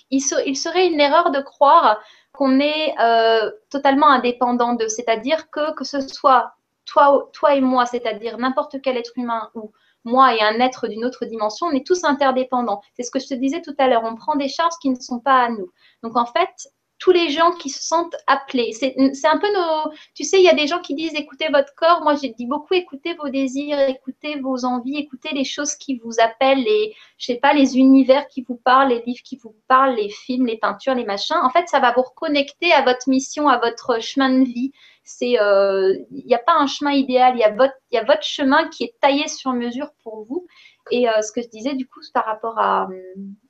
[0.10, 2.02] il, serait une erreur de croire
[2.32, 4.90] qu'on est euh, totalement indépendant d'eux.
[4.90, 6.53] C'est-à-dire que que ce soit
[6.86, 9.72] toi, toi et moi, c'est-à-dire n'importe quel être humain ou
[10.04, 12.82] moi et un être d'une autre dimension, on est tous interdépendants.
[12.96, 14.04] C'est ce que je te disais tout à l'heure.
[14.04, 15.72] On prend des charges qui ne sont pas à nous.
[16.04, 16.70] Donc en fait,
[17.00, 18.74] tous les gens qui se sentent appelés.
[18.74, 19.92] C'est un peu nos.
[20.14, 22.02] Tu sais, il y a des gens qui disent écoutez votre corps.
[22.04, 26.20] Moi, j'ai dit beaucoup écoutez vos désirs, écoutez vos envies, écoutez les choses qui vous
[26.20, 29.96] appellent, les, je sais pas, les univers qui vous parlent, les livres qui vous parlent,
[29.96, 31.38] les films, les peintures, les machins.
[31.42, 34.74] En fait, ça va vous reconnecter à votre mission, à votre chemin de vie.
[35.11, 37.34] C'est, il euh, n'y a pas un chemin idéal.
[37.36, 40.23] Il y a votre, il y a votre chemin qui est taillé sur mesure pour
[40.23, 40.45] vous.
[40.91, 42.88] Et euh, ce que je disais, du coup, par rapport à,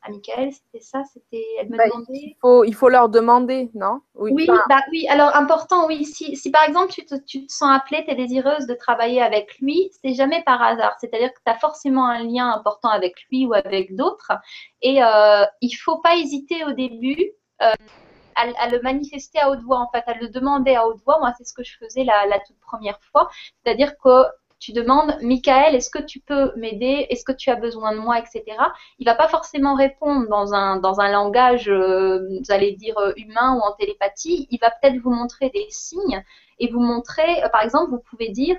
[0.02, 2.06] à Michael, c'était ça C'était, elle me Bah, demandait.
[2.14, 4.00] il, faut, il faut leur demander, non?
[4.16, 5.06] Oui, enfin, bah oui.
[5.10, 6.06] Alors, important, oui.
[6.06, 9.22] Si, si par exemple, tu te, tu te sens appelée, tu es désireuse de travailler
[9.22, 10.96] avec lui, c'est jamais par hasard.
[11.00, 14.32] C'est-à-dire que tu as forcément un lien important avec lui ou avec d'autres.
[14.82, 17.32] Et euh, il faut pas hésiter au début
[17.62, 17.72] euh,
[18.58, 21.20] à, le manifester à haute voix, en fait, à le demander à haute voix.
[21.20, 23.30] Moi, c'est ce que je faisais la, la toute première fois.
[23.64, 24.26] C'est-à-dire que
[24.60, 27.08] tu demandes, Michael, est-ce que tu peux m'aider?
[27.10, 28.44] Est-ce que tu as besoin de moi, etc.
[29.00, 33.14] Il va pas forcément répondre dans un dans un langage, euh, vous allez dire euh,
[33.16, 34.48] humain ou en télépathie.
[34.52, 36.24] Il va peut-être vous montrer des signes
[36.60, 38.58] et vous montrer, euh, par exemple, vous pouvez dire,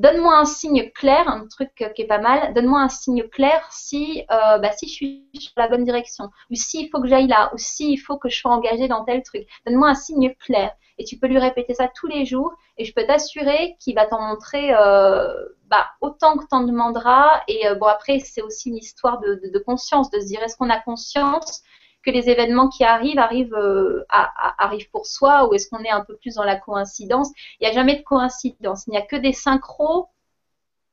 [0.00, 2.54] donne-moi un signe clair, un truc qui est pas mal.
[2.54, 6.54] Donne-moi un signe clair si euh, bah, si je suis sur la bonne direction, ou
[6.54, 9.46] s'il faut que j'aille là, ou s'il faut que je sois engagée dans tel truc.
[9.66, 10.72] Donne-moi un signe clair.
[10.98, 14.06] Et tu peux lui répéter ça tous les jours et je peux t'assurer qu'il va
[14.06, 15.32] t'en montrer euh,
[15.66, 17.42] bah, autant que t'en demanderas.
[17.48, 20.42] Et euh, bon, après, c'est aussi une histoire de, de, de conscience, de se dire
[20.42, 21.62] est-ce qu'on a conscience
[22.02, 25.82] que les événements qui arrivent arrivent, euh, à- à- arrivent pour soi ou est-ce qu'on
[25.84, 27.30] est un peu plus dans la coïncidence?
[27.60, 30.08] Il n'y a jamais de coïncidence, il n'y a que des synchros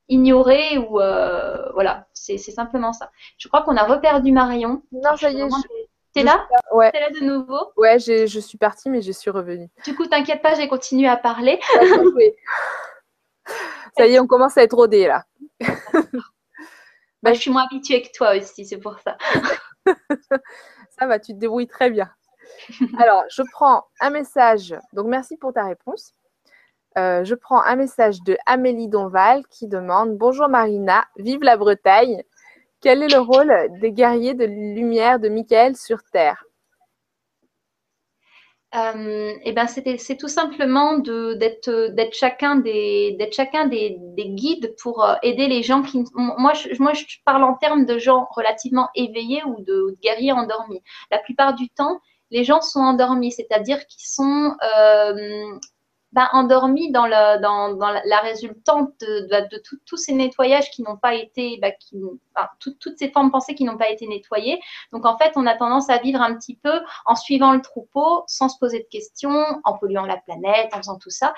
[0.10, 3.12] ignorés ou euh, voilà, c'est simplement ça.
[3.38, 4.82] Je crois qu'on a reperdu Marion.
[4.92, 5.48] Non, ça y est,
[6.14, 6.48] T'es là?
[6.72, 7.60] ouais, T'es là de nouveau?
[7.76, 9.70] Ouais je suis partie, mais je suis revenue.
[9.86, 11.60] Du coup, t'inquiète pas, j'ai continué à parler.
[13.98, 15.26] Ça y est, on commence à être rodés là.
[17.24, 19.18] Bah, je suis moins habituée que toi aussi, c'est pour ça.
[21.00, 22.10] Ça va, tu te débrouilles très bien.
[23.00, 24.76] Alors, je prends un message.
[24.94, 26.14] Donc, merci pour ta réponse.
[26.98, 32.24] Euh, je prends un message de Amélie Donval qui demande Bonjour Marina, vive la Bretagne.
[32.82, 36.47] Quel est le rôle des guerriers de lumière de Michael sur Terre?
[38.78, 45.16] Euh, et ben c'est tout simplement d'être chacun des chacun des, des guides pour euh,
[45.24, 49.44] aider les gens qui moi je, moi je parle en termes de gens relativement éveillés
[49.46, 50.82] ou de, de guerriers endormis.
[51.12, 52.00] La plupart du temps,
[52.30, 55.60] les gens sont endormis, c'est-à-dire qu'ils sont euh,
[56.34, 61.60] endormis dans, la, résultante de, tous ces nettoyages qui n'ont pas été,
[62.60, 64.60] tout- toutes ces formes pensées qui n'ont pas été nettoyées.
[64.92, 68.24] Donc en fait, on a tendance à vivre un petit peu en suivant le troupeau,
[68.28, 71.34] sans se poser de questions, en polluant la planète, en faisant tout ça.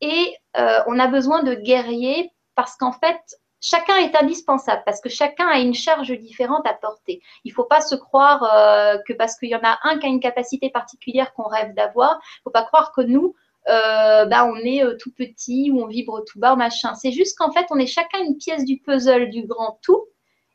[0.00, 3.20] Et euh, on a besoin de guerriers parce qu'en fait,
[3.60, 7.22] chacun est indispensable parce que chacun a une charge différente à porter.
[7.44, 10.06] Il ne faut pas se croire euh, que parce qu'il y en a un qui
[10.06, 13.34] a une capacité particulière qu'on rêve d'avoir, il ne faut pas croire que nous,
[13.68, 16.94] euh, bah, on est euh, tout petit ou on vibre tout bas, machin.
[16.94, 20.06] C'est juste qu'en fait, on est chacun une pièce du puzzle du grand tout.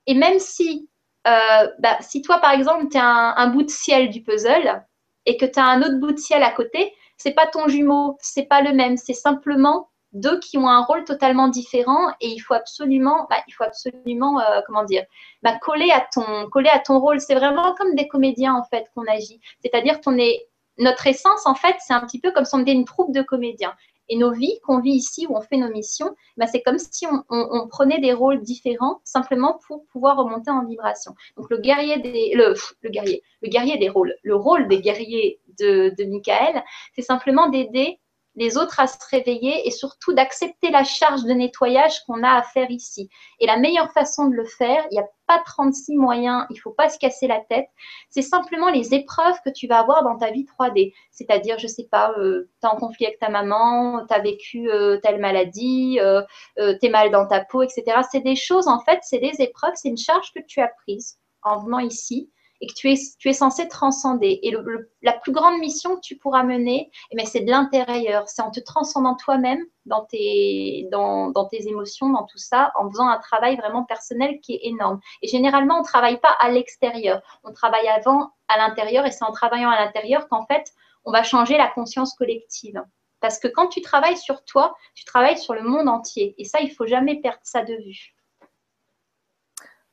[0.07, 0.89] Et même si,
[1.27, 4.83] euh, bah, si toi, par exemple, tu es un, bout de ciel du puzzle
[5.25, 8.17] et que tu as un autre bout de ciel à côté, c'est pas ton jumeau,
[8.21, 12.39] c'est pas le même, c'est simplement deux qui ont un rôle totalement différent et il
[12.39, 15.03] faut absolument, bah, il faut absolument, euh, comment dire,
[15.43, 17.19] bah, coller à ton, coller à ton rôle.
[17.19, 19.41] C'est vraiment comme des comédiens en fait qu'on agit.
[19.61, 22.73] C'est-à-dire qu'on est, notre essence en fait, c'est un petit peu comme si on était
[22.73, 23.73] une troupe de comédiens.
[24.07, 27.07] Et nos vies qu'on vit ici où on fait nos missions, bah, c'est comme si
[27.07, 31.15] on, on, on, prenait des rôles différents simplement pour pouvoir remonter en vibration.
[31.37, 35.39] Donc le guerrier des, le, le guerrier, le guerrier des rôles, le rôle des guerriers
[35.59, 37.99] de, de Michael, c'est simplement d'aider
[38.35, 42.43] les autres à se réveiller et surtout d'accepter la charge de nettoyage qu'on a à
[42.43, 43.09] faire ici.
[43.39, 46.59] Et la meilleure façon de le faire, il n'y a pas 36 moyens, il ne
[46.59, 47.67] faut pas se casser la tête,
[48.09, 50.93] c'est simplement les épreuves que tu vas avoir dans ta vie 3D.
[51.11, 54.19] C'est-à-dire, je ne sais pas, euh, tu es en conflit avec ta maman, tu as
[54.19, 56.21] vécu euh, telle maladie, euh,
[56.57, 58.01] tu es mal dans ta peau, etc.
[58.11, 61.17] C'est des choses, en fait, c'est des épreuves, c'est une charge que tu as prise
[61.41, 62.29] en venant ici
[62.61, 64.39] et que tu es, tu es censé transcender.
[64.43, 64.55] Et
[65.01, 68.27] la plus grande mission que tu pourras mener, eh c'est de l'intérieur.
[68.27, 72.89] C'est en te transcendant toi-même dans tes, dans, dans, tes émotions, dans tout ça, en
[72.89, 74.99] faisant un travail vraiment personnel qui est énorme.
[75.21, 77.21] Et généralement, on ne travaille pas à l'extérieur.
[77.43, 80.71] On travaille avant à l'intérieur et c'est en travaillant à l'intérieur qu'en fait,
[81.03, 82.81] on va changer la conscience collective.
[83.19, 86.35] Parce que quand tu travailles sur toi, tu travailles sur le monde entier.
[86.37, 88.15] Et ça, il ne faut jamais perdre ça de vue.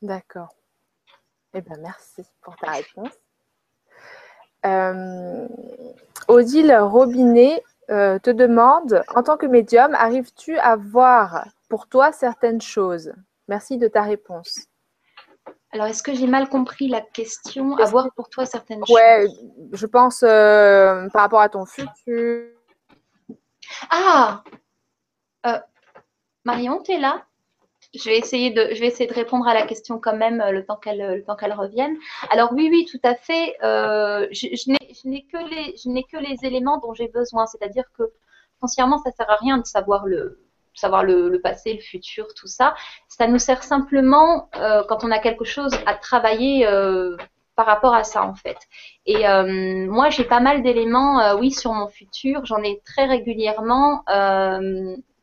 [0.03, 0.55] D'accord.
[1.55, 3.13] Eh bien, merci pour ta réponse.
[4.65, 5.49] Euh,
[6.29, 12.61] Odile Robinet euh, te demande, en tant que médium, arrives-tu à voir pour toi certaines
[12.61, 13.13] choses?
[13.49, 14.69] Merci de ta réponse.
[15.73, 18.95] Alors, est-ce que j'ai mal compris la question Avoir pour toi certaines choses?
[18.95, 19.27] Ouais,
[19.73, 22.49] je pense euh, par rapport à ton futur.
[23.91, 24.43] Ah
[25.47, 25.59] euh,
[26.45, 27.27] Marion, tu es là?
[27.95, 30.51] Je vais, essayer de, je vais essayer de répondre à la question quand même euh,
[30.51, 31.97] le temps qu'elle qu'elle revienne.
[32.31, 33.55] Alors oui, oui, tout à fait.
[33.63, 37.47] je, je n'ai que, les, que les éléments dont j'ai besoin.
[37.47, 38.05] C'est-à-dire que
[38.61, 40.39] foncièrement, ça sert à rien de savoir le,
[40.75, 42.75] savoir le, passé, le futur, tout ça.
[43.09, 47.17] Ça nous sert simplement euh, quand on a quelque chose à travailler euh,
[47.57, 48.59] par rapport à ça en fait.
[49.07, 52.45] Et euh, moi j'ai pas mal d'éléments, oui, sur mon futur.
[52.47, 54.05] J'en ai très régulièrement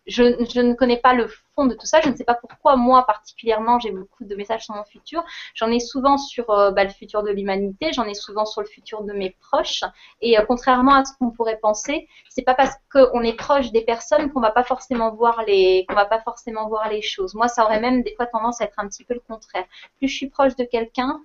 [0.09, 2.01] je, ne connais pas le fond de tout ça.
[2.01, 5.23] Je ne sais pas pourquoi moi particulièrement j'ai beaucoup de messages sur mon futur.
[5.53, 8.67] J'en ai souvent sur euh, bah, le futur de l'humanité, j'en ai souvent sur le
[8.67, 9.83] futur de mes proches.
[10.21, 13.81] Et euh, contrairement à ce qu'on pourrait penser, c'est pas parce qu'on est proche des
[13.81, 17.35] personnes qu'on va pas forcément voir les qu'on va pas forcément voir les choses.
[17.35, 19.65] Moi, ça aurait même des fois tendance à être un petit peu le contraire.
[19.97, 21.21] Plus je suis proche de quelqu'un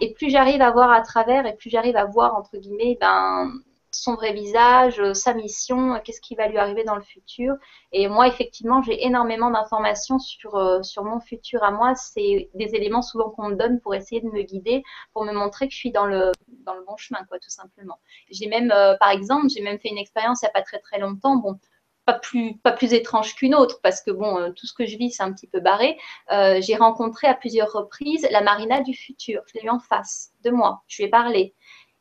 [0.00, 3.52] et plus j'arrive à voir à travers et plus j'arrive à voir entre guillemets ben
[4.00, 7.54] son vrai visage, euh, sa mission, euh, qu'est-ce qui va lui arriver dans le futur.
[7.92, 11.94] Et moi, effectivement, j'ai énormément d'informations sur, euh, sur mon futur à moi.
[11.94, 14.82] C'est des éléments souvent qu'on me donne pour essayer de me guider,
[15.12, 16.32] pour me montrer que je suis dans le,
[16.64, 17.98] dans le bon chemin, quoi, tout simplement.
[18.30, 20.98] J'ai même, par exemple, j'ai même fait une expérience il n'y a pas très très
[20.98, 21.36] longtemps.
[21.36, 21.58] Bon,
[22.04, 25.10] pas plus, pas plus étrange qu'une autre, parce que bon, tout ce que je vis,
[25.10, 25.98] c'est un petit peu barré.
[26.30, 29.42] j'ai rencontré à plusieurs reprises la Marina du futur.
[29.46, 30.82] Je l'ai eu en face de moi.
[30.86, 31.54] Je lui ai parlé.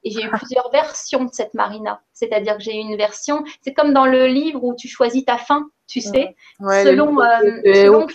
[0.06, 2.02] Et j'ai eu plusieurs versions de cette marina.
[2.14, 5.38] C'est-à-dire que j'ai eu une version, c'est comme dans le livre où tu choisis ta
[5.38, 8.06] fin, tu sais, selon, euh,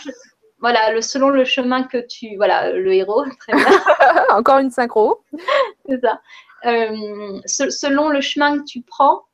[0.60, 3.66] voilà, le, selon le chemin que tu, voilà, le héros, très bien.
[4.30, 5.24] Encore une synchro.
[5.88, 6.20] c'est ça.
[6.66, 9.24] Euh, selon le chemin que tu prends,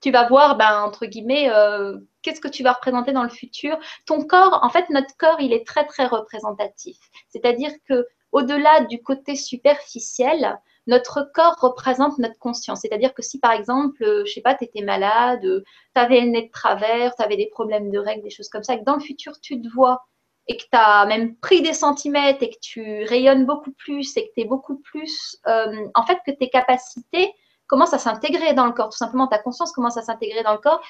[0.00, 3.78] tu vas voir, ben, entre guillemets, euh, qu'est-ce que tu vas représenter dans le futur.
[4.06, 6.98] Ton corps, en fait, notre corps, il est très, très représentatif.
[7.28, 12.80] C'est-à-dire que au-delà du côté superficiel, notre corps représente notre conscience.
[12.80, 15.62] C'est-à-dire que si par exemple, euh, je sais pas, tu étais malade, euh,
[15.94, 18.64] tu avais le nez de travers, tu avais des problèmes de règles, des choses comme
[18.64, 20.02] ça, et que dans le futur tu te vois
[20.48, 24.28] et que tu as même pris des centimètres et que tu rayonnes beaucoup plus et
[24.28, 27.34] que tu es beaucoup plus, euh, en fait, que tes capacités
[27.66, 30.58] commencent à s'intégrer dans le corps, tout simplement ta conscience commence à s'intégrer dans le
[30.58, 30.80] corps.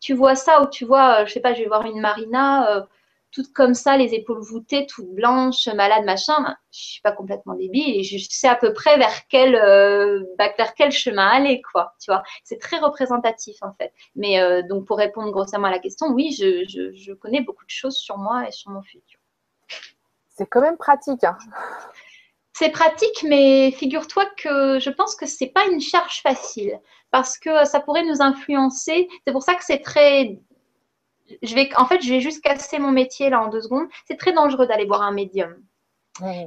[0.00, 2.86] Tu vois ça ou tu vois, je sais pas, je vais voir une marina
[3.34, 7.54] toute comme ça, les épaules voûtées, toute blanche, malade, machin, ben, je suis pas complètement
[7.54, 11.60] débile et je sais à peu près vers quel, euh, bah, vers quel chemin aller,
[11.72, 11.94] quoi.
[12.00, 13.92] Tu vois, c'est très représentatif en fait.
[14.14, 17.70] Mais euh, donc pour répondre grossièrement à la question, oui, je, je, connais beaucoup de
[17.70, 19.18] choses sur moi et sur mon futur.
[20.28, 21.24] C'est quand même pratique.
[21.24, 21.36] Hein.
[22.52, 26.80] C'est pratique, mais figure-toi que je pense que c'est pas une charge facile
[27.10, 29.08] parce que ça pourrait nous influencer.
[29.26, 30.38] C'est pour ça que c'est très
[31.42, 33.88] je vais, en fait, je vais juste casser mon métier là en deux secondes.
[34.06, 35.54] C'est très dangereux d'aller voir un médium.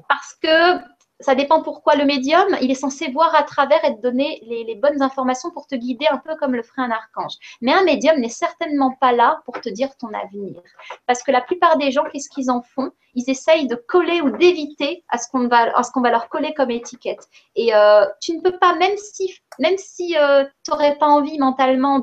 [0.08, 0.80] Parce que
[1.20, 4.76] ça dépend pourquoi le médium, il est censé voir à travers et te donner les,
[4.76, 7.34] bonnes informations pour te guider un peu comme le ferait un archange.
[7.62, 10.62] Mais un médium n'est certainement pas là pour te dire ton avenir.
[11.08, 12.92] Parce que la plupart des gens, qu'est-ce qu'ils en font?
[13.16, 17.28] Ils essayent de coller ou d'éviter à ce qu'on va, va leur coller comme étiquette.
[17.56, 21.40] Et euh, tu ne peux pas, même si, même si euh, tu n'aurais pas envie
[21.40, 22.00] mentalement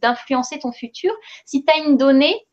[0.00, 1.12] d'influencer ton futur,
[1.44, 2.46] si tu as une donnée,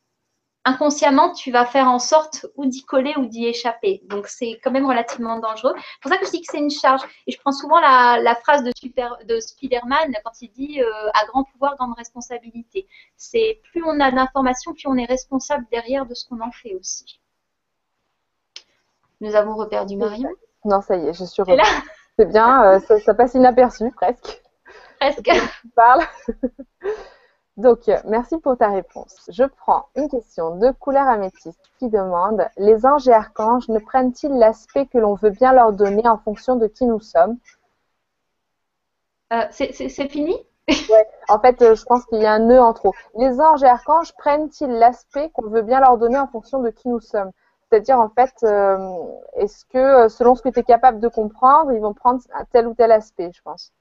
[0.64, 4.02] inconsciemment, tu vas faire en sorte ou d'y coller ou d'y échapper.
[4.06, 5.74] Donc, c'est quand même relativement dangereux.
[5.76, 7.02] C'est pour ça que je dis que c'est une charge.
[7.28, 11.26] Et je prends souvent la, phrase de, Super, de Spider-Man quand il dit euh, à
[11.28, 12.88] grand pouvoir, grande responsabilité.
[13.18, 16.76] C'est plus on a d'informations, plus on est responsable derrière de ce qu'on en fait
[16.76, 17.20] aussi.
[19.20, 20.30] Nous avons reperdu Marion.
[20.66, 21.64] Non, ça y est, je suis là.
[22.18, 24.42] C'est bien, euh, ça, ça, passe inaperçu presque.
[25.00, 25.24] Presque.
[25.24, 26.06] Tu parles.
[27.58, 29.30] Donc, euh, merci pour ta réponse.
[29.30, 34.32] Je prends une question de couleur améthyste qui demande Les anges et archanges ne prennent-ils
[34.32, 37.38] l'aspect que l'on veut bien leur donner en fonction de qui nous sommes?
[39.34, 40.36] Euh, C'est fini?
[40.70, 41.08] Ouais.
[41.28, 42.94] En fait, euh, je pense qu'il y a un nœud en trop.
[43.18, 46.88] Les anges et archanges prennent-ils l'aspect qu'on veut bien leur donner en fonction de qui
[46.88, 47.32] nous sommes?
[47.70, 48.34] C'est-à-dire, en fait,
[49.38, 52.22] est-ce que selon ce que tu es capable de comprendre, ils vont prendre
[52.52, 53.72] tel ou tel aspect, je pense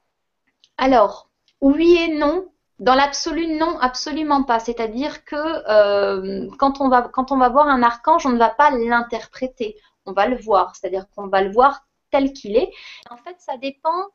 [0.78, 1.28] Alors,
[1.60, 2.46] oui et non
[2.80, 4.58] dans l'absolu, non, absolument pas.
[4.58, 8.48] C'est-à-dire que euh, quand, on va, quand on va voir un archange, on ne va
[8.48, 9.76] pas l'interpréter,
[10.06, 10.74] on va le voir.
[10.74, 12.70] C'est-à-dire qu'on va le voir tel qu'il est.
[13.10, 14.06] En fait, ça dépend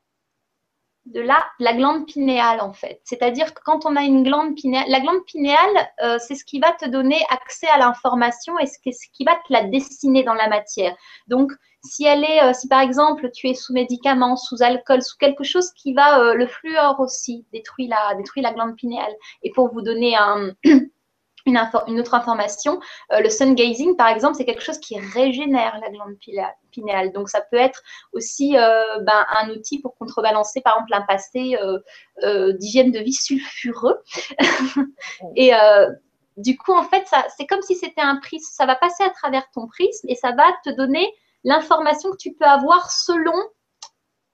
[1.06, 3.00] de la, la glande pinéale, en fait.
[3.04, 6.60] C'est-à-dire que quand on a une glande pinéale, la glande pinéale, euh, c'est ce qui
[6.60, 10.48] va te donner accès à l'information et ce qui va te la dessiner dans la
[10.48, 10.96] matière.
[11.28, 11.52] Donc,
[11.86, 15.44] si elle est, euh, si par exemple tu es sous médicaments, sous alcool, sous quelque
[15.44, 19.14] chose qui va, euh, le fluor aussi détruit la, détruit la glande pinéale.
[19.44, 20.52] Et pour vous donner un,
[21.46, 22.80] une, autre information,
[23.12, 26.16] euh, le sun gazing, par exemple, c'est quelque chose qui régénère la glande
[26.72, 27.12] pinéale.
[27.14, 27.82] Donc, ça peut être
[28.14, 31.58] aussi euh, ben, un outil pour contrebalancer, par exemple, un passé
[32.24, 34.02] euh, d'hygiène de vie sulfureux.
[35.36, 35.52] et
[36.38, 37.06] du coup, en fait,
[37.38, 38.52] c'est comme si c'était un prisme.
[38.52, 41.14] Ça va passer à travers ton prisme et ça va te donner
[41.44, 43.36] l'information que tu peux avoir selon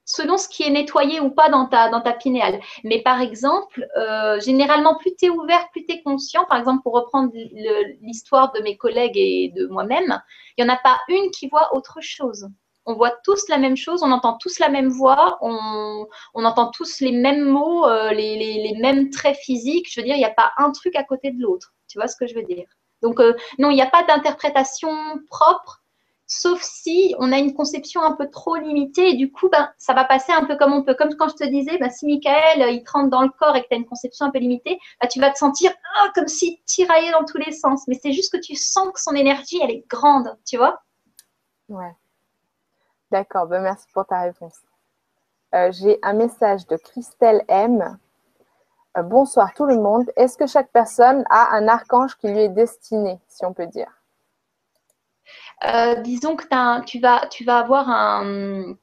[0.06, 2.60] selon ce qui est nettoyé ou pas dans ta, dans ta pinéale.
[2.84, 6.46] Mais par exemple, euh, généralement, plus tu es ouvert, plus tu es conscient.
[6.46, 7.32] Par exemple, pour reprendre
[8.02, 10.22] l'histoire de mes collègues et de moi-même,
[10.58, 12.48] il n'y en a pas une qui voit autre chose.
[12.86, 17.00] On voit tous la même chose, on entend tous la même voix, on, entend tous
[17.00, 19.88] les mêmes mots, euh, les, les, mêmes traits physiques.
[19.92, 21.74] Je veux dire, il n'y a pas un truc à côté de l'autre.
[21.88, 22.66] Tu vois ce que je veux dire?
[23.04, 24.92] Donc, euh, non, il n'y a pas d'interprétation
[25.30, 25.81] propre
[26.32, 29.94] sauf si on a une conception un peu trop limitée et du coup, ben, ça
[29.94, 30.96] va passer un peu comme on peut.
[30.96, 33.64] Comme quand je te disais, ben, si Michael, il te rentre dans le corps et
[33.64, 36.30] que tu as une conception un peu limitée, ben, tu vas te sentir oh, comme
[36.30, 37.86] s'il tiraillait dans tous les sens.
[37.90, 40.82] Mais c'est juste que tu sens que son énergie, elle est grande, tu vois?
[41.68, 41.94] Ouais.
[43.12, 44.58] D'accord, ben, merci pour ta réponse.
[45.54, 48.00] Euh, j'ai un message de Christelle M.
[48.98, 50.10] Euh, bonsoir tout le monde.
[50.16, 54.01] Est-ce que chaque personne a un archange qui lui est destiné, si on peut dire?
[55.64, 56.46] Euh, disons que
[56.86, 58.76] tu, vas, avoir un,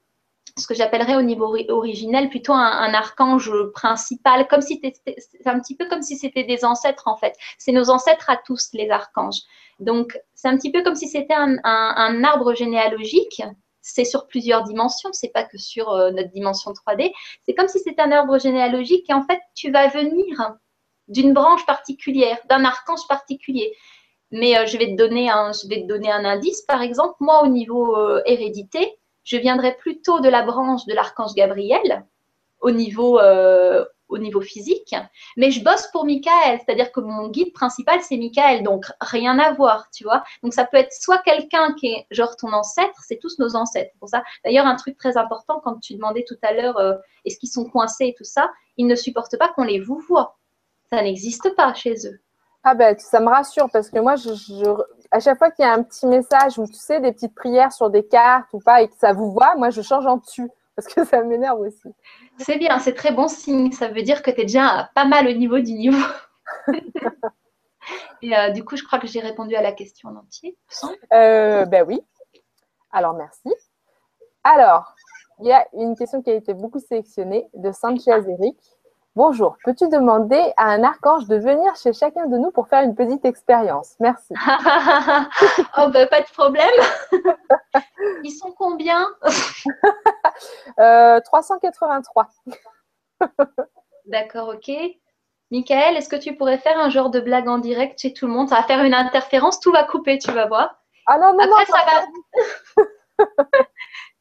[0.57, 5.77] ce que j'appellerais au niveau originel plutôt un, archange principal, comme si c'est un petit
[5.77, 7.35] peu comme si c'était des ancêtres en fait.
[7.59, 9.41] C'est nos ancêtres à tous, les archanges.
[9.81, 13.43] Donc c'est un petit peu comme si c'était un, arbre généalogique.
[13.81, 17.11] C'est sur plusieurs dimensions, c'est pas que sur euh, notre dimension 3D.
[17.47, 20.57] C'est comme si c'était un arbre généalogique et en fait tu vas venir
[21.07, 23.75] d'une branche particulière, d'un archange particulier.
[24.31, 26.63] Mais euh, je, vais te donner un, je vais te donner un indice.
[26.63, 31.35] Par exemple, moi, au niveau euh, hérédité, je viendrai plutôt de la branche de l'archange
[31.35, 32.05] Gabriel
[32.61, 34.95] au niveau, euh, au niveau physique.
[35.37, 38.63] Mais je bosse pour Michael, c'est-à-dire que mon guide principal, c'est Michael.
[38.63, 40.25] Donc, rien à voir, tu vois.
[40.43, 43.93] Donc, ça peut être soit quelqu'un qui est genre ton ancêtre, c'est tous nos ancêtres.
[43.99, 46.81] Pour ça, d'ailleurs, un truc très important, quand tu demandais tout à l'heure,
[47.25, 50.37] est-ce qu'ils sont coincés et tout ça, ils ne supportent pas qu'on les vous voit.
[50.91, 52.21] Ça n'existe pas chez eux.
[52.71, 54.29] Ah ben, ça me rassure parce que moi, je,
[55.11, 57.73] à chaque fois qu'il y a un petit message ou tu sais, des petites prières
[57.73, 60.51] sur des cartes ou pas et que ça vous voit, moi, je change en dessus
[60.77, 61.89] parce que ça m'énerve aussi.
[62.37, 63.73] C'est bien, c'est très bon signe.
[63.73, 66.07] Ça veut dire que tu es déjà pas mal au niveau du niveau.
[68.23, 70.59] et euh, du coup, je crois que j'ai répondu à la question en entier.
[71.15, 72.03] Euh, ben oui.
[72.93, 73.49] Alors, merci.
[74.45, 74.95] Alors,
[75.41, 78.59] il y a une question qui a été beaucoup sélectionnée de Sanchez Eric.
[79.19, 82.95] Bonjour, peux-tu demander à un archange de venir chez chacun de nous pour faire une
[82.95, 83.97] petite expérience?
[83.99, 84.33] Merci.
[85.77, 86.71] oh, bah, pas de problème.
[88.23, 89.05] Ils sont combien?
[90.77, 92.29] 383.
[93.21, 93.27] Euh,
[94.07, 94.71] D'accord, ok.
[95.51, 98.33] Michael, est-ce que tu pourrais faire un genre de blague en direct chez tout le
[98.33, 98.49] monde?
[98.49, 100.81] Ça va faire une interférence, tout va couper, tu vas voir.
[101.07, 103.25] Ah non, non, Après, ça va.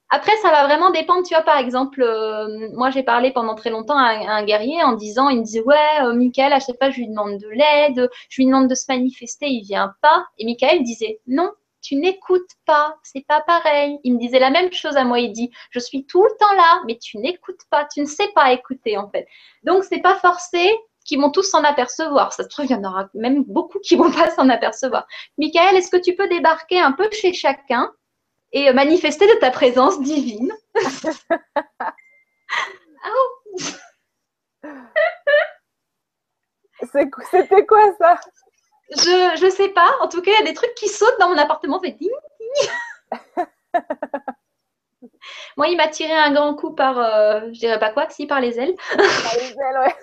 [0.10, 1.26] Après, ça va vraiment dépendre.
[1.26, 4.94] Tu vois, par exemple, euh, moi, j'ai parlé pendant très longtemps à, un guerrier en
[4.94, 8.10] disant, il me disait, ouais, euh, Michael, à chaque fois, je lui demande de l'aide,
[8.30, 10.26] je lui demande de se manifester, il vient pas.
[10.38, 11.52] Et Michael disait, non,
[11.82, 14.00] tu n'écoutes pas, c'est pas pareil.
[14.04, 15.20] Il me disait la même chose à moi.
[15.20, 18.28] Il dit, je suis tout le temps là, mais tu n'écoutes pas, tu ne sais
[18.34, 19.28] pas écouter en fait.
[19.64, 20.70] Donc, c'est pas forcé
[21.06, 22.34] qu'ils vont tous s'en apercevoir.
[22.34, 25.06] Ça se trouve, il y en aura même beaucoup qui vont pas s'en apercevoir.
[25.38, 27.92] Michael, est-ce que tu peux débarquer un peu chez chacun
[28.52, 30.52] et manifester de ta présence divine.
[37.32, 38.20] C'était quoi ça?
[38.92, 39.90] Je ne sais pas.
[40.02, 41.80] En tout cas, il y a des trucs qui sautent dans mon appartement.
[41.80, 42.12] Fait ding,
[45.58, 48.40] Moi, il m'a tiré un grand coup par, euh, je dirais pas quoi, si par
[48.40, 48.76] les ailes.
[48.96, 49.96] par les ailes, ouais.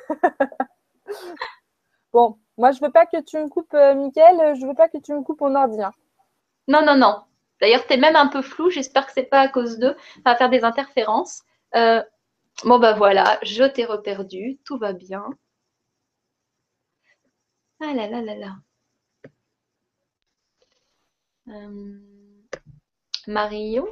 [2.12, 4.54] bon, moi, je veux pas que tu me coupes, euh, Mickaël.
[4.56, 5.80] Je veux pas que tu me coupes mon ordi.
[5.82, 5.92] Hein.
[6.68, 7.22] Non, non, non.
[7.60, 8.70] D'ailleurs, tu es même un peu flou.
[8.70, 9.96] J'espère que c'est pas à cause d'eux.
[10.16, 11.42] Ça va faire des interférences.
[11.74, 12.02] Euh,
[12.64, 14.58] bon, bah voilà, je t'ai reperdu.
[14.64, 15.26] Tout va bien.
[17.80, 18.56] Ah là là là là.
[21.48, 21.98] Euh,
[23.26, 23.86] Marion?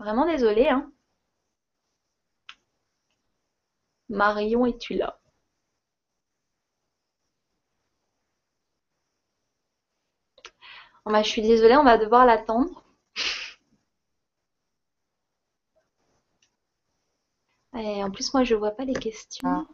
[0.00, 0.66] Vraiment désolée.
[0.68, 0.90] Hein.
[4.10, 5.19] Marion, es-tu là?
[11.06, 12.82] Bah, je suis désolée, on va devoir l'attendre.
[17.76, 19.48] Et en plus, moi, je vois pas les questions.
[19.48, 19.64] Ah.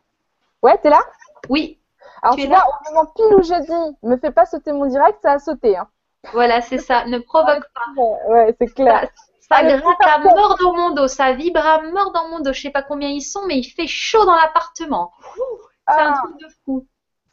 [0.63, 1.01] Ouais, t'es là?
[1.49, 1.81] Oui.
[2.23, 5.19] Alors, tu, vois, au moment pile où je dis, me fais pas sauter mon direct,
[5.23, 5.77] ça a sauté.
[5.77, 5.89] Hein.
[6.33, 7.05] Voilà, c'est ça.
[7.07, 8.03] Ne provoque pas.
[8.29, 9.09] Ouais, c'est clair.
[9.41, 12.53] Ça, gratte à mort dans mon dos, ça vibre à mort dans mon dos.
[12.53, 15.13] Je sais pas combien ils sont, mais il fait chaud dans l'appartement.
[15.89, 16.23] C'est un ah.
[16.25, 16.87] truc de fou.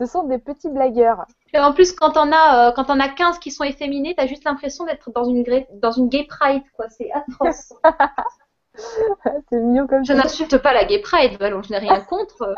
[0.03, 1.25] Ce sont des petits blagueurs.
[1.53, 4.27] Et en plus, quand on a, euh, quand on a 15 qui sont efféminés, t'as
[4.27, 6.89] juste l'impression d'être dans une, dans une gay pride, quoi.
[6.89, 7.71] C'est atroce.
[8.75, 10.13] c'est mignon comme ça.
[10.13, 12.53] Je n'insulte pas la gay pride, je n'ai rien contre.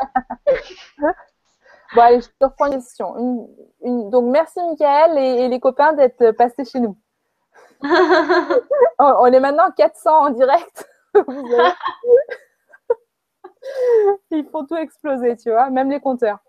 [1.94, 3.46] bon, allez, je te reprends une question.
[3.84, 6.98] Une, Donc, merci, Michael et, les copains d'être passés chez nous.
[8.98, 10.88] on, est maintenant 400 en direct.
[14.32, 16.40] Ils font tout exploser, tu vois, même les compteurs.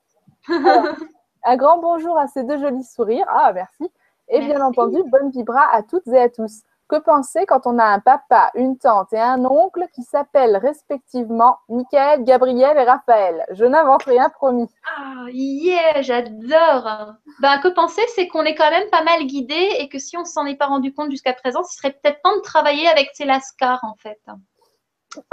[0.50, 3.28] Un grand bonjour à ces deux jolis sourires.
[3.30, 3.90] Ah, merci.
[4.30, 6.64] Et bien entendu, bonne vibra à toutes et à tous.
[6.90, 11.58] Que penser quand on a un papa, une tante et un oncle qui s'appellent respectivement
[11.68, 13.46] Michael, Gabriel et Raphaël?
[13.52, 14.70] Je n'invente rien, promis.
[14.98, 17.16] Ah, yeah, j'adore.
[17.42, 20.24] Ben, que penser, c'est qu'on est quand même pas mal guidé et que si on
[20.24, 23.26] s'en est pas rendu compte jusqu'à présent, ce serait peut-être temps de travailler avec ces
[23.26, 24.22] lascars, en fait.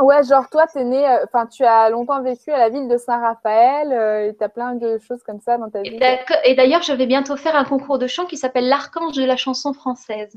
[0.00, 2.96] Ouais, genre toi, es né, euh, enfin, tu as longtemps vécu à la ville de
[2.96, 5.98] Saint-Raphaël euh, et tu as plein de choses comme ça dans ta vie.
[6.44, 9.36] Et d'ailleurs, je vais bientôt faire un concours de chant qui s'appelle l'Archange de la
[9.36, 10.34] chanson française.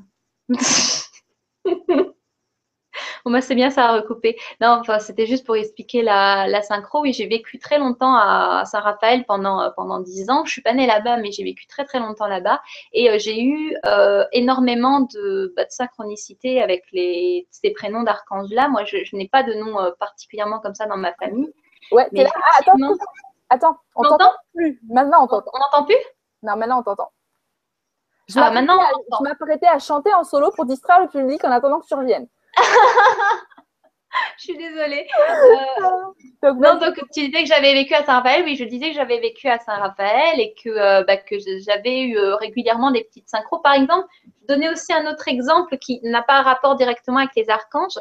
[3.29, 4.37] moi, c'est bien, ça a recoupé.
[4.61, 7.01] Non, enfin, c'était juste pour expliquer la, synchro.
[7.01, 10.45] Oui, j'ai vécu très longtemps à Saint-Raphaël pendant, euh, pendant 10 ans.
[10.45, 12.61] Je suis pas née là-bas, mais j'ai vécu très, très longtemps là-bas.
[12.93, 18.67] Et euh, j'ai eu euh, énormément de, bah, de, synchronicité avec les, ces prénoms d'archanges-là.
[18.69, 21.51] Moi, je, n'ai pas de nom particulièrement comme ça dans ma famille.
[21.91, 22.29] Ouais, mais là?
[22.35, 22.77] Ah, attends,
[23.49, 24.79] attends, on t'entend plus.
[24.89, 25.51] Maintenant, on t'entend.
[25.53, 26.03] On n'entend plus?
[26.43, 27.11] Non, maintenant, on t'entend.
[28.27, 28.51] Je ah,
[29.21, 32.27] m'apprêtais à chanter en solo pour distraire le public en attendant que tu reviennes.
[34.37, 35.07] je suis désolée.
[35.29, 35.91] Euh,
[36.43, 38.43] donc, non, donc tu disais que j'avais vécu à Saint-Raphaël.
[38.45, 41.35] Oui, je disais que j'avais vécu à Saint-Raphaël et que, euh, bah, que
[41.65, 43.59] j'avais eu euh, régulièrement des petites synchros.
[43.59, 44.07] Par exemple,
[44.41, 47.99] je donnais aussi un autre exemple qui n'a pas rapport directement avec les archanges.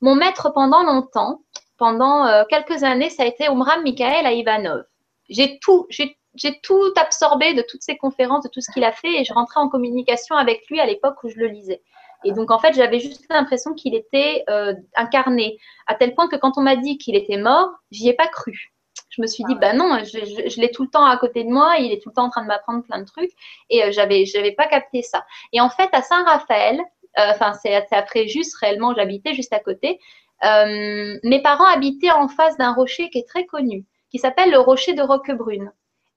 [0.00, 1.42] mon maître pendant longtemps,
[1.76, 4.84] pendant quelques années, ça a été Omram Mikhaël à Ivanov.
[5.28, 8.92] J'ai tout, j'ai j'ai tout absorbé de toutes ses conférences, de tout ce qu'il a
[8.92, 11.82] fait, et je rentrais en communication avec lui à l'époque où je le lisais.
[12.24, 16.36] Et donc, en fait, j'avais juste l'impression qu'il était euh, incarné, à tel point que
[16.36, 18.72] quand on m'a dit qu'il était mort, j'y ai pas cru.
[19.08, 21.48] Je me suis dit, ah bah non, je, l'ai tout le temps à côté de
[21.48, 23.32] moi, il est tout le temps en train de m'apprendre plein de trucs,
[23.70, 25.24] et euh, j'avais, j'avais pas capté ça.
[25.52, 26.78] Et en fait, à Saint-Raphaël,
[27.18, 29.98] euh, enfin, c'est après juste, réellement, j'habitais juste à côté.
[30.42, 34.94] mes parents habitaient en face d'un rocher qui est très connu, qui s'appelle le rocher
[34.94, 35.72] de Roquebrune.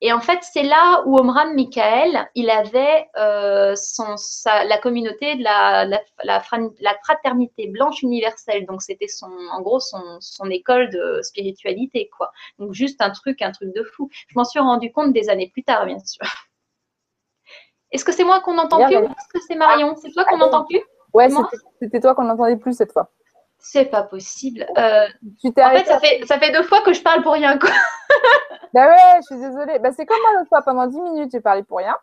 [0.06, 4.16] Et en fait, c'est là où Omram Michael, il avait euh, son,
[4.46, 5.86] la communauté de la,
[6.26, 6.42] la,
[7.04, 8.66] fraternité blanche universelle.
[8.66, 12.34] Donc, c'était son, en gros son, son, école de spiritualité, quoi.
[12.60, 14.10] Donc, juste un truc, un truc de fou.
[14.28, 16.28] Je m'en suis rendu compte des années plus tard, bien sûr.
[17.92, 19.96] Est-ce que c'est moi qu'on n'entend plus ou est-ce que c'est Marion?
[19.96, 20.82] C'est toi qu'on n'entend plus?
[21.14, 21.30] Ouais,
[21.80, 23.10] c'était toi qu'on n'entendait plus cette fois.
[23.66, 24.68] C'est pas possible.
[24.78, 27.70] Euh, en fait ça, fait, ça fait deux fois que je parle pour rien, quoi.
[28.74, 29.80] bah ouais, je suis désolée.
[29.80, 31.96] Bah, c'est comme moi l'autre fois, pendant 10 minutes, j'ai parlé pour rien.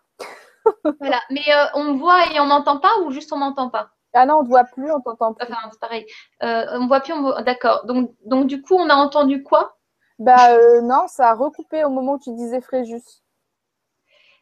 [1.00, 3.90] voilà, mais euh, on me voit et on m'entend pas ou juste on m'entend pas?
[4.14, 5.46] Ah non, on ne voit plus, on t'entend plus.
[5.46, 6.06] Enfin, c'est pareil.
[6.42, 7.84] Euh, on me voit plus, on D'accord.
[7.84, 9.76] Donc, donc, du coup, on a entendu quoi?
[10.18, 13.22] Bah non, ça a recoupé au moment où tu disais Fréjus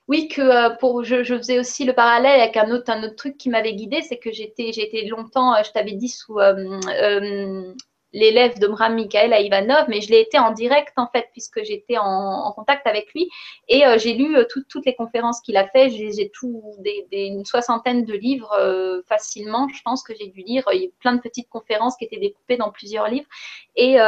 [0.08, 3.36] oui, que euh, pour, je, faisais aussi le parallèle avec un autre, un autre truc
[3.36, 4.72] qui m'avait guidé, c'est que j'étais,
[5.06, 7.74] longtemps, euh, je t'avais dit, sous euh,
[8.14, 11.62] l'élève de Mram Mikhail à Ivanov, mais je l'ai été en direct en fait, puisque
[11.62, 13.28] j'étais en, contact avec lui
[13.68, 15.90] et j'ai lu toutes les conférences qu'il a fait.
[15.90, 16.30] J'ai,
[16.78, 19.68] des, une soixantaine de livres facilement.
[19.68, 20.64] Je pense que j'ai dû lire.
[20.72, 23.28] Il y a plein de petites conférences qui étaient découpées dans plusieurs livres
[23.76, 23.98] et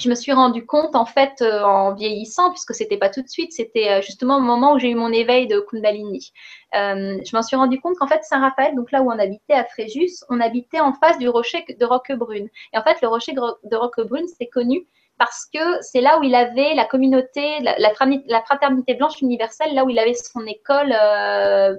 [0.00, 3.28] je me suis rendu compte en fait euh, en vieillissant, puisque c'était pas tout de
[3.28, 6.32] suite, c'était euh, justement au moment où j'ai eu mon éveil de Kundalini.
[6.74, 9.64] Euh, je m'en suis rendu compte qu'en fait Saint-Raphaël, donc là où on habitait à
[9.64, 12.48] Fréjus, on habitait en face du rocher de Roquebrune.
[12.72, 14.86] Et en fait, le rocher de Roquebrune, c'est connu
[15.18, 19.90] parce que c'est là où il avait la communauté, la, fraternité blanche universelle, là où
[19.90, 20.88] il avait son école,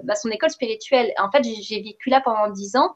[0.04, 1.12] bah, son école spirituelle.
[1.18, 2.94] En fait, j'ai vécu là pendant dix ans.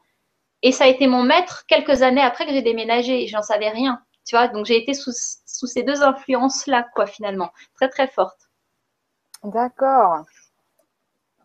[0.63, 3.27] Et ça a été mon maître quelques années après que j'ai déménagé.
[3.27, 4.01] J'en savais rien.
[4.27, 8.49] Tu vois, donc j'ai été sous, ces deux influences-là, quoi, finalement, très très fortes.
[9.43, 10.25] D'accord.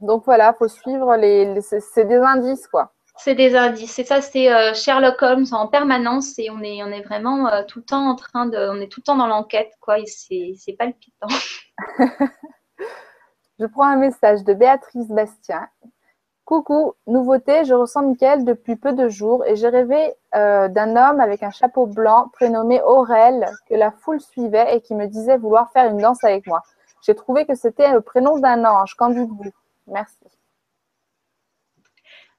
[0.01, 2.93] Donc voilà, faut suivre les, c'est des indices, quoi.
[3.19, 4.01] C'est des indices.
[4.01, 7.63] Et ça, c'est euh, Sherlock Holmes en permanence et on est, on est vraiment euh,
[7.63, 10.01] tout le temps en train de, on est tout le temps dans l'enquête, quoi.
[10.01, 11.29] Et c'est palpitant.
[13.61, 15.69] Je prends un message de Béatrice Bastien
[16.53, 21.19] Coucou, nouveauté, je ressens Mickaël depuis peu de jours et j'ai rêvé euh, d'un homme
[21.19, 25.71] avec un chapeau blanc prénommé Aurel que la foule suivait et qui me disait vouloir
[25.73, 26.61] faire une danse avec moi.
[27.01, 28.97] J'ai trouvé que c'était le prénom d'un ange.
[28.97, 29.51] Qu'en dites-vous?
[29.87, 30.19] Merci.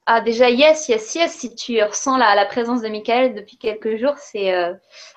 [0.06, 1.32] Ah, déjà, yes, yes, yes.
[1.32, 4.74] Si tu ressens la, la présence de Michael depuis quelques jours, c'est, euh,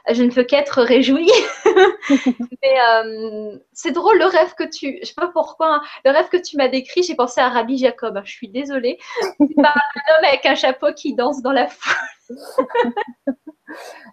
[0.09, 1.29] je ne peux qu'être réjouie.
[2.63, 6.29] Mais euh, c'est drôle le rêve que tu, je sais pas pourquoi, hein, le rêve
[6.29, 8.21] que tu m'as décrit, j'ai pensé à Rabbi Jacob.
[8.23, 8.97] Je suis désolée.
[9.39, 11.93] C'est un homme avec un chapeau qui danse dans la foule.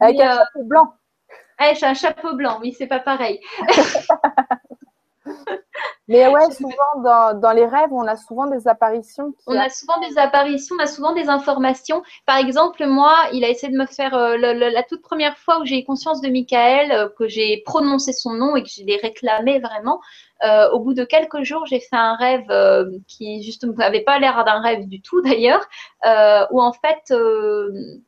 [0.01, 0.95] avec un chapeau blanc.
[1.61, 3.41] Ouais, j'ai un chapeau blanc, oui, c'est pas pareil.
[6.07, 9.33] Mais ouais, souvent dans, dans, les rêves, on a souvent des apparitions.
[9.47, 12.03] on a souvent des apparitions, on a souvent des informations.
[12.27, 15.65] Par exemple, moi, il a essayé de me faire euh, la toute première fois où
[15.65, 18.97] j'ai eu conscience de Michael, euh, que j'ai prononcé son nom et que je l'ai
[18.97, 19.99] réclamé vraiment.
[20.45, 22.53] Euh, au bout de quelques jours, j'ai fait un rêve
[23.09, 25.67] qui justement n'avait pas l'air d'un rêve du tout d'ailleurs,
[26.51, 27.15] où en fait,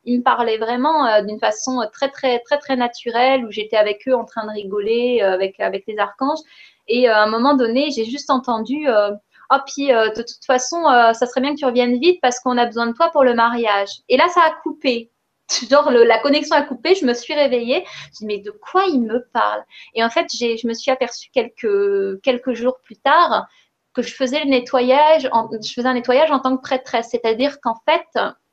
[0.05, 4.15] il me parlait vraiment d'une façon très très très très naturelle, où j'étais avec eux
[4.15, 6.41] en train de rigoler avec avec les archanges.
[6.89, 9.11] Et euh, à un moment donné, j'ai juste entendu euh,
[9.53, 10.83] Oh, puis euh, de toute façon,
[11.15, 13.33] ça serait bien que tu reviennes vite parce qu'on a besoin de toi pour le
[13.33, 13.91] mariage.
[14.09, 15.13] Et là, ça a coupé.
[15.71, 17.85] Genre, la connexion a coupé, je me suis réveillée.
[18.07, 19.63] Je dis, mais de quoi il me parle?
[19.95, 23.47] Et en fait, je me suis aperçue quelques, quelques jours plus tard
[23.95, 27.11] que je faisais le nettoyage, je faisais un nettoyage en tant que prêtresse.
[27.13, 28.05] C'est-à-dire qu'en fait,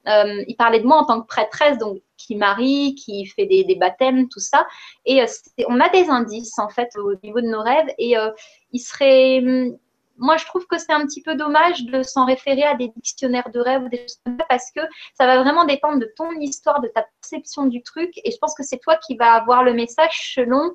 [0.07, 3.75] euh, il parlait de moi en tant que prêtresse, donc qui marie, qui fait des,
[3.75, 4.65] baptêmes, tout ça.
[5.05, 5.25] Et euh,
[5.67, 7.89] on a des indices en fait au niveau de nos rêves.
[7.97, 8.29] Et euh,
[8.71, 9.77] il serait, hum,
[10.17, 13.49] moi je trouve que c'est un petit peu dommage de s'en référer à des dictionnaires
[13.51, 14.81] de rêves ou des choses comme ça parce que
[15.15, 18.11] ça va vraiment dépendre de ton histoire, de ta perception du truc.
[18.23, 20.73] Et je pense que c'est toi qui vas avoir le message selon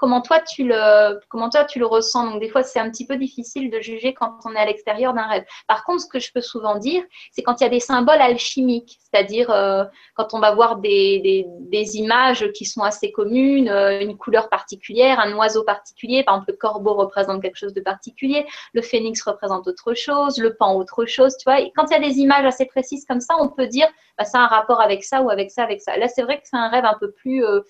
[0.00, 2.30] comment toi tu le comment toi tu le ressens.
[2.30, 5.12] Donc des fois c'est un petit peu difficile de juger quand on est à l'extérieur
[5.12, 5.44] d'un rêve.
[5.68, 8.20] Par contre, ce que je peux souvent dire, c'est quand il y a des symboles
[8.20, 14.00] alchimiques, c'est-à-dire euh, quand on va voir des, des, images qui sont assez communes, euh,
[14.00, 18.46] une couleur particulière, un oiseau particulier, par exemple le corbeau représente quelque chose de particulier,
[18.72, 21.60] le phénix représente autre chose, le pan autre chose, tu vois.
[21.76, 24.38] Quand il y a des images assez précises comme ça, on peut dire bah, ça
[24.38, 25.96] a un rapport avec ça ou avec ça, avec ça.
[25.96, 27.60] Là, c'est vrai que c'est un rêve un peu plus euh,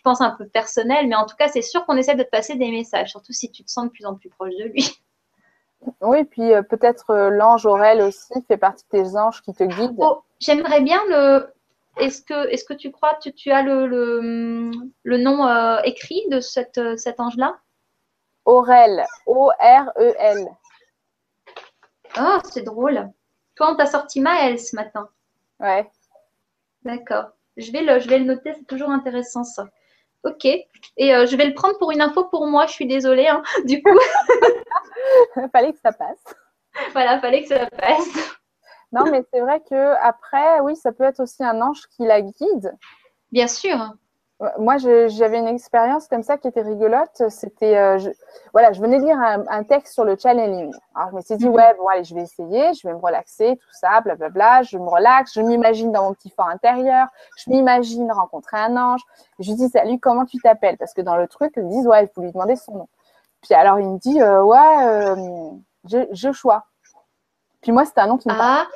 [0.00, 2.30] je pense, un peu personnel, mais en tout cas, c'est sûr qu'on essaie de te
[2.30, 4.90] passer des messages, surtout si tu te sens de plus en plus proche de lui.
[6.02, 9.96] Oui, puis euh, peut-être euh, l'ange Aurel aussi fait partie des anges qui te guident.
[9.96, 11.54] Oh, J'aimerais bien le.
[11.96, 16.40] Est-ce que, est que tu crois que tu as le, le, nom euh, écrit de
[16.40, 17.56] cette, cet ange-là?
[18.44, 20.48] Aurel, O-R-E-L.
[22.20, 23.08] Oh, c'est drôle.
[23.54, 25.08] Toi, on t'a sorti Maël ce matin.
[25.60, 25.90] Ouais.
[26.82, 27.30] D'accord.
[27.56, 29.66] Je vais le, je vais le noter, c'est toujours intéressant ça.
[30.24, 30.44] Ok.
[30.44, 32.66] Et euh, je vais le prendre pour une info pour moi.
[32.66, 33.28] Je suis désolée.
[33.28, 33.98] Hein, du coup.
[35.52, 36.22] fallait que ça passe.
[36.92, 38.36] Voilà, fallait que ça passe.
[38.92, 42.20] Non, mais c'est vrai que après, oui, ça peut être aussi un ange qui la
[42.20, 42.76] guide.
[43.30, 43.78] Bien sûr.
[44.58, 47.22] Moi, j'avais une expérience comme ça qui était rigolote.
[47.28, 47.98] C'était, euh,
[48.52, 50.72] voilà, je venais de lire un, texte sur le channeling.
[50.94, 51.54] Alors, je me suis dit, mhm.
[51.54, 54.62] ouais, bon, allez, je vais essayer, je vais me relaxer, tout ça, blablabla.
[54.62, 59.02] Je me relaxe, je m'imagine dans mon petit fort intérieur, je m'imagine rencontrer un ange.
[59.40, 60.78] Je lui dis, salut, comment tu t'appelles?
[60.78, 62.88] Parce que dans le truc, ils me disent, ouais, il faut lui demander son nom.
[63.42, 66.64] Puis alors, il me dit, euh, ouais, euh, Joshua.
[67.60, 68.66] Puis moi, c'était un nom qui me ah.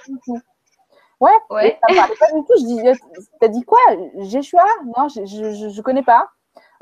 [1.25, 1.79] Ouais, ouais.
[1.81, 2.53] ça me parlait pas du tout.
[2.59, 2.95] Je dis, euh,
[3.41, 3.79] t'as dit quoi?
[4.19, 6.29] Jéchua Non, je, je, je, connais pas.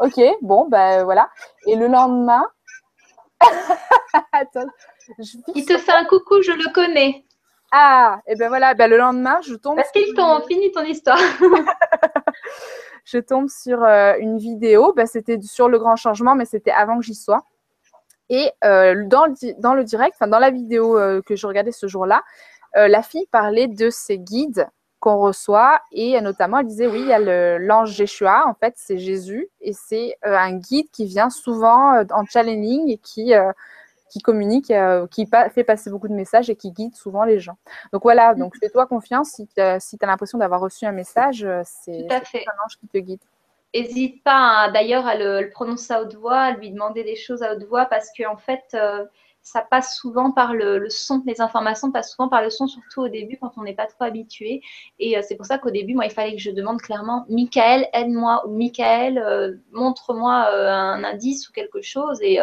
[0.00, 1.30] Ok, bon, ben voilà.
[1.68, 2.44] Et le lendemain,
[4.32, 4.66] Attends,
[5.54, 7.24] il te fait un coucou, je le connais.
[7.70, 9.76] Ah, et ben voilà, ben le lendemain, je tombe.
[9.76, 11.18] Parce qu'ils t'ont fini ton histoire.
[13.04, 16.98] je tombe sur euh, une vidéo, ben, c'était sur le grand changement, mais c'était avant
[16.98, 17.42] que j'y sois.
[18.28, 21.86] Et euh, dans, le, dans le direct, enfin dans la vidéo que je regardais ce
[21.86, 22.22] jour-là,
[22.76, 24.68] euh, la fille parlait de ces guides
[25.00, 28.98] qu'on reçoit et notamment elle disait oui il y a l'ange Jéshua en fait c'est
[28.98, 33.32] Jésus et c'est euh, un guide qui vient souvent euh, en channeling et qui
[34.10, 34.72] qui communique
[35.10, 37.56] qui fait passer beaucoup de messages et qui guide souvent les gens.
[37.92, 42.64] Donc voilà donc fais-toi confiance si tu as, l'impression d'avoir reçu un message c'est un
[42.64, 43.20] ange qui te guide.
[43.74, 47.54] N'hésite pas d'ailleurs à le, prononcer à haute voix, à lui demander des choses à
[47.54, 48.76] haute voix parce qu'en en fait,
[49.42, 51.22] ça passe souvent par le, son.
[51.26, 54.04] Les informations passent souvent par le son, surtout au début quand on n'est pas trop
[54.04, 54.62] habitué.
[54.98, 57.88] Et euh, c'est pour ça qu'au début, moi, il fallait que je demande clairement Michael,
[57.92, 62.18] aide-moi ou Michael, euh, montre-moi euh, un indice ou quelque chose.
[62.22, 62.38] Et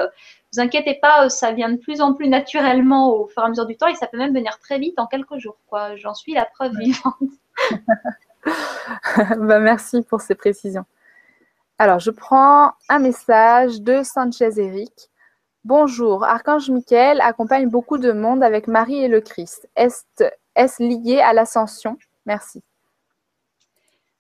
[0.53, 3.65] vous inquiétez pas, ça vient de plus en plus naturellement au fur et à mesure
[3.65, 5.57] du temps et ça peut même venir très vite en quelques jours.
[5.69, 5.95] Quoi.
[5.95, 7.15] J'en suis la preuve vivante.
[9.38, 10.85] bah, merci pour ces précisions.
[11.77, 15.09] Alors, je prends un message de Sanchez Eric.
[15.65, 19.69] Bonjour, Archange Michael accompagne beaucoup de monde avec Marie et le Christ.
[19.76, 21.98] Est-ce lié à l'ascension?
[22.26, 22.64] Merci.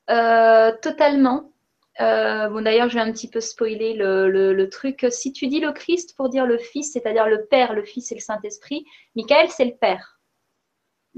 [0.09, 1.53] Euh, totalement.
[2.01, 5.07] Euh, bon, d'ailleurs, je vais un petit peu spoiler le, truc.
[5.11, 8.15] Si tu dis le Christ pour dire le Fils, c'est-à-dire le Père, le Fils et
[8.15, 8.85] le Saint-Esprit,
[9.15, 10.18] Michael, c'est le Père.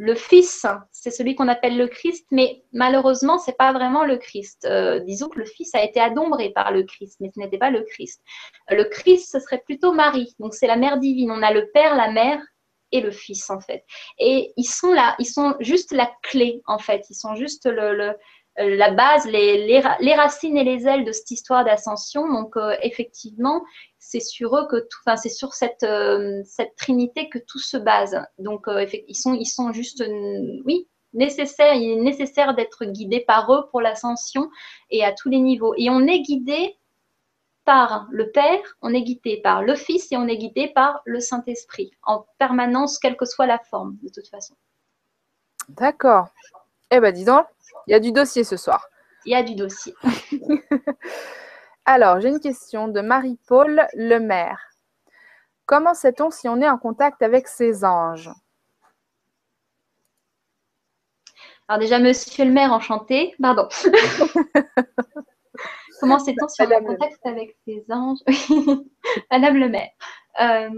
[0.03, 4.65] Le Fils, c'est celui qu'on appelle le Christ, mais malheureusement, c'est pas vraiment le Christ.
[4.65, 7.69] Euh, disons que le Fils a été adombré par le Christ, mais ce n'était pas
[7.69, 8.19] le Christ.
[8.71, 11.29] Le Christ, ce serait plutôt Marie, donc c'est la mère divine.
[11.29, 12.41] On a le Père, la mère
[12.91, 13.85] et le Fils, en fait.
[14.17, 17.05] Et ils sont là, ils sont juste la clé, en fait.
[17.11, 18.15] Ils sont juste le,
[18.57, 22.27] la base, les, les, racines et les ailes de cette histoire d'ascension.
[22.27, 23.61] Donc, euh, effectivement,
[24.03, 27.77] c'est sur eux que tout, enfin, c'est sur cette, euh, cette trinité que tout se
[27.77, 28.19] base.
[28.39, 30.03] Donc, euh, ils, sont, ils sont juste,
[30.65, 31.75] oui, nécessaires.
[31.75, 34.49] Il est nécessaire d'être guidé par eux pour l'ascension
[34.89, 35.75] et à tous les niveaux.
[35.77, 36.77] Et on est guidé
[37.63, 41.19] par le Père, on est guidé par le Fils et on est guidé par le
[41.19, 44.55] Saint-Esprit en permanence, quelle que soit la forme, de toute façon.
[45.69, 46.29] D'accord.
[46.89, 47.45] Eh bien, dis donc,
[47.85, 48.89] il y a du dossier ce soir.
[49.25, 49.93] Il y a du dossier.
[51.85, 54.59] Alors, j'ai une question de Marie-Paul Lemaire.
[55.65, 58.29] Comment sait-on si on est en contact avec ces anges?
[61.67, 63.33] Alors déjà, monsieur le maire, enchanté.
[63.41, 63.67] Pardon.
[66.01, 68.19] Comment sait-on si on est en contact avec ces anges?
[69.31, 69.89] Madame le maire.
[70.41, 70.69] Euh,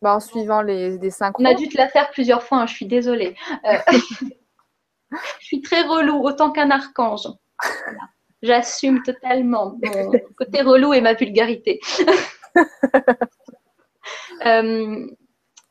[0.00, 2.66] bah, en suivant les, des cinq On a dû te la faire plusieurs fois, hein,
[2.66, 3.34] je suis désolée.
[3.64, 3.78] Euh,
[5.40, 7.26] je suis très relou, autant qu'un archange.
[8.42, 11.80] J'assume totalement mon côté relou et ma vulgarité.
[14.44, 15.06] Euh,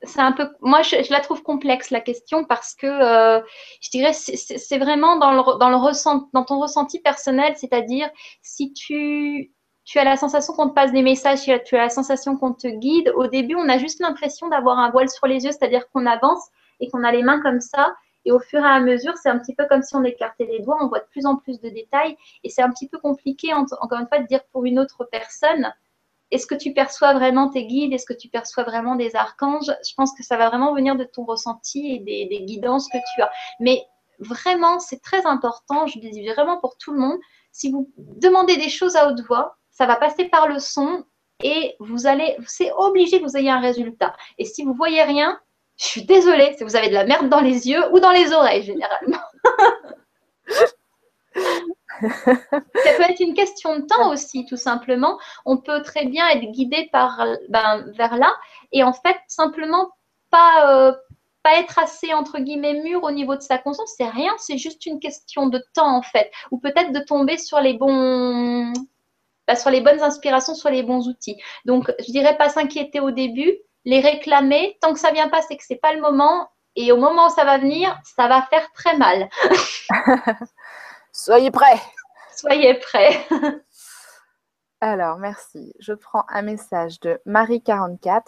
[0.02, 3.42] c'est un peu, moi, je, la trouve complexe la question parce que euh,
[3.80, 8.10] je dirais c'est vraiment dans le, dans le dans ton ressenti personnel, c'est-à-dire
[8.42, 9.54] si tu
[9.86, 12.68] tu as la sensation qu'on te passe des messages, tu as la sensation qu'on te
[12.68, 13.14] guide.
[13.16, 16.42] Au début, on a juste l'impression d'avoir un voile sur les yeux, c'est-à-dire qu'on avance
[16.80, 17.96] et qu'on a les mains comme ça.
[18.26, 20.60] Et au fur et à mesure, c'est un petit peu comme si on écartait les
[20.60, 22.18] doigts, on voit de plus en plus de détails.
[22.44, 25.72] Et c'est un petit peu compliqué, encore une fois, de dire pour une autre personne,
[26.32, 27.94] est-ce que tu perçois vraiment tes guides?
[27.94, 29.72] Est-ce que tu perçois vraiment des archanges?
[29.88, 33.22] Je pense que ça va vraiment venir de ton ressenti et des, guidances que tu
[33.22, 33.30] as.
[33.60, 33.86] Mais
[34.20, 37.20] vraiment, c'est très important, je le dis vraiment pour tout le monde,
[37.52, 41.06] si vous demandez des choses à haute voix, ça va passer par le son
[41.44, 44.16] et vous allez, c'est obligé que vous ayez un résultat.
[44.38, 45.40] Et si vous voyez rien,
[45.78, 48.32] je suis désolée si vous avez de la merde dans les yeux ou dans les
[48.32, 49.20] oreilles, généralement.
[52.02, 55.18] Ça peut être une question de temps aussi, tout simplement.
[55.46, 58.34] On peut très bien être guidé par, ben, vers là
[58.72, 59.90] et en fait, simplement
[60.30, 60.94] pas, euh,
[61.44, 63.94] pas être assez, entre guillemets, mûr au niveau de sa conscience.
[63.98, 66.32] C'est rien, c'est juste une question de temps, en fait.
[66.52, 68.74] Ou peut-être de tomber sur les bons.
[69.48, 71.38] Ben, sur les bonnes inspirations, sur les bons outils.
[71.66, 73.54] Donc, je dirais pas s'inquiéter au début,
[73.86, 74.78] les réclamer.
[74.82, 76.50] Tant que ça vient pas, c'est que c'est pas le moment.
[76.76, 79.30] Et au moment où ça va venir, ça va faire très mal.
[81.14, 81.82] Soyez prêts.
[82.36, 83.26] Soyez prêts.
[84.82, 85.74] Alors, merci.
[85.80, 88.24] Je prends un message de Marie44.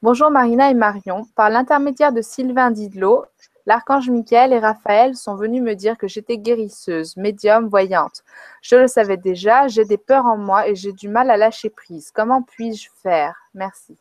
[0.00, 1.26] Bonjour Marina et Marion.
[1.34, 3.26] Par l'intermédiaire de Sylvain Didlot,
[3.66, 8.22] l'archange Michael et Raphaël sont venus me dire que j'étais guérisseuse, médium, voyante.
[8.62, 11.68] Je le savais déjà, j'ai des peurs en moi et j'ai du mal à lâcher
[11.68, 12.12] prise.
[12.12, 13.34] Comment puis-je faire?
[13.52, 13.98] Merci.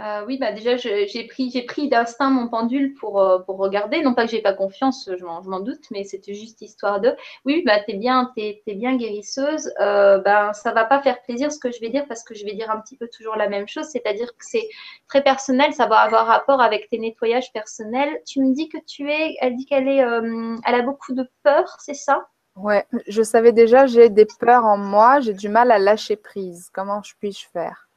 [0.00, 4.02] Euh, oui, bah déjà, j'ai pris, pris d'instinct mon pendule pour, euh, pour regarder.
[4.02, 7.14] Non pas que j'ai pas confiance, je m'en doute, mais c'était juste histoire de.
[7.44, 9.70] Oui, bah t'es es bien guérisseuse.
[9.80, 12.44] Euh, ben ça va pas faire plaisir ce que je vais dire parce que je
[12.44, 14.68] vais dire un petit peu toujours la même chose, c'est-à-dire que c'est
[15.08, 18.22] très personnel, ça va avoir rapport avec tes nettoyages personnels.
[18.26, 21.76] Tu me dis que tu es, elle dit qu'elle est, elle a beaucoup de peur,
[21.80, 22.28] c'est ça?
[22.56, 26.70] Ouais, je savais déjà, j'ai des peurs en moi, j'ai du mal à lâcher prise.
[26.72, 27.89] Comment je puis-je faire?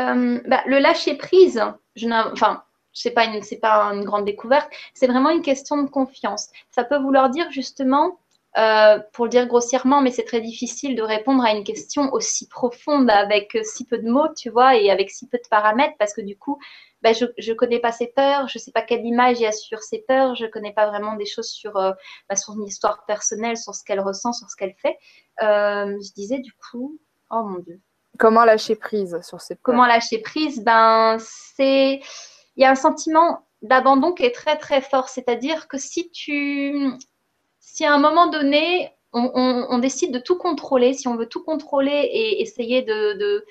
[0.00, 1.62] Euh, bah, le lâcher prise,
[1.96, 4.70] je enfin, c'est pas une, grande découverte.
[4.94, 6.48] C'est vraiment une question de confiance.
[6.70, 8.18] Ça peut vouloir dire justement,
[8.58, 12.48] euh, pour le dire grossièrement, mais c'est très difficile de répondre à une question aussi
[12.48, 16.14] profonde avec si peu de mots, tu vois, et avec si peu de paramètres, parce
[16.14, 16.58] que du coup,
[17.02, 19.52] bah, je ne connais pas ses peurs, je sais pas quelle image il y a
[19.52, 21.92] sur ses peurs, je connais pas vraiment des choses sur, euh,
[22.28, 24.98] bah, son histoire personnelle, sur ce qu'elle ressent, sur ce qu'elle fait.
[25.40, 26.98] je disais du coup,
[27.30, 27.80] oh mon Dieu,
[28.18, 30.62] Comment lâcher prise sur ces peurs Comment lâcher prise?
[30.62, 32.00] Ben, c'est.
[32.56, 35.08] Il y a un sentiment d'abandon qui est très très fort.
[35.08, 36.90] C'est-à-dire que si tu.
[37.58, 41.90] Si à un moment donné, on, décide de tout contrôler, si on veut tout contrôler
[41.90, 43.44] et essayer de,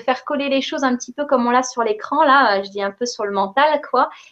[0.00, 2.82] faire coller les choses un petit peu comme on l'a sur l'écran, là, je dis
[2.82, 3.80] un peu sur le mental,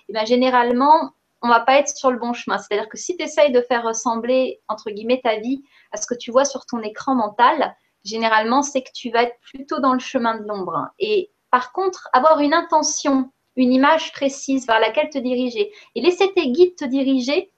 [0.08, 1.12] et bien généralement,
[1.42, 2.58] on va pas être sur le bon chemin.
[2.58, 5.62] C'est-à-dire que si tu essayes de faire ressembler, entre guillemets, ta vie
[5.92, 7.74] à ce que tu vois sur ton écran mental,
[8.04, 10.88] généralement, c'est que tu vas être plutôt dans le chemin de l'ombre.
[10.98, 16.32] Et par contre, avoir une intention, une image précise vers laquelle te diriger et laisser
[16.34, 17.52] tes guides te diriger,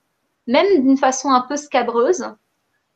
[0.47, 2.25] même d'une façon un peu scabreuse,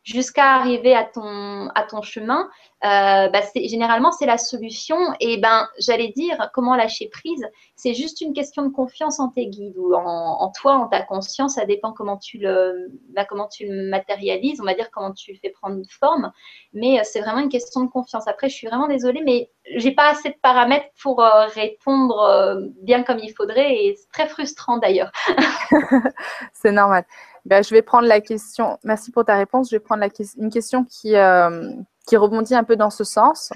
[0.06, 2.48] jusqu'à arriver à ton, chemin,
[2.84, 4.96] euh, bah, généralement, c'est la solution.
[5.18, 9.48] Et ben, j'allais dire, comment lâcher prise C'est juste une question de confiance en tes
[9.48, 11.54] guides ou en, toi, en ta conscience.
[11.54, 15.32] Ça dépend comment tu, le, bah, comment tu le matérialises, on va dire comment tu
[15.32, 16.30] le fais prendre forme.
[16.72, 18.28] Mais euh, c'est vraiment une question de confiance.
[18.28, 23.02] Après, je suis vraiment désolée, mais j'ai pas assez de paramètres pour euh, répondre bien
[23.02, 23.74] comme il faudrait.
[23.74, 25.10] Et c'est très frustrant d'ailleurs.
[26.52, 27.04] c'est normal.
[27.47, 28.77] Ben, je vais prendre la question.
[28.82, 29.70] Merci pour ta réponse.
[29.70, 31.70] Je vais prendre la une question qui, euh,
[32.05, 33.52] qui rebondit un peu dans ce sens.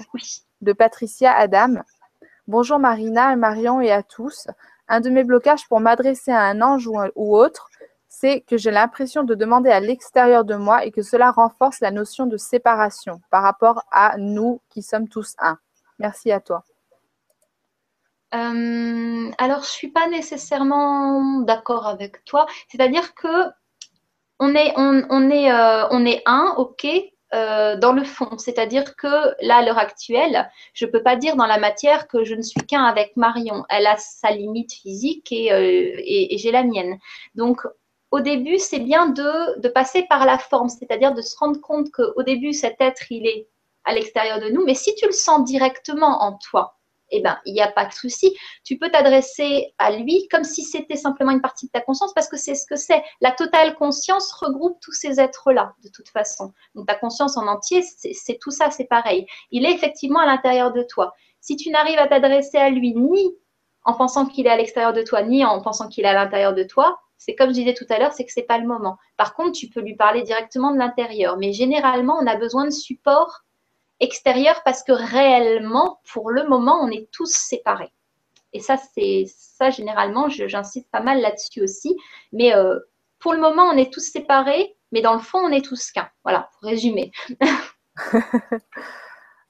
[0.61, 1.81] De Patricia Adam.
[2.47, 4.47] Bonjour Marina, Marion et à tous.
[4.87, 7.69] Un de mes blocages pour m'adresser à un ange ou, ou autre,
[8.07, 11.91] c'est que j'ai l'impression de demander à l'extérieur de moi et que cela renforce la
[11.91, 15.57] notion de séparation par rapport à nous qui sommes tous un.
[15.99, 16.63] Merci à toi.
[18.33, 22.45] Euh, alors, je suis pas nécessairement d'accord avec toi.
[22.69, 23.27] C'est-à-dire que
[24.41, 26.87] on est, on, est, euh, on est un, ok,
[27.35, 28.39] euh, dans le fond.
[28.39, 32.23] C'est-à-dire que là, à l'heure actuelle, je ne peux pas dire dans la matière que
[32.23, 33.63] je ne suis qu'un avec Marion.
[33.69, 36.97] Elle a sa limite physique et, euh, et, j'ai la mienne.
[37.35, 37.61] Donc,
[38.09, 41.91] au début, c'est bien de, de, passer par la forme, c'est-à-dire de se rendre compte
[41.91, 43.47] qu'au début, cet être, il est
[43.83, 44.65] à l'extérieur de nous.
[44.65, 46.80] Mais si tu le sens directement en toi,
[47.11, 48.35] eh ben, il n'y a pas de souci.
[48.63, 52.27] Tu peux t'adresser à lui comme si c'était simplement une partie de ta conscience parce
[52.27, 53.03] que c'est ce que c'est.
[53.21, 56.53] La totale conscience regroupe tous ces êtres-là, de toute façon.
[56.75, 59.27] Donc, ta conscience en entier, c'est tout ça, c'est pareil.
[59.51, 61.13] Il est effectivement à l'intérieur de toi.
[61.39, 63.35] Si tu n'arrives à t'adresser à lui ni
[63.83, 66.53] en pensant qu'il est à l'extérieur de toi, ni en pensant qu'il est à l'intérieur
[66.53, 68.97] de toi, c'est comme je disais tout à l'heure, c'est que c'est pas le moment.
[69.15, 71.37] Par contre, tu peux lui parler directement de l'intérieur.
[71.37, 73.41] Mais généralement, on a besoin de support
[74.01, 77.93] extérieur parce que réellement, pour le moment, on est tous séparés.
[78.53, 81.95] Et ça, c'est ça généralement, j'insiste pas mal là-dessus aussi.
[82.33, 82.79] Mais euh,
[83.19, 86.09] pour le moment, on est tous séparés, mais dans le fond, on est tous qu'un.
[86.23, 87.11] Voilà, pour résumer.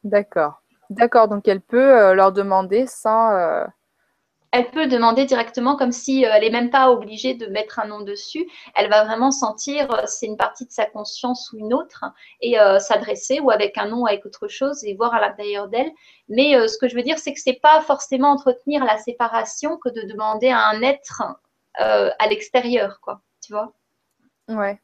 [0.04, 0.62] D'accord.
[0.90, 3.66] D'accord, donc elle peut euh, leur demander sans, euh,
[4.52, 7.88] elle peut demander directement comme si euh, elle n'est même pas obligée de mettre un
[7.88, 8.46] nom dessus.
[8.76, 12.04] Elle va vraiment sentir euh, c'est une partie de sa conscience ou une autre
[12.42, 15.70] et euh, s'adresser ou avec un nom ou avec autre chose et voir à l'intérieur
[15.70, 15.92] d'elle.
[16.28, 19.90] Mais ce que je veux dire, c'est que c'est pas forcément entretenir la séparation que
[19.90, 21.24] de demander à un être
[21.76, 23.22] à l'extérieur, quoi.
[23.46, 23.74] Tu vois
[24.48, 24.80] Ouais.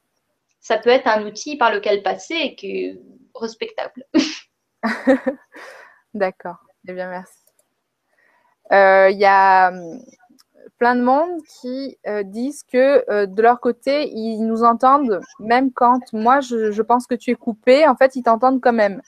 [0.59, 3.01] Ça peut être un outil par lequel passer et qui est
[3.35, 4.05] respectable.
[6.13, 6.57] D'accord.
[6.87, 7.46] Eh bien, merci.
[8.69, 9.99] Il euh, y a hum,
[10.77, 15.71] plein de monde qui euh, disent que euh, de leur côté, ils nous entendent, même
[15.71, 19.01] quand moi, je, pense que tu es coupé, en fait, ils t'entendent quand même.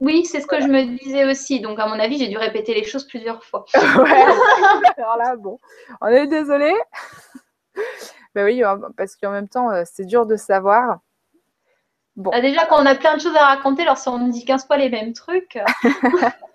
[0.00, 1.60] Oui, c'est ce que je me disais aussi.
[1.60, 3.64] Donc, à mon avis, j'ai dû répéter les choses plusieurs fois.
[3.74, 4.24] ouais.
[4.96, 5.60] Alors là, bon,
[6.00, 6.72] on est désolé.
[8.34, 8.62] ben oui,
[8.96, 10.98] parce qu'en même temps, c'est dur de savoir.
[12.16, 12.30] Bon.
[12.32, 14.44] Ah, déjà, quand on a plein de choses à raconter, alors si on nous dit
[14.44, 15.58] 15 fois les mêmes trucs.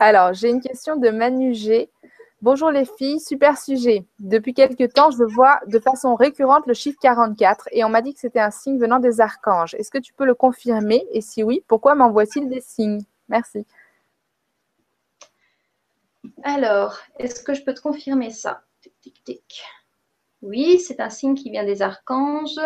[0.00, 1.90] Alors, j'ai une question de Manu G.
[2.40, 4.06] Bonjour les filles, super sujet.
[4.20, 8.14] Depuis quelques temps, je vois de façon récurrente le chiffre 44 et on m'a dit
[8.14, 9.74] que c'était un signe venant des archanges.
[9.74, 11.04] Est-ce que tu peux le confirmer?
[11.10, 13.02] Et si oui, pourquoi m'envoie-t-il des signes?
[13.28, 13.66] Merci.
[16.44, 18.62] Alors, est-ce que je peux te confirmer ça?
[18.80, 19.64] Tic, tic, tic.
[20.40, 22.58] Oui, c'est un signe qui vient des archanges.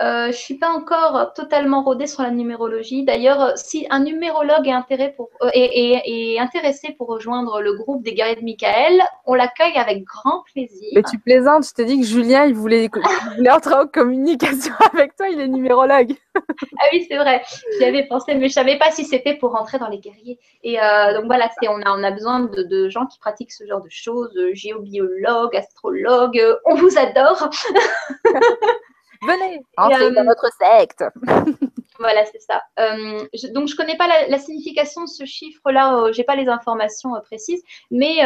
[0.00, 3.02] Euh, je ne suis pas encore totalement rodée sur la numérologie.
[3.02, 8.44] D'ailleurs, si un numérologue est, pour, euh, intéressé pour rejoindre le groupe des guerriers de
[8.44, 10.90] Michael, on l'accueille avec grand plaisir.
[10.94, 14.74] Mais tu plaisantes, je te dis que Julien, il voulait, il voulait entrer en communication
[14.92, 16.12] avec toi, il est numérologue.
[16.36, 17.42] ah oui, c'est vrai,
[17.78, 20.38] j'y avais pensé, mais je ne savais pas si c'était pour rentrer dans les guerriers.
[20.62, 23.64] Et euh, donc voilà, on a, on a besoin de, de, gens qui pratiquent ce
[23.66, 27.50] genre de choses, géobiologues, astrologues, on vous adore
[29.22, 31.04] Venez, entrez dans notre secte.
[31.98, 32.62] voilà, c'est ça.
[32.78, 36.36] Euh, donc, je ne connais pas la, signification de ce chiffre-là, euh, je n'ai pas
[36.36, 38.18] les informations euh, précises, mais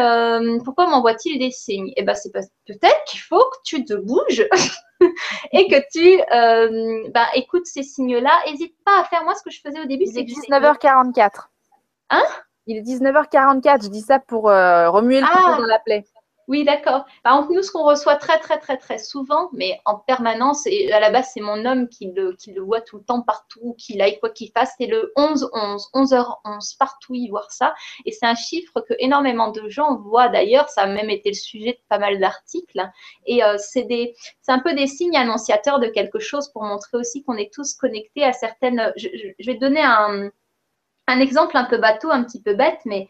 [0.65, 1.93] pourquoi m'envoie-t-il des signes?
[1.97, 4.47] Eh bien, c'est peut-être qu'il faut que tu te bouges
[5.53, 8.33] et que tu bah, écoutes ces signes-là.
[8.47, 10.05] N'hésite pas à faire moi ce que je faisais au début.
[10.07, 11.49] Il est 19h44.
[12.11, 12.23] Hein?
[12.67, 15.57] Il est 19h44, je dis ça pour remuer le ah.
[15.59, 16.05] dans la plaie.
[16.49, 17.05] Oui, d'accord.
[17.23, 20.91] Par contre, nous, ce qu'on reçoit très, très, très, très souvent, mais en permanence, et
[20.91, 24.19] à la base, c'est mon homme qui le, voit tout le temps partout, qui like
[24.19, 27.75] quoi qu'il fasse, c'est le 11-11, 11h11, partout il voit ça.
[28.07, 30.71] Et c'est un chiffre que énormément de gens voient d'ailleurs.
[30.71, 32.81] Ça a même été le sujet de pas mal d'articles.
[33.27, 34.15] Et euh, c'est
[34.49, 38.25] un peu des signes annonciateurs de quelque chose pour montrer aussi qu'on est tous connectés
[38.25, 38.91] à certaines.
[38.97, 39.09] Je,
[39.45, 43.07] vais donner un exemple un peu bateau, un petit peu bête, mais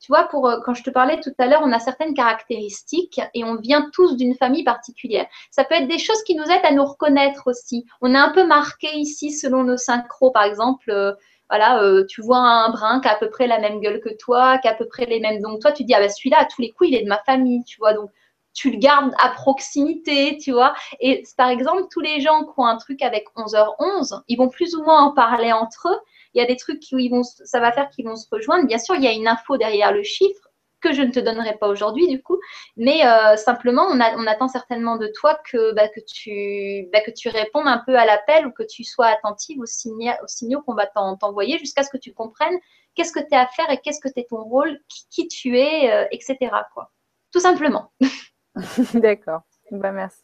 [0.00, 3.44] Tu vois, pour, quand je te parlais tout à l'heure, on a certaines caractéristiques et
[3.44, 5.26] on vient tous d'une famille particulière.
[5.50, 7.84] Ça peut être des choses qui nous aident à nous reconnaître aussi.
[8.00, 10.30] On est un peu marqué ici selon nos synchros.
[10.30, 11.16] Par exemple,
[11.50, 14.58] voilà, tu vois un brun qui a à peu près la même gueule que toi,
[14.58, 15.40] qui a à peu près les mêmes.
[15.42, 17.18] Donc toi, tu dis, ah ben celui-là, à tous les coups, il est de ma
[17.24, 17.92] famille, tu vois.
[17.94, 18.10] Donc
[18.54, 20.74] tu le gardes à proximité, tu vois.
[21.00, 24.74] Et par exemple, tous les gens qui ont un truc avec 11h11, ils vont plus
[24.74, 25.98] ou moins en parler entre eux.
[26.34, 28.66] Il y a des trucs qui vont, ça va faire qu'ils vont se rejoindre.
[28.66, 30.48] Bien sûr, il y a une info derrière le chiffre
[30.80, 32.38] que je ne te donnerai pas aujourd'hui du coup,
[32.76, 37.28] mais euh, simplement on, attend certainement de toi que, bah, que, tu, bah, que tu
[37.28, 41.58] répondes un peu à l'appel ou que tu sois attentive aux, signaux qu'on va t'envoyer
[41.58, 42.56] jusqu'à ce que tu comprennes
[42.98, 44.80] qu'est-ce que tu as à faire et qu'est-ce que tu es ton rôle,
[45.10, 46.36] qui, tu es, euh, etc.
[46.74, 46.90] Quoi.
[47.32, 47.92] Tout simplement.
[48.94, 49.42] D'accord.
[49.70, 50.22] Bah, merci.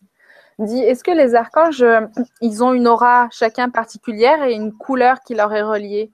[0.59, 2.01] Dis, est-ce que les archanges, euh,
[2.41, 6.13] ils ont une aura chacun particulière et une couleur qui leur est reliée?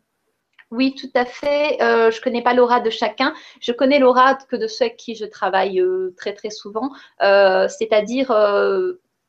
[0.71, 1.83] Oui, tout à fait.
[1.83, 3.35] Euh, je ne connais pas l'aura de chacun.
[3.61, 6.91] Je connais l'aura que de ceux avec qui je travaille euh, très très souvent.
[7.21, 8.31] C'est-à-dire,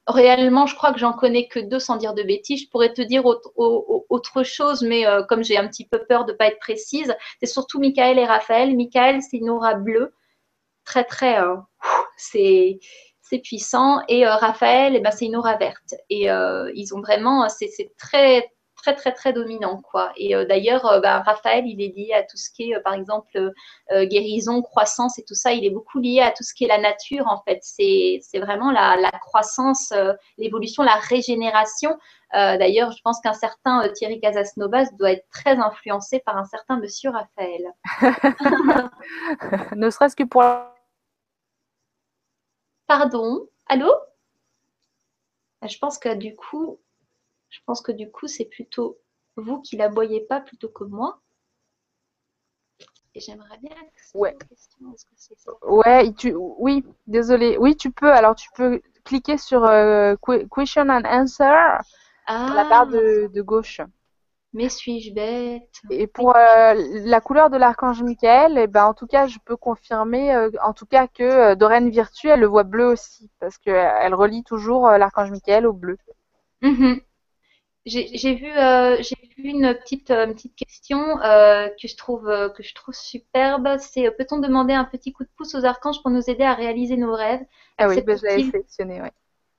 [0.07, 2.61] réellement, je crois que j'en connais que deux sans dire de bêtises.
[2.61, 6.37] Je pourrais te dire autre, chose, mais comme j'ai un petit peu peur de ne
[6.37, 8.75] pas être précise, c'est surtout Michael et Raphaël.
[8.75, 10.13] Michael, c'est une aura bleue
[10.85, 11.41] très, très.
[11.41, 11.55] Euh,
[13.31, 14.01] c'est puissant.
[14.09, 15.95] Et euh, Raphaël, eh ben, c'est une aura verte.
[16.09, 17.47] Et euh, ils ont vraiment.
[17.49, 20.11] C'est très très très très dominant quoi.
[20.17, 23.51] Et d'ailleurs, ben, Raphaël, il est lié à tout ce qui est, par exemple,
[23.91, 25.51] guérison, croissance et tout ça.
[25.51, 27.59] Il est beaucoup lié à tout ce qui est la nature en fait.
[27.61, 29.93] C'est vraiment la, la croissance,
[30.39, 31.95] l'évolution, la régénération.
[32.33, 37.11] d'ailleurs, je pense qu'un certain Thierry Casasnovas doit être très influencé par un certain Monsieur
[37.11, 37.61] Raphaël.
[39.75, 40.41] ne serait-ce que pour
[42.91, 43.47] Pardon?
[43.67, 43.89] Allô?
[45.61, 46.77] Ah, Je pense que du coup,
[47.49, 48.99] je pense que du coup, c'est plutôt
[49.37, 51.21] vous qui la voyez pas plutôt que moi.
[53.15, 53.71] Et j'aimerais bien.
[54.13, 54.35] Ouais.
[55.61, 57.57] ouais, tu, oui, désolé.
[57.57, 58.11] Oui, tu peux.
[58.11, 60.15] Alors, tu peux cliquer sur euh,
[60.53, 61.45] Question and Answer
[62.25, 63.79] à la barre de, de gauche.
[64.53, 65.81] Mais suis-je bête?
[65.89, 66.73] Et pour euh,
[67.05, 70.73] la couleur de l'archange Michael, eh ben, en tout cas, je peux confirmer euh, en
[70.73, 75.31] tout cas que euh, Virtue, elle le voit bleu aussi, parce qu'elle relie toujours l'archange
[75.31, 75.97] Michael au bleu.
[76.61, 76.99] Mhm.
[77.85, 78.51] J'ai vu,
[79.37, 82.25] vu une petite, petite question que, je trouve,
[82.55, 83.77] que je trouve superbe.
[83.79, 86.97] C'est peut-on demander un petit coup de pouce aux archanges pour nous aider à réaliser
[86.97, 87.41] nos rêves?
[87.77, 89.09] Ah oui, ben, je l'avais sélectionné, oui.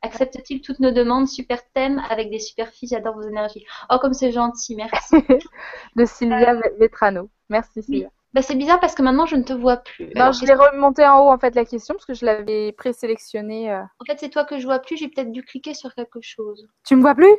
[0.03, 3.65] Accepte-t-il toutes nos demandes Super thème avec des super filles, j'adore vos énergies.
[3.91, 5.17] Oh, comme c'est gentil, merci.
[5.97, 7.31] de Sylvia Vetrano.
[7.49, 8.11] Merci Sylvia.
[8.35, 10.11] Bah, c'est bizarre parce que maintenant je ne te vois plus.
[10.17, 13.71] Non, je l'ai remonté en haut en fait la question parce que je l'avais présélectionnée.
[13.71, 13.83] Euh.
[14.01, 14.97] En fait, c'est toi que je vois plus.
[14.97, 16.67] J'ai peut-être dû cliquer sur quelque chose.
[16.85, 17.35] Tu me vois plus?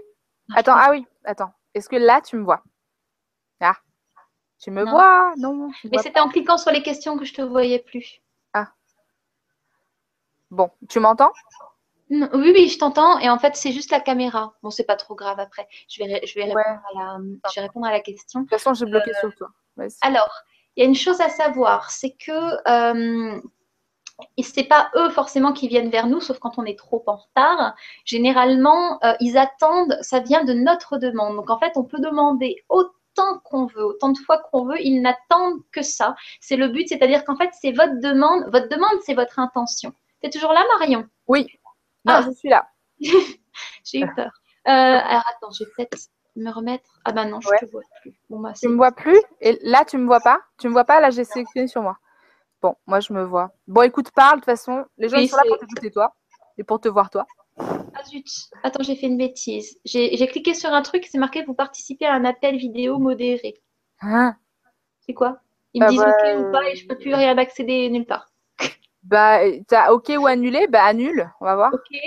[0.56, 1.52] Attends, ah oui, attends.
[1.73, 2.64] Est-ce que là tu me vois?
[3.60, 3.76] Ah,
[4.60, 5.34] tu me vois?
[5.38, 5.72] Non.
[5.91, 8.22] Mais c'était en cliquant sur les questions que je te voyais plus.
[8.53, 8.69] Ah.
[10.52, 11.31] Bon, tu m'entends?
[12.34, 13.19] Oui, oui, je t'entends.
[13.19, 14.53] Et en fait, c'est juste la caméra.
[14.61, 15.68] Bon, c'est pas trop grave après.
[15.90, 17.18] Je vais, je vais, répondre, à la,
[17.49, 18.41] je vais répondre à la question.
[18.41, 19.49] De toute façon, j'ai bloqué sur toi.
[20.02, 20.31] Alors,
[20.76, 22.31] il y a une chose à savoir, c'est que
[22.68, 23.40] euh,
[24.41, 27.76] c'est pas eux forcément qui viennent vers nous, sauf quand on est trop en retard.
[28.06, 31.35] Généralement, euh, ils attendent, ça vient de notre demande.
[31.35, 35.02] Donc en fait, on peut demander autant qu'on veut, autant de fois qu'on veut, ils
[35.02, 36.15] n'attendent que ça.
[36.41, 38.49] C'est le but, c'est-à-dire qu'en fait, c'est votre demande.
[38.52, 39.94] Votre demande, c'est votre intention.
[40.22, 41.06] Tu es toujours là, Marion?
[41.27, 41.48] Oui.
[42.05, 42.21] Non, ah.
[42.25, 42.67] je suis là.
[42.99, 44.31] j'ai eu peur.
[44.67, 45.97] Euh, alors attends, je vais peut-être
[46.35, 46.99] me remettre.
[47.05, 48.13] Ah bah non, je ne te vois plus.
[48.30, 50.85] Bon, bah, tu me vois plus Et là, tu me vois pas Tu me vois
[50.85, 51.97] pas Là, j'ai sélectionné sur moi.
[52.61, 53.51] Bon, moi, je me vois.
[53.67, 54.35] Bon, écoute, parle.
[54.35, 56.15] De toute façon, les gens sont là pour t'écouter toi
[56.57, 57.25] et pour te voir toi.
[57.57, 58.25] Ah zut,
[58.63, 59.77] attends, j'ai fait une bêtise.
[59.85, 63.61] J'ai cliqué sur un truc, c'est marqué vous participez à un appel vidéo modéré.
[64.01, 64.35] Hein?
[65.01, 65.39] C'est quoi?
[65.73, 68.31] Ils me bah, disent OK ou pas et je peux plus rien accéder nulle part.
[69.03, 71.73] Bah, t'as OK ou annulé Bah, annule, on va voir.
[71.73, 71.97] OK.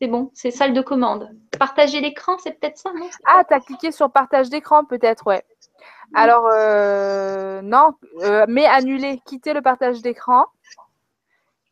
[0.00, 1.30] C'est bon, c'est salle de commande.
[1.58, 3.08] Partager l'écran, c'est peut-être ça, non?
[3.26, 5.44] Ah, t'as cliqué sur partage d'écran, peut-être, ouais.
[6.14, 7.92] Alors, euh, non,
[8.22, 10.46] euh, mais annuler, quitter le partage d'écran.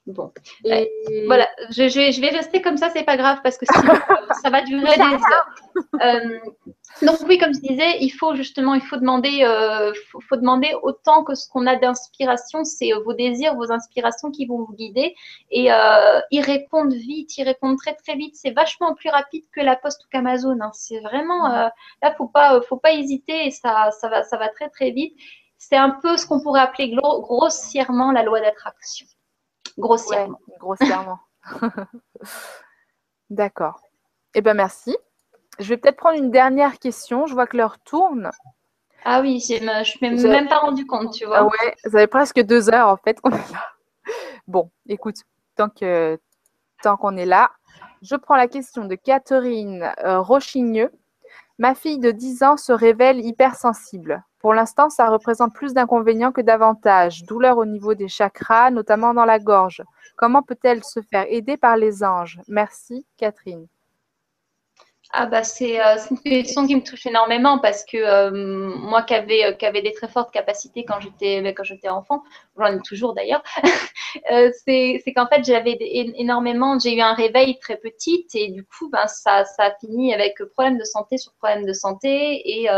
[0.06, 0.32] Bon.
[0.64, 0.90] Et...
[1.26, 3.94] Voilà, je, je, vais rester comme ça, c'est pas grave parce que sinon,
[4.42, 5.46] ça va durer des heures.
[6.02, 6.38] Euh,
[7.02, 9.92] donc oui, comme je disais, il faut justement, il faut demander, euh,
[10.28, 14.46] faut, demander autant que ce qu'on a d'inspiration, c'est euh, vos désirs, vos inspirations qui
[14.46, 15.14] vont vous guider
[15.50, 18.34] et euh, ils répondent vite, ils répondent très très vite.
[18.36, 20.58] C'est vachement plus rapide que la Poste ou qu'Amazon.
[20.60, 20.70] Hein.
[20.74, 21.68] C'est vraiment euh,
[22.02, 25.14] là, faut pas, faut pas hésiter et ça, ça va, ça va très très vite.
[25.58, 29.06] C'est un peu ce qu'on pourrait appeler grossièrement la loi d'attraction.
[29.78, 30.38] Grossièrement.
[30.58, 31.18] grossièrement.
[33.30, 33.80] D'accord.
[34.34, 34.96] Eh bien, merci.
[35.58, 37.26] Je vais peut-être prendre une dernière question.
[37.26, 38.30] Je vois que l'heure tourne.
[39.04, 41.38] Ah oui, je ne suis même pas rendu compte, tu vois.
[41.38, 43.66] Ah ouais, ça fait presque deux heures en fait qu'on est là.
[44.46, 45.16] Bon, écoute,
[45.56, 46.18] tant que
[46.82, 47.50] tant qu'on est là,
[48.02, 50.90] je prends la question de Catherine euh, Rochigneux.
[51.58, 54.24] Ma fille de 10 ans se révèle hypersensible.
[54.42, 57.22] Pour l'instant, ça représente plus d'inconvénients que d'avantages.
[57.22, 59.82] Douleur au niveau des chakras, notamment dans la gorge.
[60.16, 62.40] Comment peut-elle se faire aider par les anges?
[62.48, 63.68] Merci, Catherine.
[65.14, 69.12] Ah bah c'est euh, une question qui me touche énormément parce que euh, moi qui
[69.12, 72.22] avais, euh, qui avait des très fortes capacités quand j'étais quand j'étais enfant,
[72.56, 73.42] j'en ai toujours d'ailleurs,
[74.64, 75.76] c'est qu'en fait j'avais
[76.16, 80.14] énormément, j'ai eu un réveil très petite et du coup ben, ça, ça a fini
[80.14, 82.68] avec problème de santé sur problème de santé et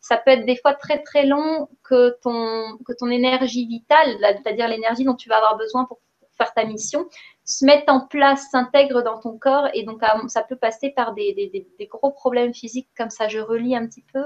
[0.00, 4.68] ça peut être des fois très très long que ton, que ton énergie vitale, c'est-à-dire
[4.68, 5.98] l'énergie dont tu vas avoir besoin pour
[6.40, 7.06] faire ta mission,
[7.44, 11.66] se mettent en place, s'intègrent dans ton corps et donc ça peut passer par des,
[11.90, 13.28] gros problèmes physiques comme ça.
[13.28, 14.24] Je relis un petit peu.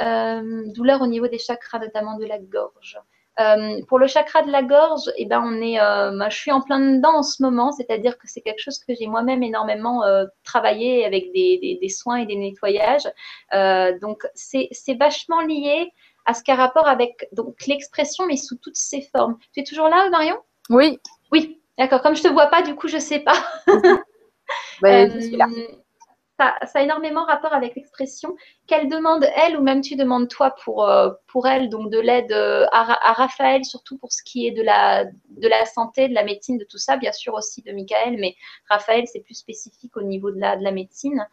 [0.00, 2.98] Euh, douleur au niveau des chakras, notamment de la gorge.
[3.38, 6.60] Euh, pour le chakra de la gorge, eh ben on est, euh, je suis en
[6.60, 10.02] plein dedans en ce moment, c'est-à-dire que c'est quelque chose que j'ai moi-même énormément
[10.44, 13.08] travaillé avec des, soins et des nettoyages.
[14.00, 15.92] donc c'est vachement lié
[16.26, 17.28] à ce qui a rapport avec
[17.66, 19.38] l'expression, mais sous toutes ses formes.
[19.54, 20.36] Tu es toujours là, Marion?
[20.68, 20.98] Oui.
[21.32, 23.42] Oui, D'accord, comme je ne te vois pas, du coup, je ne sais pas.
[24.82, 25.66] Ben, euh,
[26.36, 28.34] ça, a énormément rapport avec l'expression.
[28.66, 32.32] Qu'elle demande, elle, ou même tu demandes toi pour, euh, pour elle, donc de l'aide
[32.32, 36.24] euh, à, Raphaël, surtout pour ce qui est de la, de la santé, de la
[36.24, 38.34] médecine, de tout ça, bien sûr aussi de Michael, mais
[38.68, 41.24] Raphaël, c'est plus spécifique au niveau de la, de la médecine.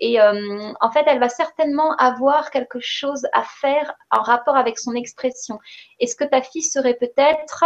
[0.00, 4.94] Et en fait, elle va certainement avoir quelque chose à faire en rapport avec son
[4.94, 5.60] expression.
[6.00, 7.64] Est-ce que ta fille serait peut-être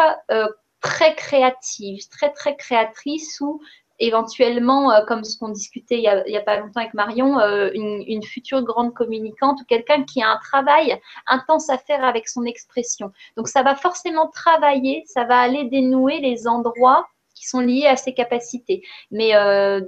[0.81, 3.61] très créative, très très créatrice ou
[3.99, 8.23] éventuellement, euh, comme ce qu'on discutait il n'y a, pas longtemps avec Marion, euh, une,
[8.23, 13.13] future grande communicante ou quelqu'un qui a un travail intense à faire avec son expression.
[13.37, 17.97] Donc ça va forcément travailler, ça va aller dénouer les endroits qui sont liés à
[17.97, 18.83] ses capacités.
[19.11, 19.81] Mais euh,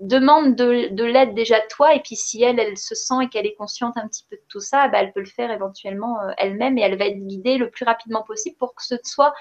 [0.00, 3.54] demande de, l'aide déjà toi et puis si elle, elle se sent et qu'elle est
[3.54, 6.82] consciente un petit peu de tout ça, bah, elle peut le faire éventuellement elle-même et
[6.82, 9.34] elle va être guidée le plus rapidement possible pour que ce soit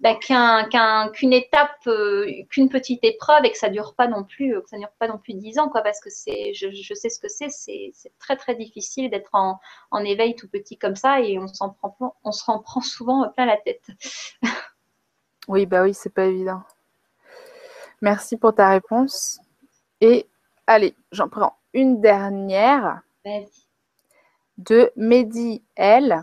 [0.00, 4.60] bah, qu'une étape, euh, qu'une petite épreuve et que ça dure pas non plus, euh,
[4.60, 7.18] que ça dure pas non plus dix ans, quoi, parce que c'est, je, sais ce
[7.18, 9.58] que c'est, c'est, très très difficile d'être en,
[10.04, 13.46] éveil tout petit comme ça et on s'en prend, on se en prend souvent plein
[13.46, 13.86] la tête.
[15.48, 16.62] oui, bah oui, c'est pas évident.
[18.02, 19.40] Merci pour ta réponse.
[20.00, 20.26] Et
[20.66, 23.00] allez, j'en prends une dernière.
[24.58, 26.22] De Mehdi L.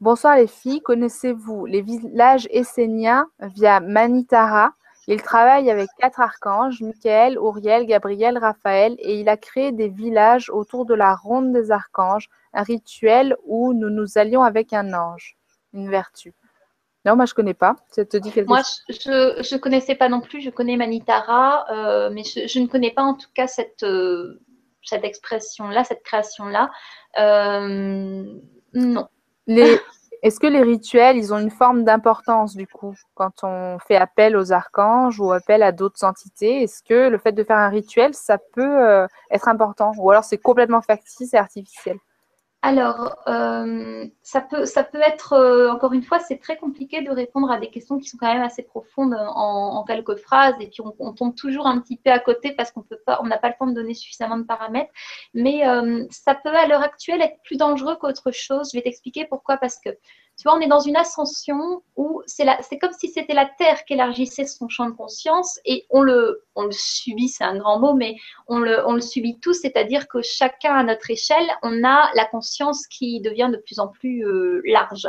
[0.00, 4.72] Bonsoir les filles, connaissez-vous les villages esséniens via Manitara?
[5.06, 10.50] Il travaille avec quatre archanges, Michael, Uriel, Gabriel, Raphaël, et il a créé des villages
[10.50, 15.36] autour de la ronde des archanges, un rituel où nous nous allions avec un ange,
[15.72, 16.34] une vertu.
[17.04, 17.76] Non, moi je connais pas.
[17.90, 20.40] Ça te dit quelque moi, je ne connaissais pas non plus.
[20.40, 24.40] Je connais Manitara, euh, mais je, ne connais pas en tout cas cette, euh,
[24.82, 26.70] cette expression-là, cette création-là.
[27.18, 28.24] Euh,
[28.72, 29.08] non.
[29.46, 34.38] Est-ce que les rituels, ils ont une forme d'importance du coup quand on fait appel
[34.38, 36.62] aux archanges ou appel à d'autres entités?
[36.62, 39.92] Est-ce que le fait de faire un rituel, ça peut euh, être important?
[39.98, 41.98] Ou alors c'est complètement factice et artificiel?
[42.66, 47.10] Alors, euh, ça, peut, ça peut être, euh, encore une fois, c'est très compliqué de
[47.10, 50.80] répondre à des questions qui sont quand même assez profondes en, quelques phrases, et puis
[50.98, 53.48] on, tombe toujours un petit peu à côté parce qu'on peut pas, on n'a pas
[53.48, 54.90] le temps de donner suffisamment de paramètres.
[55.34, 58.70] Mais euh, ça peut à l'heure actuelle être plus dangereux qu'autre chose.
[58.72, 59.58] Je vais t'expliquer pourquoi.
[59.58, 59.90] Parce que
[60.36, 62.44] tu vois, on est dans une ascension où c'est
[62.80, 66.64] comme si c'était la Terre qui élargissait son champ de conscience et on le, on
[66.64, 68.16] le subit, c'est un grand mot, mais
[68.48, 73.20] on le, subit tous, c'est-à-dire que chacun à notre échelle, on a la conscience qui
[73.20, 75.08] devient de plus en plus euh, large.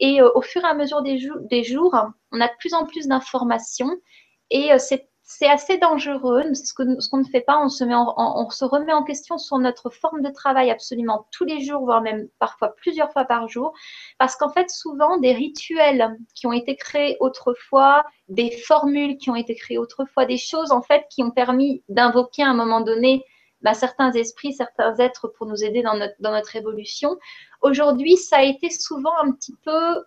[0.00, 1.18] Et euh, au fur et à mesure des,
[1.50, 1.96] des, jours,
[2.30, 3.96] on a de plus en plus d'informations
[4.50, 6.54] et euh, c'est c'est assez dangereux.
[6.54, 7.84] Ce qu'on ne fait pas, on se,
[8.64, 12.74] remet en question sur notre forme de travail absolument tous les jours, voire même parfois
[12.74, 13.74] plusieurs fois par jour.
[14.18, 19.36] Parce qu'en fait, souvent, des rituels qui ont été créés autrefois, des formules qui ont
[19.36, 23.22] été créées autrefois, des choses en fait qui ont permis d'invoquer à un moment donné
[23.60, 27.18] bah, certains esprits, certains êtres pour nous aider dans notre évolution.
[27.60, 30.04] Aujourd'hui, ça a été souvent un petit peu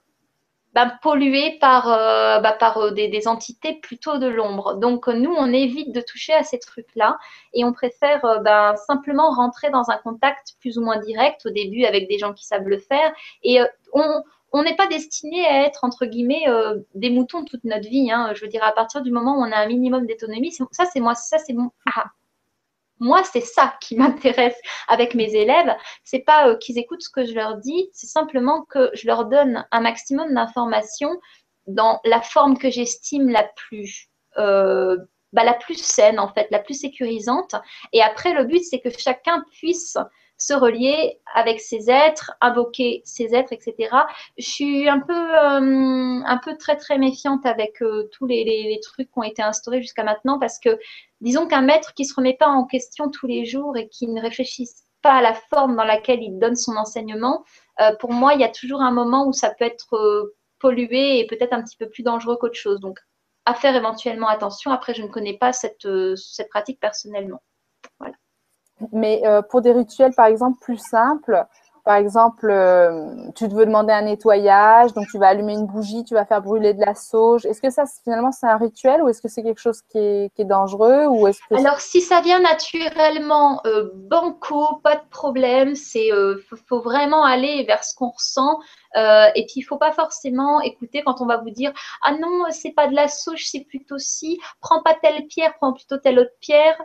[0.73, 4.75] bah, pollués par, euh, bah, par euh, des, entités plutôt de l'ombre.
[4.75, 7.17] Donc nous, on évite de toucher à ces trucs-là
[7.53, 11.49] et on préfère euh, bah, simplement rentrer dans un contact plus ou moins direct au
[11.49, 13.13] début avec des gens qui savent le faire.
[13.43, 13.59] Et
[14.53, 16.45] on n'est pas destiné à être, entre guillemets,
[16.95, 18.11] des moutons toute notre vie.
[18.11, 18.31] Hein.
[18.33, 20.99] Je veux dire, à partir du moment où on a un minimum d'autonomie, ça c'est
[20.99, 21.71] moi, ça c'est mon...
[21.95, 22.05] Ah,
[23.01, 24.57] moi, c'est ça qui m'intéresse
[24.87, 25.75] avec mes élèves.
[26.05, 29.25] C'est pas euh, qu'ils écoutent ce que je leur dis, c'est simplement que je leur
[29.25, 31.19] donne un maximum d'informations
[31.67, 34.07] dans la forme que j'estime la plus
[34.37, 34.97] euh,
[35.33, 37.55] bah, la plus saine en fait, la plus sécurisante.
[37.91, 39.97] Et après, le but c'est que chacun puisse
[40.41, 43.95] se relier avec ses êtres, invoquer ses êtres, etc.
[44.39, 49.11] Je suis un peu, euh, un peu très très méfiante avec euh, tous les, trucs
[49.11, 50.79] qui ont été instaurés jusqu'à maintenant parce que
[51.21, 54.19] disons qu'un maître qui se remet pas en question tous les jours et qui ne
[54.19, 57.45] réfléchisse pas à la forme dans laquelle il donne son enseignement,
[57.79, 61.27] euh, pour moi, il y a toujours un moment où ça peut être pollué et
[61.27, 62.79] peut-être un petit peu plus dangereux qu'autre chose.
[62.79, 62.97] Donc,
[63.45, 64.71] à faire éventuellement attention.
[64.71, 67.43] Après, je ne connais pas cette, cette pratique personnellement.
[67.99, 68.15] Voilà.
[68.91, 71.45] Mais euh, pour des rituels, par exemple, plus simples,
[71.83, 76.03] par exemple, euh, tu te veux demander un nettoyage, donc tu vas allumer une bougie,
[76.03, 77.47] tu vas faire brûler de la sauge.
[77.47, 80.43] Est-ce que ça, finalement, c'est un rituel ou est-ce que c'est quelque chose qui est,
[80.43, 85.73] dangereux ou Alors, si ça vient naturellement, euh, banco, pas de problème.
[85.75, 86.09] C'est
[86.47, 88.59] faut, faut, vraiment aller vers ce qu'on ressent.
[88.95, 92.73] et puis, il faut pas forcément écouter quand on va vous dire Ah non, c'est
[92.73, 94.39] pas de la sauge, c'est plutôt si.
[94.59, 96.77] Prends pas telle pierre, prends plutôt telle autre pierre.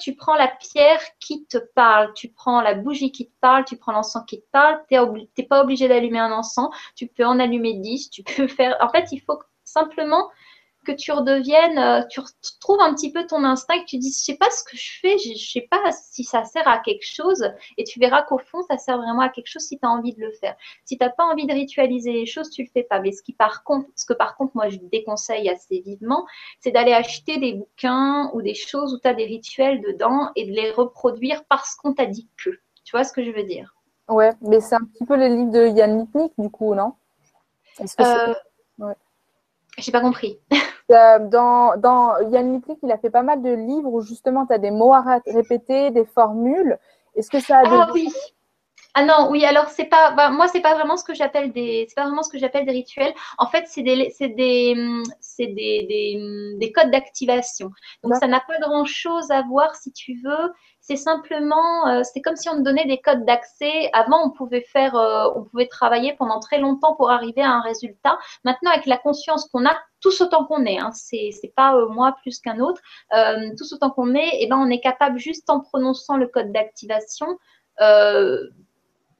[0.00, 3.76] Tu prends la pierre qui te parle, tu prends la bougie qui te parle, tu
[3.76, 4.80] prends l'encens qui te parle.
[4.88, 8.76] Tu n'es pas obligé d'allumer un encens, tu peux en allumer 10, tu peux faire.
[8.80, 10.30] En fait, il faut simplement
[10.84, 12.20] que tu redeviennes, euh, tu
[12.60, 14.98] trouves un petit peu ton instinct, que tu dis, je sais pas ce que je
[15.00, 17.44] fais, je, ne sais pas si ça sert à quelque chose,
[17.76, 20.14] et tu verras qu'au fond, ça sert vraiment à quelque chose si tu as envie
[20.14, 20.56] de le faire.
[20.84, 23.00] Si tu n'as pas envie de ritualiser les choses, tu le fais pas.
[23.00, 26.26] Mais ce qui par contre, ce que par contre, moi, je déconseille assez vivement,
[26.60, 30.46] c'est d'aller acheter des bouquins ou des choses où tu as des rituels dedans et
[30.46, 32.50] de les reproduire parce qu'on t'a dit que.
[32.84, 33.76] Tu vois ce que je veux dire?
[34.08, 36.94] Ouais, mais c'est un petit peu les livres de Yann Mitnick, du coup, non?
[37.78, 38.34] Est-ce que euh...
[38.78, 38.94] ouais.
[39.78, 40.38] J'ai pas compris.
[40.92, 44.52] Euh, dans, dans Yann Mitnick, il a fait pas mal de livres où justement tu
[44.52, 46.78] as des mots à répéter, des formules.
[47.16, 48.08] Est-ce que ça a Ah oui.
[48.94, 51.86] Ah non, oui, alors c'est pas, bah, moi c'est pas vraiment ce que j'appelle des,
[51.88, 53.14] c'est pas vraiment ce que j'appelle des rituels.
[53.38, 54.74] En fait, c'est des, c'est des,
[55.20, 57.70] c'est des, des, des codes d'activation.
[58.02, 60.52] Donc ça n'a pas grand chose à voir si tu veux
[60.82, 63.88] c'est simplement, euh, c'est comme si on nous donnait des codes d'accès.
[63.92, 67.60] Avant, on pouvait faire, euh, on pouvait travailler pendant très longtemps pour arriver à un
[67.60, 68.18] résultat.
[68.44, 72.16] Maintenant, avec la conscience qu'on a, tous autant qu'on est, hein, c'est, pas euh, moi
[72.20, 72.80] plus qu'un autre,
[73.56, 76.50] tous autant qu'on est, et eh ben on est capable juste en prononçant le code
[76.52, 77.38] d'activation.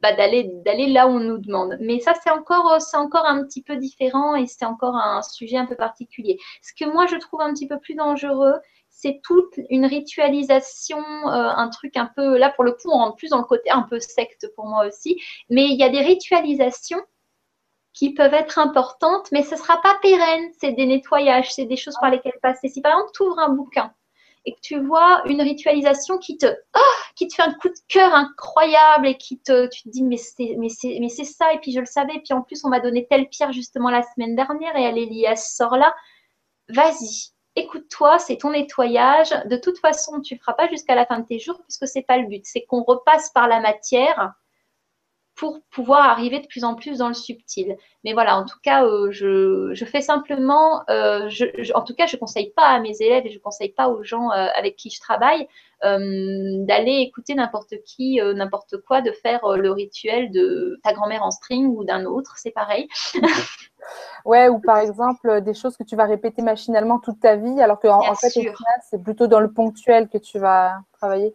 [0.03, 1.77] Bah, d'aller d'aller là où on nous demande.
[1.81, 5.57] Mais ça, c'est encore, c'est encore un petit peu différent et c'est encore un sujet
[5.57, 6.39] un peu particulier.
[6.61, 8.55] Ce que moi, je trouve un petit peu plus dangereux,
[8.89, 13.17] c'est toute une ritualisation, euh, un truc un peu, là pour le coup, on rentre
[13.17, 15.21] plus dans le côté un peu secte pour moi aussi,
[15.51, 17.01] mais il y a des ritualisations
[17.93, 21.77] qui peuvent être importantes, mais ce ne sera pas pérenne, c'est des nettoyages, c'est des
[21.77, 22.69] choses par lesquelles passer.
[22.69, 23.93] Si par exemple tu ouvres un bouquin
[24.45, 27.75] et que tu vois une ritualisation qui te, oh, qui te fait un coup de
[27.89, 31.73] cœur incroyable et qui te, tu te dis mais c'est, mais c'est, ça et puis
[31.73, 34.35] je le savais, et puis en plus on m'a donné telle pierre justement la semaine
[34.35, 35.95] dernière et elle est liée à ce sort-là,
[36.69, 39.31] vas-y, écoute-toi, c'est ton nettoyage.
[39.47, 41.99] De toute façon, tu ne feras pas jusqu'à la fin de tes jours puisque ce
[41.99, 42.45] n'est pas le but.
[42.45, 44.35] C'est qu'on repasse par la matière
[45.35, 47.77] pour pouvoir arriver de plus en plus dans le subtil.
[48.05, 51.29] Mais voilà, en tout cas, euh, je, fais simplement, euh,
[51.75, 53.89] en tout cas, je ne conseille pas à mes élèves et je ne conseille pas
[53.89, 55.49] aux gens euh, avec qui je travaille
[55.85, 61.67] d'aller écouter n'importe qui, n'importe quoi, de faire le rituel de ta grand-mère en string
[61.67, 62.87] ou d'un autre, c'est pareil.
[64.25, 67.81] ouais, ou par exemple, des choses que tu vas répéter machinalement toute ta vie, alors
[67.81, 71.35] qu'en en fait, c'est plutôt dans le ponctuel que tu vas travailler.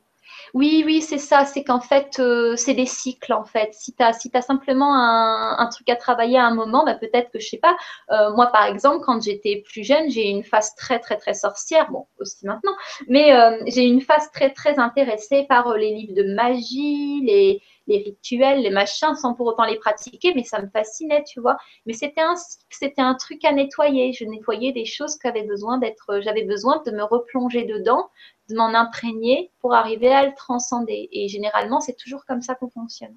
[0.54, 1.46] Oui, oui, c'est ça.
[1.46, 3.74] C'est qu'en fait, euh, c'est des cycles, en fait.
[3.74, 7.48] Si tu si simplement un, truc à travailler à un moment, bah, peut-être que, je
[7.48, 7.76] sais pas,
[8.12, 11.92] euh, moi, par exemple, quand j'étais plus jeune, j'ai une phase très, très, très sorcière.
[11.92, 12.74] Bon, aussi maintenant.
[13.08, 17.98] Mais euh, j'ai une phase très, très intéressée par les livres de magie, les, les
[18.00, 21.58] rituels, les machins, sans pour autant les pratiquer, mais ça me fascinait, tu vois.
[21.86, 22.36] Mais c'était un,
[22.70, 24.14] c'était un truc à nettoyer.
[24.14, 28.10] Je nettoyais des choses qui avaient besoin d'être, j'avais besoin de me replonger dedans,
[28.50, 31.10] de m'en imprégner pour arriver à le transcender.
[31.12, 33.16] Et généralement, c'est toujours comme ça qu'on fonctionne.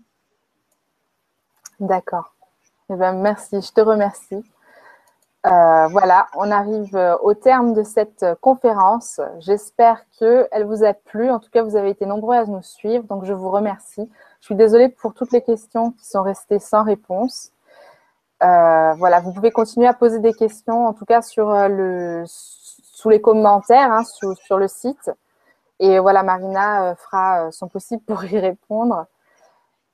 [1.79, 2.35] D'accord.
[2.91, 4.43] Eh ben, merci, je te remercie.
[5.47, 9.21] Euh, voilà, on arrive euh, au terme de cette conférence.
[9.39, 11.31] J'espère qu'elle vous a plu.
[11.31, 14.11] En tout cas, vous avez été nombreux à nous suivre, donc je vous remercie.
[14.41, 17.53] Je suis désolée pour toutes les questions qui sont restées sans réponse.
[18.43, 22.25] Euh, voilà, vous pouvez continuer à poser des questions, en tout cas sur le,
[23.01, 25.11] sous les commentaires hein, sur, le site.
[25.79, 29.07] Et voilà, Marina euh, fera euh, son possible pour y répondre.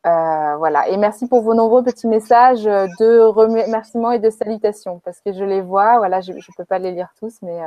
[0.06, 0.88] Euh, voilà.
[0.88, 5.44] Et merci pour vos nombreux petits messages de remerciements et de salutations parce que je
[5.44, 5.98] les vois.
[5.98, 7.60] Voilà, je ne peux pas les lire tous, mais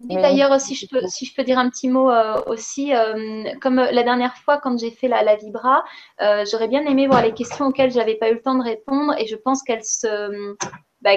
[0.00, 2.92] d'ailleurs, si je peux, si je peux dire un petit mot euh, aussi,
[3.60, 5.84] comme la dernière fois quand j'ai fait la, la Vibra,
[6.20, 9.26] j'aurais bien aimé voir les questions auxquelles j'avais pas eu le temps de répondre, et
[9.26, 10.54] je pense qu'elles se,
[11.00, 11.16] bah,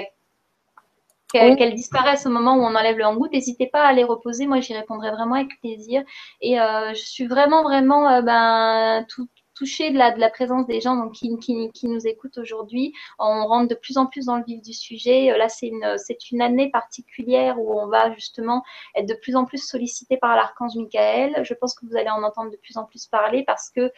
[1.56, 4.60] qu'elles disparaissent au moment où on enlève le hang N'hésitez pas à les reposer, moi
[4.60, 6.02] j'y répondrai vraiment avec plaisir.
[6.40, 12.06] Et je suis vraiment, vraiment ben, tout, touché de la, présence des gens qui, nous
[12.06, 12.92] écoutent aujourd'hui.
[13.18, 15.32] On rentre de plus en plus dans le vif du sujet.
[15.32, 15.96] Euh, là, c'est une,
[16.32, 18.62] une année particulière où on va justement
[18.94, 21.42] être de plus en plus sollicité par l'archange Michael.
[21.42, 23.90] Je pense que vous allez en entendre de plus en plus parler parce que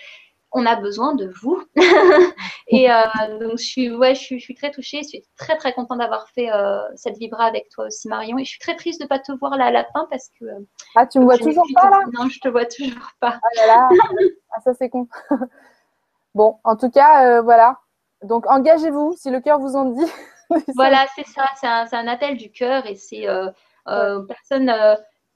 [0.53, 1.63] on a besoin de vous.
[2.69, 5.03] et euh, donc, je suis, ouais, je suis, je suis, très touchée.
[5.03, 8.39] Je suis très, très contente d'avoir fait euh, cette vibra avec toi aussi, Marion.
[8.39, 10.31] Et je suis très triste de ne pas te voir là à la fin parce
[10.39, 10.45] que.
[10.47, 10.61] Euh,
[10.97, 12.01] ah, tu me vois toujours pas là?
[12.13, 13.39] Non, je te vois toujours pas.
[13.43, 13.89] Ah là là.
[14.53, 15.09] ah, ça, c'est con.
[16.35, 17.79] bon, en tout cas, voilà.
[18.23, 20.11] Donc, engagez-vous si le cœur vous en dit.
[20.75, 21.45] voilà, c'est ça.
[21.61, 23.27] C'est un, un, appel du cœur et c'est.
[23.85, 24.73] personne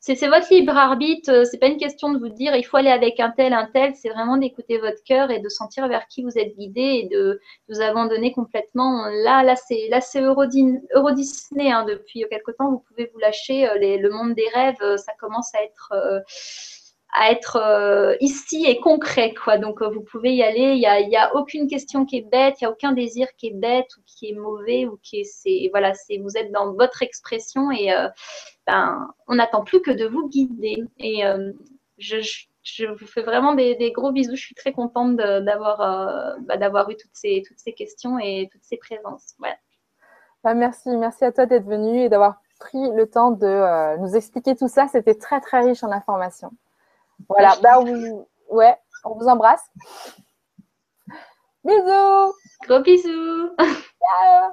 [0.05, 1.31] c'est votre libre arbitre.
[1.31, 3.67] Euh, c'est pas une question de vous dire il faut aller avec un tel, un
[3.73, 3.95] tel.
[3.95, 7.41] C'est vraiment d'écouter votre cœur et de sentir vers qui vous êtes guidé et de,
[7.69, 9.07] vous abandonner complètement.
[9.07, 11.71] Là, là, c'est là, c'est Euro, Disney.
[11.71, 13.69] Hein, depuis quelque temps, vous pouvez vous lâcher.
[13.69, 15.93] Euh, le monde des rêves, euh, ça commence à être
[17.13, 19.59] à être ici et concret, quoi.
[19.59, 20.75] Donc, vous pouvez y aller.
[20.75, 23.49] Il n'y a, a aucune question qui est bête, il n'y a aucun désir qui
[23.49, 26.73] est bête ou qui est mauvais ou qui est, c'est, voilà, c'est, vous êtes dans
[26.73, 27.93] votre expression et,
[28.67, 30.85] ben, on n'attend plus que de vous guider.
[30.99, 31.53] Et euh,
[31.99, 34.37] je, vous fais vraiment des, gros bisous.
[34.37, 38.49] Je suis très contente d'avoir euh, bah, d'avoir eu toutes ces, toutes ces questions et
[38.53, 39.35] toutes ces présences.
[40.45, 44.15] Bah, merci, merci à toi d'être venu et d'avoir pris le temps de euh, nous
[44.15, 44.87] expliquer tout ça.
[44.89, 46.53] C'était très très riche en informations.
[47.29, 49.65] Voilà, bah, on, ouais, on vous embrasse.
[51.65, 52.35] Bisous.
[52.67, 53.55] Gros bisous.
[53.59, 54.53] Ciao.